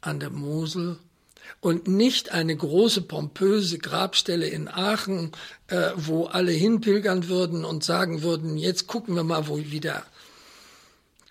an 0.00 0.20
der 0.20 0.30
Mosel 0.30 0.98
und 1.60 1.86
nicht 1.86 2.32
eine 2.32 2.56
große 2.56 3.02
pompöse 3.02 3.78
Grabstelle 3.78 4.46
in 4.46 4.68
Aachen, 4.68 5.32
äh, 5.68 5.90
wo 5.96 6.24
alle 6.26 6.52
hinpilgern 6.52 7.28
würden 7.28 7.64
und 7.64 7.84
sagen 7.84 8.22
würden, 8.22 8.56
jetzt 8.56 8.86
gucken 8.86 9.14
wir 9.14 9.24
mal, 9.24 9.48
wo 9.48 9.58
wie 9.58 9.80
der 9.80 10.04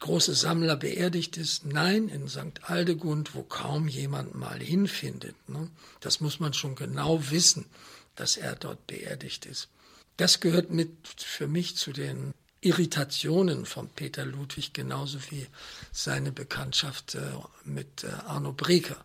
große 0.02 0.34
Sammler 0.36 0.76
beerdigt 0.76 1.38
ist. 1.38 1.66
Nein, 1.66 2.10
in 2.10 2.28
St. 2.28 2.64
Aldegund, 2.64 3.34
wo 3.34 3.44
kaum 3.44 3.88
jemand 3.88 4.36
mal 4.36 4.60
hinfindet. 4.60 5.36
Ne? 5.48 5.70
Das 6.02 6.20
muss 6.20 6.40
man 6.42 6.54
schon 6.54 6.76
genau 6.76 7.30
wissen, 7.30 7.66
dass 8.16 8.36
er 8.36 8.56
dort 8.56 8.86
beerdigt 8.88 9.46
ist. 9.46 9.70
Das 10.18 10.42
gehört 10.42 10.72
mit 10.72 10.92
für 11.18 11.48
mich 11.48 11.78
zu 11.78 11.94
den 11.94 12.34
Irritationen 12.60 13.66
von 13.66 13.90
Peter 13.90 14.26
Ludwig, 14.26 14.74
genauso 14.74 15.20
wie 15.30 15.48
seine 15.92 16.32
Bekanntschaft 16.32 17.16
äh, 17.16 17.22
mit 17.64 18.04
äh, 18.04 18.08
Arno 18.28 18.54
Breker. 18.54 19.04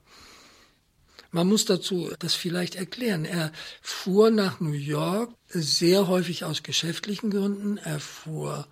Man 1.30 1.48
muss 1.48 1.64
dazu 1.64 2.10
das 2.18 2.34
vielleicht 2.34 2.74
erklären. 2.74 3.24
Er 3.24 3.52
fuhr 3.82 4.30
nach 4.30 4.60
New 4.60 4.72
York 4.72 5.34
sehr 5.48 6.06
häufig 6.08 6.44
aus 6.44 6.62
geschäftlichen 6.62 7.30
Gründen. 7.30 7.76
Er 7.78 8.00
fuhr 8.00 8.66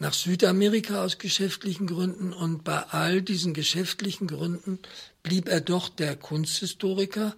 nach 0.00 0.14
Südamerika 0.14 1.04
aus 1.04 1.18
geschäftlichen 1.18 1.86
Gründen 1.86 2.32
und 2.32 2.64
bei 2.64 2.82
all 2.84 3.20
diesen 3.20 3.52
geschäftlichen 3.52 4.26
Gründen 4.26 4.78
blieb 5.22 5.46
er 5.46 5.60
doch 5.60 5.90
der 5.90 6.16
Kunsthistoriker, 6.16 7.36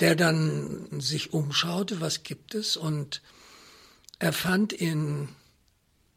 der 0.00 0.16
dann 0.16 1.00
sich 1.00 1.32
umschaute, 1.32 2.00
was 2.00 2.24
gibt 2.24 2.56
es 2.56 2.76
und 2.76 3.22
er 4.18 4.32
fand 4.32 4.72
in 4.72 5.28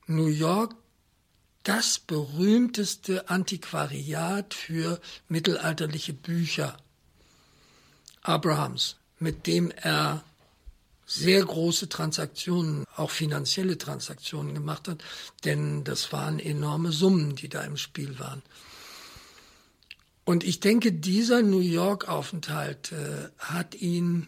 New 0.07 0.27
York 0.27 0.75
das 1.61 1.99
berühmteste 1.99 3.29
Antiquariat 3.29 4.55
für 4.55 4.99
mittelalterliche 5.29 6.13
Bücher 6.13 6.77
Abrahams, 8.23 8.97
mit 9.19 9.45
dem 9.45 9.69
er 9.69 10.23
sehr 11.13 11.45
große 11.45 11.89
Transaktionen, 11.89 12.85
auch 12.95 13.11
finanzielle 13.11 13.77
Transaktionen 13.77 14.55
gemacht 14.55 14.87
hat, 14.87 15.03
denn 15.43 15.83
das 15.83 16.11
waren 16.11 16.39
enorme 16.39 16.91
Summen, 16.91 17.35
die 17.35 17.49
da 17.49 17.61
im 17.63 17.77
Spiel 17.77 18.17
waren. 18.17 18.41
Und 20.25 20.43
ich 20.43 20.59
denke, 20.59 20.91
dieser 20.91 21.41
New 21.41 21.59
York-Aufenthalt 21.59 22.93
äh, 22.93 23.29
hat 23.37 23.75
ihn 23.75 24.27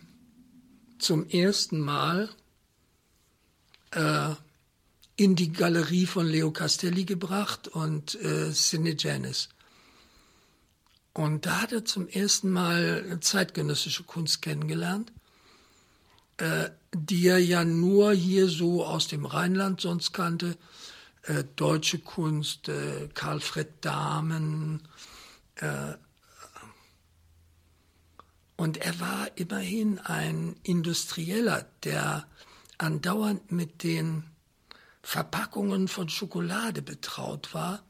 zum 0.99 1.27
ersten 1.27 1.79
Mal 1.79 2.29
äh, 3.91 4.35
in 5.15 5.35
die 5.35 5.53
Galerie 5.53 6.05
von 6.05 6.27
Leo 6.27 6.51
Castelli 6.51 7.05
gebracht 7.05 7.67
und 7.67 8.15
äh, 8.21 8.51
Cine 8.51 8.95
Janis. 8.97 9.49
Und 11.13 11.45
da 11.45 11.61
hat 11.61 11.71
er 11.71 11.85
zum 11.85 12.09
ersten 12.09 12.51
Mal 12.51 13.19
zeitgenössische 13.21 14.03
Kunst 14.03 14.41
kennengelernt 14.41 15.13
äh, 16.37 16.69
die 16.93 17.27
er 17.27 17.39
ja 17.39 17.65
nur 17.65 18.13
hier 18.13 18.47
so 18.47 18.85
aus 18.85 19.07
dem 19.07 19.25
Rheinland 19.25 19.81
sonst 19.81 20.13
kannte. 20.13 20.57
Äh, 21.23 21.43
deutsche 21.55 21.99
Kunst, 21.99 22.69
äh, 22.69 23.09
Karlfred 23.13 23.83
Dahmen. 23.83 24.81
Äh, 25.55 25.93
und 28.57 28.77
er 28.77 28.99
war 28.99 29.27
immerhin 29.35 29.99
ein 29.99 30.55
Industrieller, 30.63 31.65
der 31.83 32.25
andauernd 32.77 33.51
mit 33.51 33.83
den 33.83 34.23
Verpackungen 35.01 35.87
von 35.87 36.09
Schokolade 36.09 36.81
betraut 36.81 37.53
war 37.53 37.83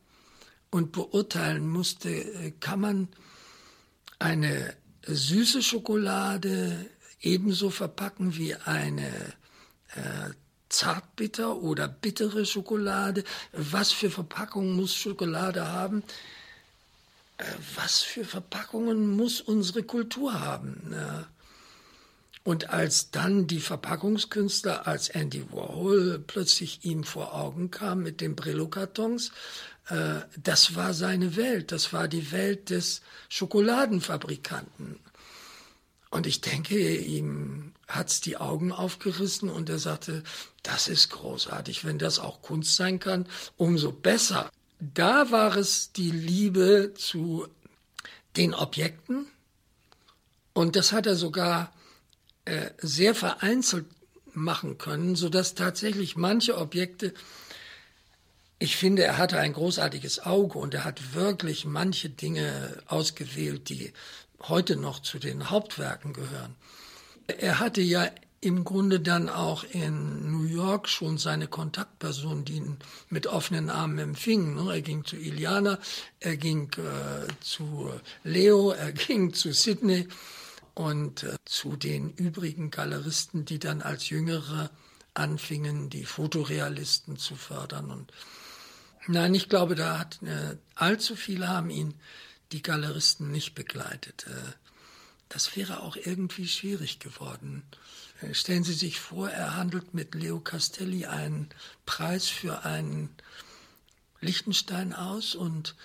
und 0.72 0.92
beurteilen 0.92 1.68
musste, 1.68 2.10
äh, 2.10 2.52
kann 2.60 2.80
man 2.80 3.08
eine 4.20 4.76
süße 5.06 5.62
Schokolade 5.62 6.90
ebenso 7.26 7.70
verpacken 7.70 8.38
wie 8.38 8.56
eine 8.56 9.08
äh, 9.96 10.30
Zartbitter 10.70 11.58
oder 11.58 11.88
bittere 11.88 12.46
Schokolade. 12.46 13.24
Was 13.52 13.92
für 13.92 14.10
Verpackungen 14.12 14.74
muss 14.74 14.94
Schokolade 14.94 15.68
haben? 15.68 16.04
Äh, 17.38 17.46
was 17.76 18.02
für 18.02 18.26
Verpackungen 18.26 19.16
muss 19.16 19.42
unsere 19.42 19.84
Kultur 19.84 20.40
haben? 20.40 20.94
Äh, 20.94 21.24
und 22.44 22.70
als 22.70 23.10
dann 23.10 23.48
die 23.48 23.60
Verpackungskünstler, 23.60 24.86
als 24.88 25.10
Andy 25.10 25.52
Warhol 25.52 26.20
plötzlich 26.20 26.86
ihm 26.86 27.04
vor 27.04 27.34
Augen 27.34 27.72
kam 27.72 28.04
mit 28.04 28.22
den 28.22 28.36
Brillo-Kartons, 28.36 29.32
äh, 29.90 30.22
das 30.38 30.76
war 30.76 30.94
seine 30.94 31.36
Welt, 31.36 31.72
das 31.72 31.92
war 31.92 32.08
die 32.08 32.32
Welt 32.32 32.70
des 32.70 33.02
Schokoladenfabrikanten. 33.30 35.00
Und 36.16 36.26
ich 36.28 36.40
denke, 36.40 36.96
ihm 36.96 37.74
hat's 37.90 38.22
die 38.22 38.38
Augen 38.38 38.72
aufgerissen 38.72 39.50
und 39.50 39.70
er 39.70 39.80
sagte, 39.80 40.24
das 40.64 40.88
ist 40.88 41.10
großartig, 41.10 41.84
wenn 41.84 42.00
das 42.00 42.20
auch 42.20 42.42
Kunst 42.42 42.78
sein 42.78 43.02
kann, 43.02 43.28
umso 43.58 43.92
besser. 43.92 44.50
Da 44.80 45.30
war 45.32 45.58
es 45.58 45.92
die 45.92 46.12
Liebe 46.12 46.94
zu 46.96 47.50
den 48.38 48.54
Objekten 48.54 49.26
und 50.54 50.78
das 50.78 50.94
hat 50.94 51.06
er 51.06 51.18
sogar 51.18 51.74
äh, 52.46 52.70
sehr 52.78 53.14
vereinzelt 53.14 53.86
machen 54.34 54.78
können, 54.78 55.18
sodass 55.18 55.54
tatsächlich 55.54 56.16
manche 56.16 56.58
Objekte 56.58 57.14
ich 58.58 58.78
finde, 58.78 59.04
er 59.04 59.18
hatte 59.18 59.38
ein 59.38 59.52
großartiges 59.52 60.26
Auge 60.26 60.58
und 60.58 60.74
er 60.74 60.86
hat 60.86 61.14
wirklich 61.14 61.66
manche 61.66 62.10
Dinge 62.10 62.82
ausgewählt, 62.88 63.68
die 63.68 63.92
heute 64.44 64.76
noch 64.76 65.00
zu 65.02 65.20
den 65.20 65.50
Hauptwerken 65.50 66.14
gehören. 66.14 66.56
Er 67.28 67.60
hatte 67.60 67.82
ja 67.82 68.10
im 68.46 68.64
Grunde 68.64 69.00
dann 69.00 69.28
auch 69.28 69.64
in 69.64 70.32
New 70.32 70.44
York 70.44 70.88
schon 70.88 71.18
seine 71.18 71.48
Kontaktpersonen, 71.48 72.46
die 72.46 72.58
ihn 72.58 72.78
mit 73.10 73.26
offenen 73.26 73.72
Armen 73.72 73.98
empfingen. 73.98 74.56
Ne? 74.56 74.72
Er 74.72 74.82
ging 74.82 75.04
zu 75.04 75.16
Iliana, 75.16 75.80
er 76.20 76.38
ging 76.38 76.70
äh, 76.74 77.28
zu 77.40 77.92
Leo, 78.24 78.70
er 78.70 78.92
ging 78.92 79.34
zu 79.34 79.52
Sydney 79.52 80.08
und 80.76 81.24
äh, 81.24 81.38
zu 81.46 81.76
den 81.76 82.12
übrigen 82.12 82.70
Galeristen, 82.70 83.46
die 83.46 83.58
dann 83.58 83.82
als 83.82 84.10
Jüngere 84.10 84.70
anfingen, 85.16 85.90
die 85.90 86.06
Fotorealisten 86.06 87.18
zu 87.18 87.36
fördern. 87.36 87.90
Und 87.90 88.12
nein, 89.08 89.34
ich 89.34 89.50
glaube, 89.50 89.74
da 89.74 89.98
hat 89.98 90.20
äh, 90.22 90.58
allzu 90.76 91.16
viele 91.16 91.48
haben 91.48 91.72
ihn 91.72 91.96
die 92.52 92.62
Galeristen 92.62 93.32
nicht 93.32 93.56
begleitet. 93.56 94.26
Äh, 94.28 94.52
das 95.30 95.56
wäre 95.56 95.82
auch 95.82 95.96
irgendwie 95.96 96.48
schwierig 96.48 97.00
geworden. 97.00 97.64
Äh, 98.22 98.34
stellen 98.34 98.64
Sie 98.64 98.74
sich 98.74 99.00
vor, 99.00 99.30
er 99.30 99.56
handelt 99.56 99.94
mit 99.94 100.16
Leo 100.16 100.40
Castelli 100.40 101.06
einen 101.06 101.50
Preis 101.86 102.28
für 102.28 102.64
einen 102.64 103.10
Lichtenstein 104.22 104.94
aus 104.94 105.36
und 105.36 105.76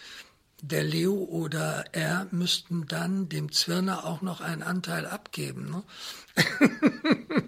der 0.62 0.84
Leo 0.84 1.14
oder 1.14 1.84
er 1.92 2.26
müssten 2.30 2.86
dann 2.86 3.28
dem 3.28 3.50
Zwirner 3.52 4.04
auch 4.04 4.20
noch 4.20 4.40
einen 4.40 4.62
Anteil 4.62 5.06
abgeben. 5.06 5.70
Ne? 5.70 5.82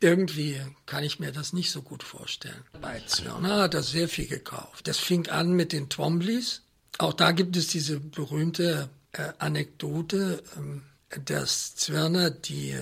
Irgendwie 0.00 0.60
kann 0.84 1.04
ich 1.04 1.20
mir 1.20 1.32
das 1.32 1.52
nicht 1.52 1.70
so 1.70 1.80
gut 1.80 2.02
vorstellen. 2.02 2.64
Bei 2.80 3.00
Zwirner 3.06 3.62
hat 3.62 3.74
er 3.74 3.82
sehr 3.82 4.08
viel 4.08 4.26
gekauft. 4.26 4.88
Das 4.88 4.98
fing 4.98 5.28
an 5.28 5.52
mit 5.52 5.72
den 5.72 5.88
Twombleys, 5.88 6.62
auch 7.02 7.12
da 7.12 7.32
gibt 7.32 7.56
es 7.56 7.68
diese 7.68 7.98
berühmte 8.00 8.88
äh, 9.12 9.32
Anekdote, 9.38 10.42
ähm, 10.56 10.82
dass 11.24 11.74
Zwirner 11.74 12.30
die 12.30 12.76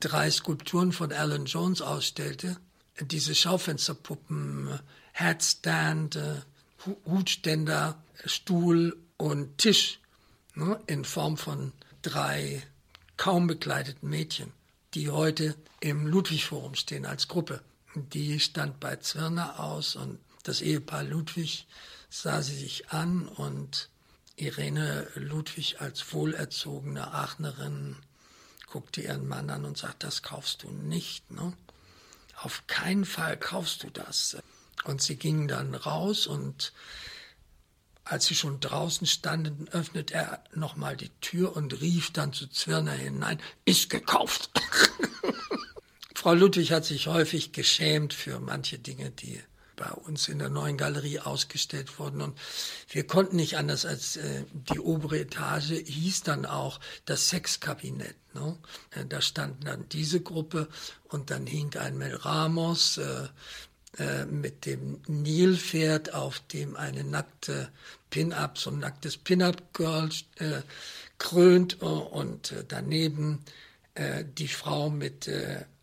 drei 0.00 0.30
Skulpturen 0.30 0.92
von 0.92 1.12
Alan 1.12 1.44
Jones 1.44 1.82
ausstellte. 1.82 2.56
Diese 3.00 3.34
Schaufensterpuppen, 3.34 4.78
Headstand, 5.12 6.16
äh, 6.16 6.40
Hutständer, 7.06 8.02
Stuhl 8.24 8.96
und 9.16 9.58
Tisch 9.58 10.00
ne, 10.54 10.80
in 10.86 11.04
Form 11.04 11.36
von 11.36 11.72
drei 12.02 12.62
kaum 13.16 13.46
bekleideten 13.46 14.08
Mädchen, 14.08 14.52
die 14.94 15.10
heute 15.10 15.54
im 15.80 16.06
Ludwig-Forum 16.06 16.74
stehen 16.74 17.06
als 17.06 17.28
Gruppe. 17.28 17.62
Die 17.94 18.40
stand 18.40 18.80
bei 18.80 18.96
Zwirner 18.96 19.60
aus 19.60 19.96
und 19.96 20.18
das 20.42 20.60
Ehepaar 20.60 21.04
Ludwig 21.04 21.66
sah 22.12 22.42
sie 22.42 22.54
sich 22.54 22.90
an 22.90 23.26
und 23.26 23.88
Irene 24.36 25.08
Ludwig 25.14 25.80
als 25.80 26.12
wohlerzogene 26.12 27.12
Aachenerin 27.14 27.96
guckte 28.66 29.00
ihren 29.00 29.26
Mann 29.26 29.48
an 29.48 29.64
und 29.64 29.78
sagt, 29.78 30.04
das 30.04 30.22
kaufst 30.22 30.62
du 30.62 30.70
nicht. 30.70 31.30
Ne? 31.30 31.54
Auf 32.36 32.66
keinen 32.66 33.06
Fall 33.06 33.38
kaufst 33.38 33.82
du 33.82 33.90
das. 33.90 34.36
Und 34.84 35.00
sie 35.00 35.16
gingen 35.16 35.48
dann 35.48 35.74
raus 35.74 36.26
und 36.26 36.74
als 38.04 38.26
sie 38.26 38.34
schon 38.34 38.60
draußen 38.60 39.06
standen, 39.06 39.68
öffnete 39.68 40.12
er 40.12 40.44
nochmal 40.54 40.96
die 40.96 41.10
Tür 41.20 41.56
und 41.56 41.80
rief 41.80 42.12
dann 42.12 42.34
zu 42.34 42.46
Zwirner 42.48 42.92
hinein, 42.92 43.40
ist 43.64 43.88
gekauft. 43.88 44.50
Frau 46.14 46.34
Ludwig 46.34 46.72
hat 46.72 46.84
sich 46.84 47.06
häufig 47.06 47.52
geschämt 47.52 48.12
für 48.12 48.38
manche 48.38 48.78
Dinge, 48.78 49.10
die 49.10 49.42
bei 49.76 49.90
uns 49.90 50.28
in 50.28 50.38
der 50.38 50.48
neuen 50.48 50.76
Galerie 50.76 51.20
ausgestellt 51.20 51.98
worden. 51.98 52.20
Und 52.22 52.38
wir 52.88 53.06
konnten 53.06 53.36
nicht 53.36 53.56
anders 53.56 53.84
als 53.86 54.16
äh, 54.16 54.44
die 54.52 54.80
obere 54.80 55.20
Etage 55.20 55.82
hieß 55.84 56.22
dann 56.22 56.46
auch 56.46 56.80
das 57.04 57.28
Sexkabinett. 57.28 58.16
Ne? 58.34 58.56
Äh, 58.90 59.06
da 59.06 59.20
stand 59.20 59.66
dann 59.66 59.88
diese 59.88 60.20
Gruppe 60.20 60.68
und 61.08 61.30
dann 61.30 61.46
hing 61.46 61.74
ein 61.76 61.98
Mel 61.98 62.16
Ramos, 62.16 62.98
äh, 62.98 63.28
äh, 63.98 64.24
mit 64.24 64.64
dem 64.64 65.02
Nilpferd, 65.06 66.14
auf 66.14 66.40
dem 66.40 66.76
eine 66.76 67.04
nackte 67.04 67.68
Pin-Up, 68.08 68.56
so 68.56 68.70
ein 68.70 68.78
nacktes 68.78 69.18
Pin-Up-Girl 69.18 70.08
äh, 70.36 70.62
krönt 71.18 71.82
äh, 71.82 71.84
und 71.84 72.54
daneben 72.68 73.44
die 74.38 74.48
Frau 74.48 74.88
mit 74.88 75.30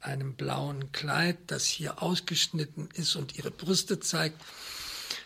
einem 0.02 0.36
blauen 0.36 0.92
Kleid, 0.92 1.38
das 1.48 1.66
hier 1.66 2.02
ausgeschnitten 2.02 2.90
ist 2.94 3.16
und 3.16 3.38
ihre 3.38 3.52
Brüste 3.52 4.00
zeigt. 4.00 4.42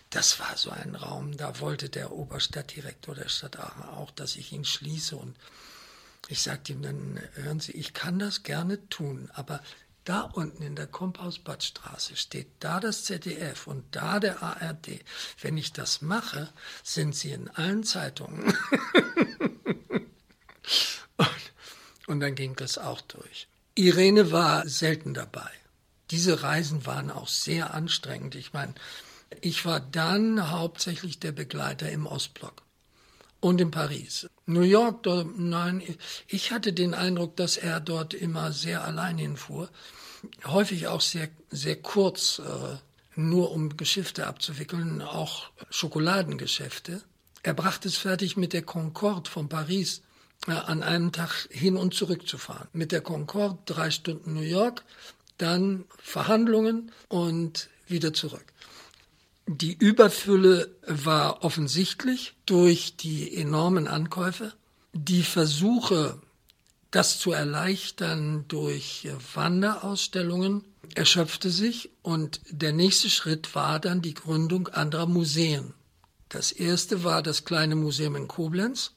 Das 0.09 0.39
war 0.39 0.55
so 0.57 0.69
ein 0.69 0.95
Raum, 0.95 1.37
da 1.37 1.59
wollte 1.59 1.89
der 1.89 2.11
Oberstadtdirektor 2.11 3.15
der 3.15 3.29
Stadt 3.29 3.59
Aachen 3.59 3.83
auch, 3.83 4.11
dass 4.11 4.35
ich 4.35 4.51
ihn 4.51 4.65
schließe. 4.65 5.15
Und 5.15 5.35
ich 6.27 6.41
sagte 6.41 6.73
ihm 6.73 6.81
dann, 6.81 7.19
hören 7.33 7.59
Sie, 7.59 7.71
ich 7.71 7.93
kann 7.93 8.19
das 8.19 8.43
gerne 8.43 8.87
tun, 8.89 9.31
aber 9.33 9.61
da 10.03 10.21
unten 10.21 10.61
in 10.61 10.75
der 10.75 10.87
Kompausbadstraße 10.87 12.17
steht 12.17 12.47
da 12.59 12.79
das 12.79 13.05
ZDF 13.05 13.67
und 13.67 13.83
da 13.95 14.19
der 14.19 14.43
ARD. 14.43 14.99
Wenn 15.41 15.57
ich 15.57 15.71
das 15.71 16.01
mache, 16.01 16.51
sind 16.83 17.15
Sie 17.15 17.31
in 17.31 17.49
allen 17.49 17.83
Zeitungen. 17.83 18.43
und, 21.17 21.53
und 22.07 22.19
dann 22.19 22.35
ging 22.35 22.55
das 22.55 22.77
auch 22.77 23.01
durch. 23.01 23.47
Irene 23.75 24.31
war 24.31 24.67
selten 24.67 25.13
dabei. 25.13 25.49
Diese 26.11 26.43
Reisen 26.43 26.85
waren 26.85 27.09
auch 27.09 27.27
sehr 27.27 27.73
anstrengend. 27.73 28.35
Ich 28.35 28.53
meine, 28.53 28.75
ich 29.41 29.65
war 29.65 29.79
dann 29.79 30.51
hauptsächlich 30.51 31.19
der 31.19 31.31
Begleiter 31.31 31.89
im 31.89 32.05
Ostblock 32.05 32.61
und 33.39 33.59
in 33.59 33.71
Paris. 33.71 34.27
New 34.45 34.61
York, 34.61 35.05
nein, 35.37 35.81
ich 36.27 36.51
hatte 36.51 36.71
den 36.71 36.93
Eindruck, 36.93 37.35
dass 37.35 37.57
er 37.57 37.79
dort 37.79 38.13
immer 38.13 38.51
sehr 38.51 38.83
allein 38.83 39.17
hinfuhr, 39.17 39.69
häufig 40.45 40.87
auch 40.87 41.01
sehr, 41.01 41.29
sehr 41.49 41.81
kurz, 41.81 42.39
äh, 42.39 42.77
nur 43.15 43.51
um 43.51 43.75
Geschäfte 43.75 44.27
abzuwickeln, 44.27 45.01
auch 45.01 45.49
Schokoladengeschäfte. 45.69 47.01
Er 47.41 47.53
brachte 47.53 47.87
es 47.87 47.97
fertig 47.97 48.37
mit 48.37 48.53
der 48.53 48.63
Concorde 48.63 49.29
von 49.29 49.49
Paris 49.49 50.01
an 50.47 50.83
einem 50.83 51.11
Tag 51.11 51.47
hin 51.49 51.77
und 51.77 51.93
zurück 51.93 52.27
zu 52.27 52.37
fahren. 52.37 52.67
Mit 52.73 52.91
der 52.91 53.01
Concorde 53.01 53.59
drei 53.65 53.91
Stunden 53.91 54.33
New 54.33 54.41
York, 54.41 54.83
dann 55.37 55.85
Verhandlungen 55.97 56.91
und 57.07 57.69
wieder 57.87 58.13
zurück. 58.13 58.45
Die 59.47 59.73
Überfülle 59.73 60.75
war 60.87 61.43
offensichtlich 61.43 62.35
durch 62.45 62.95
die 62.95 63.35
enormen 63.35 63.87
Ankäufe. 63.87 64.53
Die 64.93 65.23
Versuche, 65.23 66.21
das 66.91 67.19
zu 67.19 67.31
erleichtern 67.31 68.45
durch 68.47 69.09
Wanderausstellungen, 69.33 70.63
erschöpfte 70.95 71.49
sich 71.49 71.89
und 72.01 72.39
der 72.49 72.71
nächste 72.71 73.09
Schritt 73.09 73.55
war 73.55 73.79
dann 73.79 74.01
die 74.01 74.13
Gründung 74.13 74.67
anderer 74.69 75.07
Museen. 75.07 75.73
Das 76.29 76.51
erste 76.51 77.03
war 77.03 77.21
das 77.21 77.45
kleine 77.45 77.75
Museum 77.75 78.15
in 78.15 78.27
Koblenz, 78.27 78.91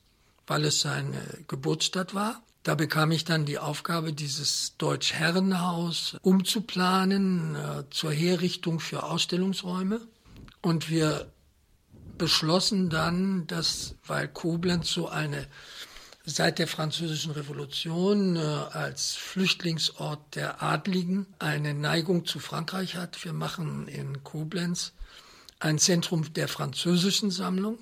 weil 0.47 0.65
es 0.65 0.81
seine 0.81 1.21
Geburtsstadt 1.49 2.15
war. 2.15 2.43
Da 2.63 2.75
bekam 2.75 3.13
ich 3.13 3.25
dann 3.25 3.45
die 3.45 3.59
Aufgabe, 3.59 4.13
dieses 4.13 4.77
Deutsch-Herrenhaus 4.79 6.17
umzuplanen 6.23 7.55
äh, 7.55 7.85
zur 7.91 8.13
Herrichtung 8.13 8.81
für 8.81 9.05
Ausstellungsräume. 9.05 10.01
Und 10.63 10.91
wir 10.91 11.31
beschlossen 12.19 12.91
dann, 12.91 13.47
dass, 13.47 13.95
weil 14.05 14.27
Koblenz 14.27 14.91
so 14.91 15.09
eine 15.09 15.47
seit 16.25 16.59
der 16.59 16.67
Französischen 16.67 17.31
Revolution 17.31 18.35
äh, 18.35 18.41
als 18.41 19.15
Flüchtlingsort 19.15 20.35
der 20.35 20.61
Adligen 20.61 21.27
eine 21.39 21.73
Neigung 21.73 22.27
zu 22.27 22.41
Frankreich 22.41 22.97
hat, 22.97 23.25
wir 23.25 23.33
machen 23.33 23.87
in 23.87 24.25
Koblenz 24.25 24.93
ein 25.61 25.79
Zentrum 25.79 26.33
der 26.35 26.49
französischen 26.49 27.31
Sammlung. 27.31 27.79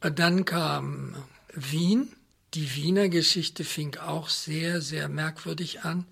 Dann 0.00 0.46
kam 0.46 1.14
Wien. 1.54 2.12
Die 2.54 2.74
Wiener 2.76 3.08
Geschichte 3.08 3.64
fing 3.64 3.96
auch 3.96 4.28
sehr, 4.28 4.80
sehr 4.80 5.08
merkwürdig 5.08 5.82
an. 5.82 6.06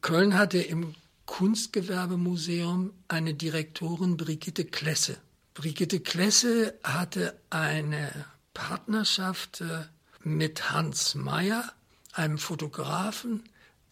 Köln 0.00 0.34
hatte 0.34 0.58
im 0.58 0.94
Kunstgewerbemuseum 1.26 2.92
eine 3.06 3.34
Direktorin 3.34 4.16
Brigitte 4.16 4.64
Klesse. 4.64 5.18
Brigitte 5.54 6.00
Klesse 6.00 6.74
hatte 6.82 7.38
eine 7.50 8.10
Partnerschaft 8.54 9.60
äh, 9.60 9.84
mit 10.24 10.70
Hans 10.70 11.14
Meyer, 11.14 11.72
einem 12.12 12.38
Fotografen, 12.38 13.44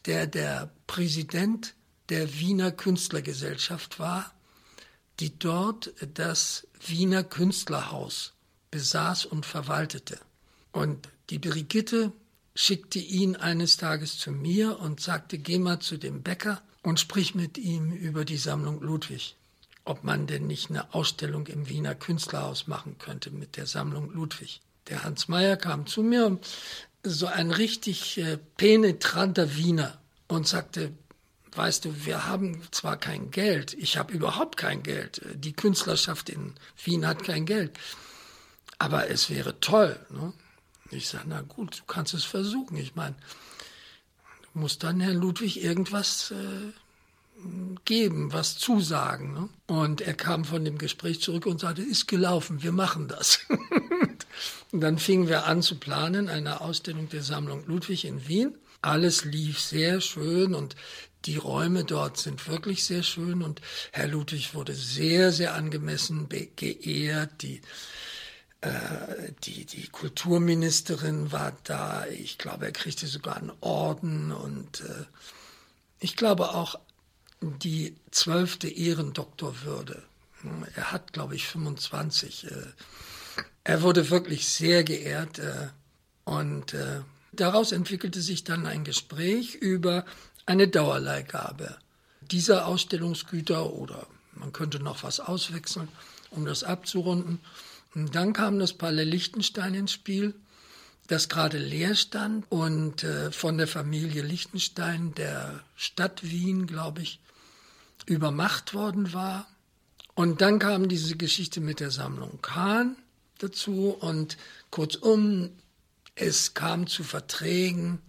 der 0.06 0.26
der 0.26 0.70
Präsident 0.86 1.74
der 2.08 2.38
Wiener 2.38 2.72
Künstlergesellschaft 2.72 3.98
war, 3.98 4.32
die 5.20 5.38
dort 5.38 5.92
das 6.14 6.66
Wiener 6.86 7.24
Künstlerhaus 7.24 8.32
besaß 8.70 9.26
und 9.26 9.46
verwaltete. 9.46 10.18
Und 10.76 11.08
die 11.30 11.38
Brigitte 11.38 12.12
schickte 12.54 12.98
ihn 12.98 13.34
eines 13.34 13.78
Tages 13.78 14.18
zu 14.18 14.30
mir 14.30 14.78
und 14.78 15.00
sagte, 15.00 15.38
geh 15.38 15.58
mal 15.58 15.78
zu 15.78 15.96
dem 15.96 16.22
Bäcker 16.22 16.60
und 16.82 17.00
sprich 17.00 17.34
mit 17.34 17.56
ihm 17.56 17.92
über 17.92 18.26
die 18.26 18.36
Sammlung 18.36 18.82
Ludwig. 18.82 19.36
Ob 19.86 20.04
man 20.04 20.26
denn 20.26 20.46
nicht 20.46 20.68
eine 20.68 20.92
Ausstellung 20.92 21.46
im 21.46 21.70
Wiener 21.70 21.94
Künstlerhaus 21.94 22.66
machen 22.66 22.98
könnte 22.98 23.30
mit 23.30 23.56
der 23.56 23.64
Sammlung 23.64 24.12
Ludwig. 24.12 24.60
Der 24.88 25.02
Hans 25.02 25.28
Meyer 25.28 25.56
kam 25.56 25.86
zu 25.86 26.02
mir, 26.02 26.38
so 27.02 27.26
ein 27.26 27.52
richtig 27.52 28.18
äh, 28.18 28.36
penetranter 28.58 29.56
Wiener, 29.56 29.98
und 30.28 30.46
sagte, 30.46 30.92
weißt 31.52 31.86
du, 31.86 32.04
wir 32.04 32.26
haben 32.26 32.60
zwar 32.70 32.98
kein 32.98 33.30
Geld, 33.30 33.72
ich 33.72 33.96
habe 33.96 34.12
überhaupt 34.12 34.58
kein 34.58 34.82
Geld, 34.82 35.22
die 35.36 35.54
Künstlerschaft 35.54 36.28
in 36.28 36.52
Wien 36.84 37.06
hat 37.06 37.24
kein 37.24 37.46
Geld, 37.46 37.72
aber 38.78 39.08
es 39.08 39.30
wäre 39.30 39.58
toll. 39.60 39.98
Ne? 40.10 40.34
Ich 40.90 41.08
sage, 41.08 41.24
na 41.28 41.42
gut, 41.42 41.80
du 41.80 41.92
kannst 41.92 42.14
es 42.14 42.24
versuchen. 42.24 42.76
Ich 42.76 42.94
meine, 42.94 43.14
du 44.52 44.60
musst 44.60 44.82
dann 44.82 45.00
Herrn 45.00 45.16
Ludwig 45.16 45.62
irgendwas 45.62 46.30
äh, 46.30 46.72
geben, 47.84 48.32
was 48.32 48.56
zusagen. 48.58 49.34
Ne? 49.34 49.48
Und 49.66 50.00
er 50.00 50.14
kam 50.14 50.44
von 50.44 50.64
dem 50.64 50.78
Gespräch 50.78 51.20
zurück 51.20 51.46
und 51.46 51.60
sagte, 51.60 51.82
ist 51.82 52.08
gelaufen, 52.08 52.62
wir 52.62 52.72
machen 52.72 53.08
das. 53.08 53.40
und 54.72 54.80
dann 54.80 54.98
fingen 54.98 55.28
wir 55.28 55.46
an 55.46 55.62
zu 55.62 55.76
planen, 55.76 56.28
eine 56.28 56.60
Ausstellung 56.60 57.08
der 57.08 57.22
Sammlung 57.22 57.66
Ludwig 57.66 58.04
in 58.04 58.26
Wien. 58.28 58.54
Alles 58.82 59.24
lief 59.24 59.60
sehr 59.60 60.00
schön 60.00 60.54
und 60.54 60.76
die 61.24 61.36
Räume 61.36 61.84
dort 61.84 62.18
sind 62.18 62.46
wirklich 62.46 62.84
sehr 62.84 63.02
schön 63.02 63.42
und 63.42 63.60
Herr 63.90 64.06
Ludwig 64.06 64.54
wurde 64.54 64.74
sehr, 64.74 65.32
sehr 65.32 65.54
angemessen 65.54 66.28
geehrt. 66.28 67.42
Die 67.42 67.62
die, 69.44 69.64
die 69.64 69.88
Kulturministerin 69.88 71.30
war 71.30 71.52
da. 71.64 72.06
Ich 72.06 72.38
glaube, 72.38 72.66
er 72.66 72.72
kriegte 72.72 73.06
sogar 73.06 73.36
einen 73.36 73.52
Orden 73.60 74.32
und 74.32 74.80
äh, 74.80 75.04
ich 76.00 76.16
glaube 76.16 76.54
auch 76.54 76.78
die 77.40 77.96
zwölfte 78.10 78.68
Ehrendoktorwürde. 78.68 80.02
Er 80.74 80.92
hat, 80.92 81.12
glaube 81.12 81.34
ich, 81.34 81.46
25. 81.46 82.50
Äh, 82.50 82.50
er 83.64 83.82
wurde 83.82 84.10
wirklich 84.10 84.48
sehr 84.48 84.84
geehrt 84.84 85.38
äh, 85.38 85.68
und 86.24 86.74
äh, 86.74 87.00
daraus 87.32 87.72
entwickelte 87.72 88.20
sich 88.20 88.44
dann 88.44 88.66
ein 88.66 88.84
Gespräch 88.84 89.54
über 89.54 90.04
eine 90.46 90.68
Dauerleihgabe 90.68 91.76
dieser 92.20 92.66
Ausstellungsgüter 92.66 93.72
oder 93.72 94.06
man 94.34 94.52
könnte 94.52 94.80
noch 94.80 95.02
was 95.02 95.20
auswechseln, 95.20 95.88
um 96.30 96.44
das 96.44 96.62
abzurunden. 96.62 97.40
Und 97.96 98.14
dann 98.14 98.34
kam 98.34 98.58
das 98.58 98.74
Palais 98.74 99.04
Liechtenstein 99.06 99.72
ins 99.72 99.92
Spiel, 99.92 100.34
das 101.06 101.30
gerade 101.30 101.56
leer 101.56 101.94
stand. 101.94 102.44
Und 102.50 103.02
äh, 103.04 103.32
von 103.32 103.56
der 103.56 103.66
Familie 103.66 104.20
Liechtenstein, 104.20 105.14
der 105.14 105.64
Stadt 105.76 106.22
Wien, 106.22 106.66
glaube 106.66 107.00
ich, 107.00 107.20
übermacht 108.04 108.74
worden 108.74 109.14
war. 109.14 109.48
Und 110.14 110.42
dann 110.42 110.58
kam 110.58 110.90
diese 110.90 111.16
Geschichte 111.16 111.62
mit 111.62 111.80
der 111.80 111.90
Sammlung 111.90 112.42
Kahn 112.42 112.96
dazu. 113.38 113.96
Und 113.98 114.36
kurzum, 114.70 115.48
es 116.14 116.52
kam 116.52 116.86
zu 116.86 117.02
Verträgen 117.02 118.00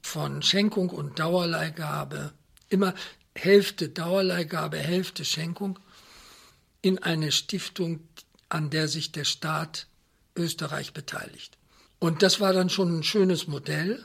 von 0.00 0.40
Schenkung 0.40 0.88
und 0.88 1.18
Dauerleihgabe, 1.18 2.32
immer 2.70 2.94
Hälfte 3.34 3.90
Dauerleihgabe, 3.90 4.78
Hälfte 4.78 5.26
Schenkung 5.26 5.78
in 6.80 6.98
eine 7.02 7.30
Stiftung, 7.30 8.07
an 8.48 8.70
der 8.70 8.88
sich 8.88 9.12
der 9.12 9.24
Staat 9.24 9.86
Österreich 10.36 10.92
beteiligt. 10.92 11.56
Und 11.98 12.22
das 12.22 12.40
war 12.40 12.52
dann 12.52 12.70
schon 12.70 12.98
ein 12.98 13.02
schönes 13.02 13.48
Modell, 13.48 14.04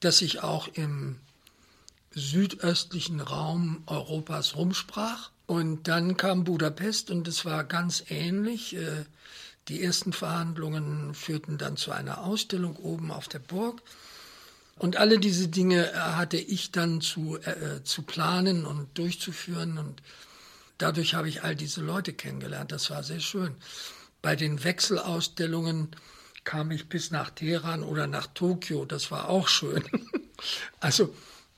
das 0.00 0.18
sich 0.18 0.42
auch 0.42 0.68
im 0.68 1.20
südöstlichen 2.14 3.20
Raum 3.20 3.82
Europas 3.86 4.56
rumsprach. 4.56 5.30
Und 5.46 5.88
dann 5.88 6.16
kam 6.16 6.44
Budapest 6.44 7.10
und 7.10 7.28
es 7.28 7.44
war 7.44 7.64
ganz 7.64 8.04
ähnlich. 8.08 8.76
Äh, 8.76 9.04
die 9.68 9.82
ersten 9.82 10.12
Verhandlungen 10.12 11.14
führten 11.14 11.58
dann 11.58 11.76
zu 11.76 11.90
einer 11.92 12.24
Ausstellung 12.24 12.76
oben 12.76 13.10
auf 13.10 13.28
der 13.28 13.38
Burg. 13.38 13.82
Und 14.76 14.96
alle 14.96 15.18
diese 15.18 15.48
Dinge 15.48 15.92
hatte 15.94 16.36
ich 16.36 16.72
dann 16.72 17.00
zu, 17.00 17.38
äh, 17.38 17.82
zu 17.84 18.02
planen 18.02 18.66
und 18.66 18.98
durchzuführen. 18.98 19.78
Und 19.78 20.02
dadurch 20.78 21.14
habe 21.14 21.28
ich 21.28 21.42
all 21.42 21.56
diese 21.56 21.80
Leute 21.80 22.12
kennengelernt. 22.12 22.72
Das 22.72 22.90
war 22.90 23.02
sehr 23.02 23.20
schön. 23.20 23.54
Bei 24.22 24.36
den 24.36 24.64
Wechselausstellungen 24.64 25.88
kam 26.44 26.70
ich 26.70 26.88
bis 26.88 27.10
nach 27.10 27.30
Teheran 27.30 27.82
oder 27.82 28.06
nach 28.06 28.26
Tokio. 28.28 28.84
Das 28.84 29.10
war 29.10 29.28
auch 29.28 29.48
schön. 29.48 29.84
also, 30.80 31.14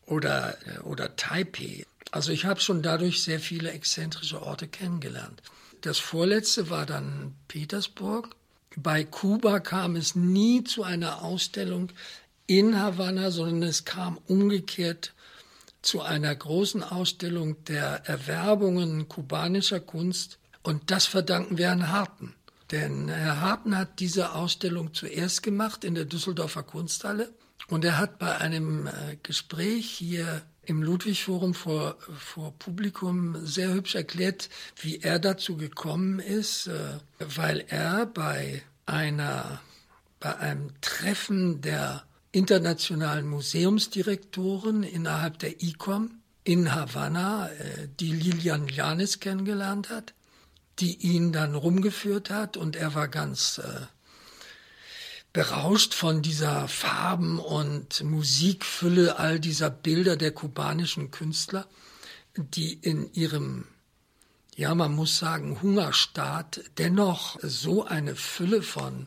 oder, 0.07 0.57
oder 0.85 1.17
Taipei. 1.17 1.85
Also 2.11 2.33
ich 2.33 2.45
habe 2.45 2.61
schon 2.61 2.83
dadurch 2.83 3.23
sehr 3.23 3.41
viele 3.41 3.73
exzentrische 3.73 4.43
Orte 4.43 4.69
kennengelernt. 4.69 5.43
Das 5.81 5.99
vorletzte 5.99 6.71
war 6.71 6.87
dann 6.87 7.35
Petersburg. 7.49 8.35
Bei 8.77 9.05
Kuba 9.05 9.61
kam 9.61 9.97
es 9.97 10.15
nie 10.15 10.65
zu 10.65 10.83
einer 10.83 11.23
Ausstellung 11.23 11.91
in 12.47 12.79
Havanna, 12.79 13.31
sondern 13.31 13.63
es 13.65 13.85
kam 13.85 14.19
umgekehrt 14.27 15.15
zu 15.87 16.03
einer 16.03 16.35
großen 16.35 16.83
Ausstellung 16.83 17.63
der 17.65 18.07
Erwerbungen 18.07 19.09
kubanischer 19.09 19.81
Kunst. 19.81 20.39
Und 20.63 20.91
das 20.91 21.07
verdanken 21.07 21.59
wir 21.59 21.69
Herrn 21.69 21.91
Harten. 21.91 22.35
Denn 22.73 23.09
Herr 23.09 23.41
Harten 23.41 23.79
hat 23.79 24.01
diese 24.01 24.35
Ausstellung 24.35 24.93
zuerst 24.93 25.45
gemacht 25.45 25.85
in 25.85 25.95
der 25.95 26.05
Düsseldorfer 26.05 26.65
Kunsthalle. 26.65 27.33
Und 27.69 27.85
er 27.85 27.99
hat 27.99 28.19
bei 28.19 28.37
einem 28.39 28.89
äh, 28.89 29.17
Gespräch 29.23 29.89
hier 29.89 30.43
im 30.63 30.83
Ludwig-Forum 30.83 31.55
vor, 31.55 31.97
vor 32.19 32.53
Publikum 32.59 33.47
sehr 33.47 33.73
hübsch 33.73 33.95
erklärt, 33.95 34.51
wie 34.81 34.99
er 34.99 35.21
dazu 35.21 35.57
gekommen 35.57 36.19
ist, 36.19 36.67
äh, 36.67 36.99
weil 37.19 37.65
er 37.69 38.07
bei 38.07 38.63
einer, 38.87 39.61
bei 40.19 40.37
einem 40.37 40.73
Treffen 40.81 41.61
der 41.61 42.03
internationalen 42.37 43.27
Museumsdirektoren 43.27 44.83
innerhalb 44.83 45.39
der 45.39 45.63
ICOM 45.63 46.21
in 46.45 46.75
Havanna, 46.75 47.49
äh, 47.49 47.89
die 47.99 48.13
Lilian 48.13 48.69
Janis 48.69 49.21
kennengelernt 49.21 49.89
hat, 49.89 50.13
die 50.79 50.97
ihn 50.97 51.33
dann 51.33 51.55
rumgeführt 51.55 52.29
hat. 52.29 52.59
Und 52.59 52.77
er 52.77 52.95
war 52.95 53.09
ganz 53.09 53.57
äh, 53.57 53.87
berauscht 55.33 55.95
von 55.95 56.21
dieser 56.21 56.69
Farben- 56.69 57.39
und 57.39 58.05
Musikfülle 58.05 59.19
all 59.19 59.41
dieser 59.41 59.71
Bilder 59.71 60.19
der 60.19 60.33
kubanischen 60.33 61.11
Künstler, 61.11 61.67
die 62.37 62.75
in 62.75 63.11
ihrem, 63.15 63.65
ja 64.55 64.75
man 64.75 64.95
muss 64.95 65.17
sagen, 65.17 65.63
Hungerstaat 65.63 66.61
dennoch 66.77 67.39
so 67.41 67.87
eine 67.87 68.15
Fülle 68.15 68.61
von 68.61 69.07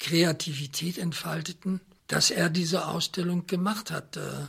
Kreativität 0.00 0.98
entfalteten, 0.98 1.80
dass 2.10 2.30
er 2.30 2.50
diese 2.50 2.86
Ausstellung 2.86 3.46
gemacht 3.46 3.90
hat, 3.90 4.16
äh, 4.16 4.46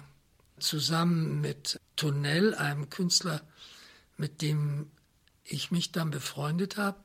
zusammen 0.60 1.42
mit 1.42 1.80
Tonell, 1.96 2.54
einem 2.56 2.90
Künstler, 2.90 3.42
mit 4.18 4.42
dem 4.42 4.92
ich 5.44 5.72
mich 5.72 5.92
dann 5.92 6.12
befreundet 6.12 6.78
habe 6.78 6.98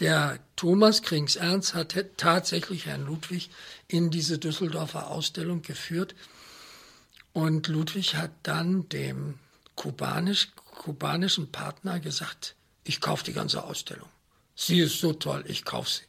der 0.00 0.38
Thomas 0.56 1.02
Krings 1.02 1.36
Ernst 1.36 1.74
hat 1.74 1.94
tatsächlich 2.16 2.86
Herrn 2.86 3.04
Ludwig 3.04 3.50
in 3.88 4.10
diese 4.10 4.38
Düsseldorfer 4.38 5.08
Ausstellung 5.08 5.62
geführt. 5.62 6.14
Und 7.32 7.68
Ludwig 7.68 8.14
hat 8.14 8.30
dann 8.42 8.88
dem 8.88 9.38
kubanisch, 9.74 10.48
kubanischen 10.56 11.52
Partner 11.52 12.00
gesagt, 12.00 12.54
ich 12.84 13.00
kaufe 13.00 13.24
die 13.24 13.32
ganze 13.32 13.64
Ausstellung. 13.64 14.08
Sie 14.54 14.80
ist 14.80 14.98
so 14.98 15.12
toll, 15.12 15.44
ich 15.46 15.64
kaufe 15.64 15.90
sie. 15.90 16.02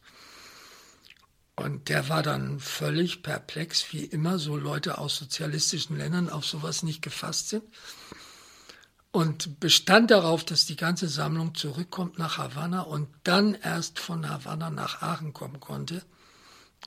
Und 1.55 1.89
der 1.89 2.09
war 2.09 2.23
dann 2.23 2.59
völlig 2.59 3.21
perplex, 3.21 3.93
wie 3.93 4.05
immer 4.05 4.39
so 4.39 4.57
Leute 4.57 4.97
aus 4.97 5.17
sozialistischen 5.17 5.97
Ländern 5.97 6.29
auf 6.29 6.45
sowas 6.45 6.81
nicht 6.81 7.01
gefasst 7.01 7.49
sind 7.49 7.63
und 9.13 9.59
bestand 9.59 10.09
darauf, 10.09 10.43
dass 10.43 10.65
die 10.65 10.75
ganze 10.75 11.07
Sammlung 11.07 11.53
zurückkommt 11.53 12.17
nach 12.17 12.39
Havanna 12.39 12.81
und 12.81 13.07
dann 13.23 13.53
erst 13.53 13.99
von 13.99 14.27
Havanna 14.27 14.71
nach 14.71 15.03
Aachen 15.03 15.33
kommen 15.33 15.59
konnte 15.59 16.01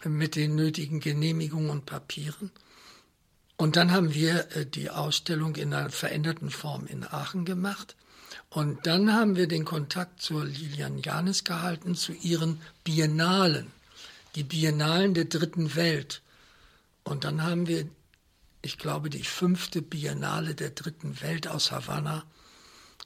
mit 0.05 0.35
den 0.35 0.57
nötigen 0.57 0.99
Genehmigungen 0.99 1.71
und 1.71 1.87
Papieren. 1.87 2.51
Und 3.57 3.77
dann 3.77 3.93
haben 3.93 4.13
wir 4.13 4.57
äh, 4.57 4.67
die 4.67 4.91
Ausstellung 4.91 5.55
in 5.55 5.73
einer 5.73 5.89
veränderten 5.89 6.51
Form 6.51 6.87
in 6.87 7.05
Aachen 7.05 7.45
gemacht. 7.45 7.95
Und 8.51 8.87
dann 8.87 9.13
haben 9.15 9.37
wir 9.37 9.47
den 9.47 9.65
Kontakt 9.65 10.21
zur 10.21 10.45
Lilian 10.45 10.99
Janis 10.99 11.45
gehalten, 11.45 11.95
zu 11.95 12.13
ihren 12.13 12.61
Biennalen, 12.83 13.71
die 14.37 14.45
Biennalen 14.45 15.15
der 15.15 15.25
dritten 15.25 15.75
Welt. 15.75 16.23
Und 17.03 17.25
dann 17.25 17.43
haben 17.43 17.67
wir 17.67 17.89
ich 18.67 18.79
glaube, 18.79 19.11
die 19.11 19.23
fünfte 19.23 19.81
Biennale 19.81 20.57
der 20.57 20.71
dritten 20.71 21.21
Welt 21.21 21.47
aus 21.47 21.71
Havanna 21.71 22.25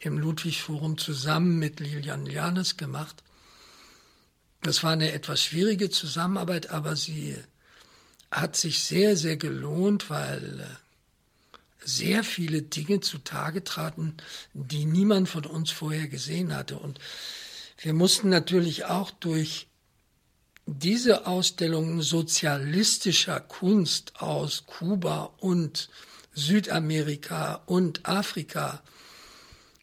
im 0.00 0.16
Ludwig-Forum 0.16 0.96
zusammen 0.96 1.58
mit 1.58 1.80
Lilian 1.80 2.24
Janes 2.24 2.78
gemacht. 2.78 3.22
Das 4.62 4.82
war 4.82 4.92
eine 4.92 5.12
etwas 5.12 5.42
schwierige 5.42 5.90
Zusammenarbeit, 5.90 6.70
aber 6.70 6.96
sie 6.96 7.36
hat 8.30 8.56
sich 8.56 8.84
sehr, 8.84 9.16
sehr 9.16 9.36
gelohnt, 9.36 10.08
weil 10.08 10.60
äh, 10.60 11.56
sehr 11.86 12.24
viele 12.24 12.62
Dinge 12.62 13.00
zutage 13.00 13.62
traten, 13.62 14.16
die 14.54 14.86
niemand 14.86 15.28
von 15.28 15.44
uns 15.44 15.70
vorher 15.70 16.08
gesehen 16.08 16.54
hatte. 16.54 16.78
Und 16.78 17.00
wir 17.78 17.92
mussten 17.92 18.30
natürlich 18.30 18.86
auch 18.86 19.10
durch 19.10 19.66
diese 20.78 21.26
Ausstellungen 21.26 22.02
sozialistischer 22.02 23.40
Kunst 23.40 24.20
aus 24.20 24.64
Kuba 24.66 25.32
und 25.38 25.88
Südamerika 26.34 27.62
und 27.66 28.06
Afrika 28.06 28.82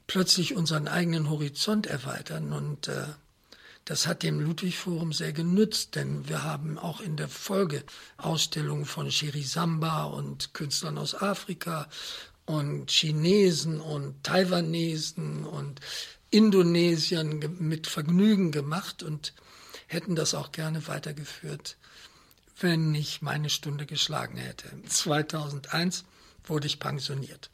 plötzlich 0.08 0.56
unseren 0.56 0.88
eigenen 0.88 1.30
Horizont 1.30 1.88
erweitern. 1.88 2.54
Und 2.54 2.88
äh, 2.88 3.04
das 3.86 4.08
hat 4.08 4.24
dem 4.24 4.40
Ludwig-Forum 4.40 5.14
sehr 5.14 5.34
genützt, 5.34 5.96
denn 5.96 6.28
wir 6.30 6.44
haben 6.44 6.78
auch 6.78 7.02
in 7.02 7.18
der 7.18 7.28
Folge 7.28 7.84
Ausstellungen 8.18 8.86
von 8.86 9.12
Shirizamba 9.12 10.06
und 10.06 10.54
Künstlern 10.54 10.98
aus 10.98 11.16
Afrika 11.16 11.90
und 12.46 12.90
Chinesen 12.92 13.82
und 13.82 14.24
Taiwanesen 14.24 15.46
und 15.46 15.82
Indonesiern 16.30 17.58
mit 17.60 17.88
Vergnügen 17.88 18.52
gemacht 18.52 19.04
und 19.04 19.34
hätten 19.88 20.16
das 20.16 20.34
auch 20.34 20.52
gerne 20.52 20.88
weitergeführt, 20.88 21.78
wenn 22.60 22.94
ich 22.96 23.22
meine 23.22 23.50
Stunde 23.50 23.86
geschlagen 23.86 24.38
hätte. 24.38 24.70
2001 24.84 26.06
wurde 26.44 26.68
ich 26.68 26.80
pensioniert. 26.80 27.50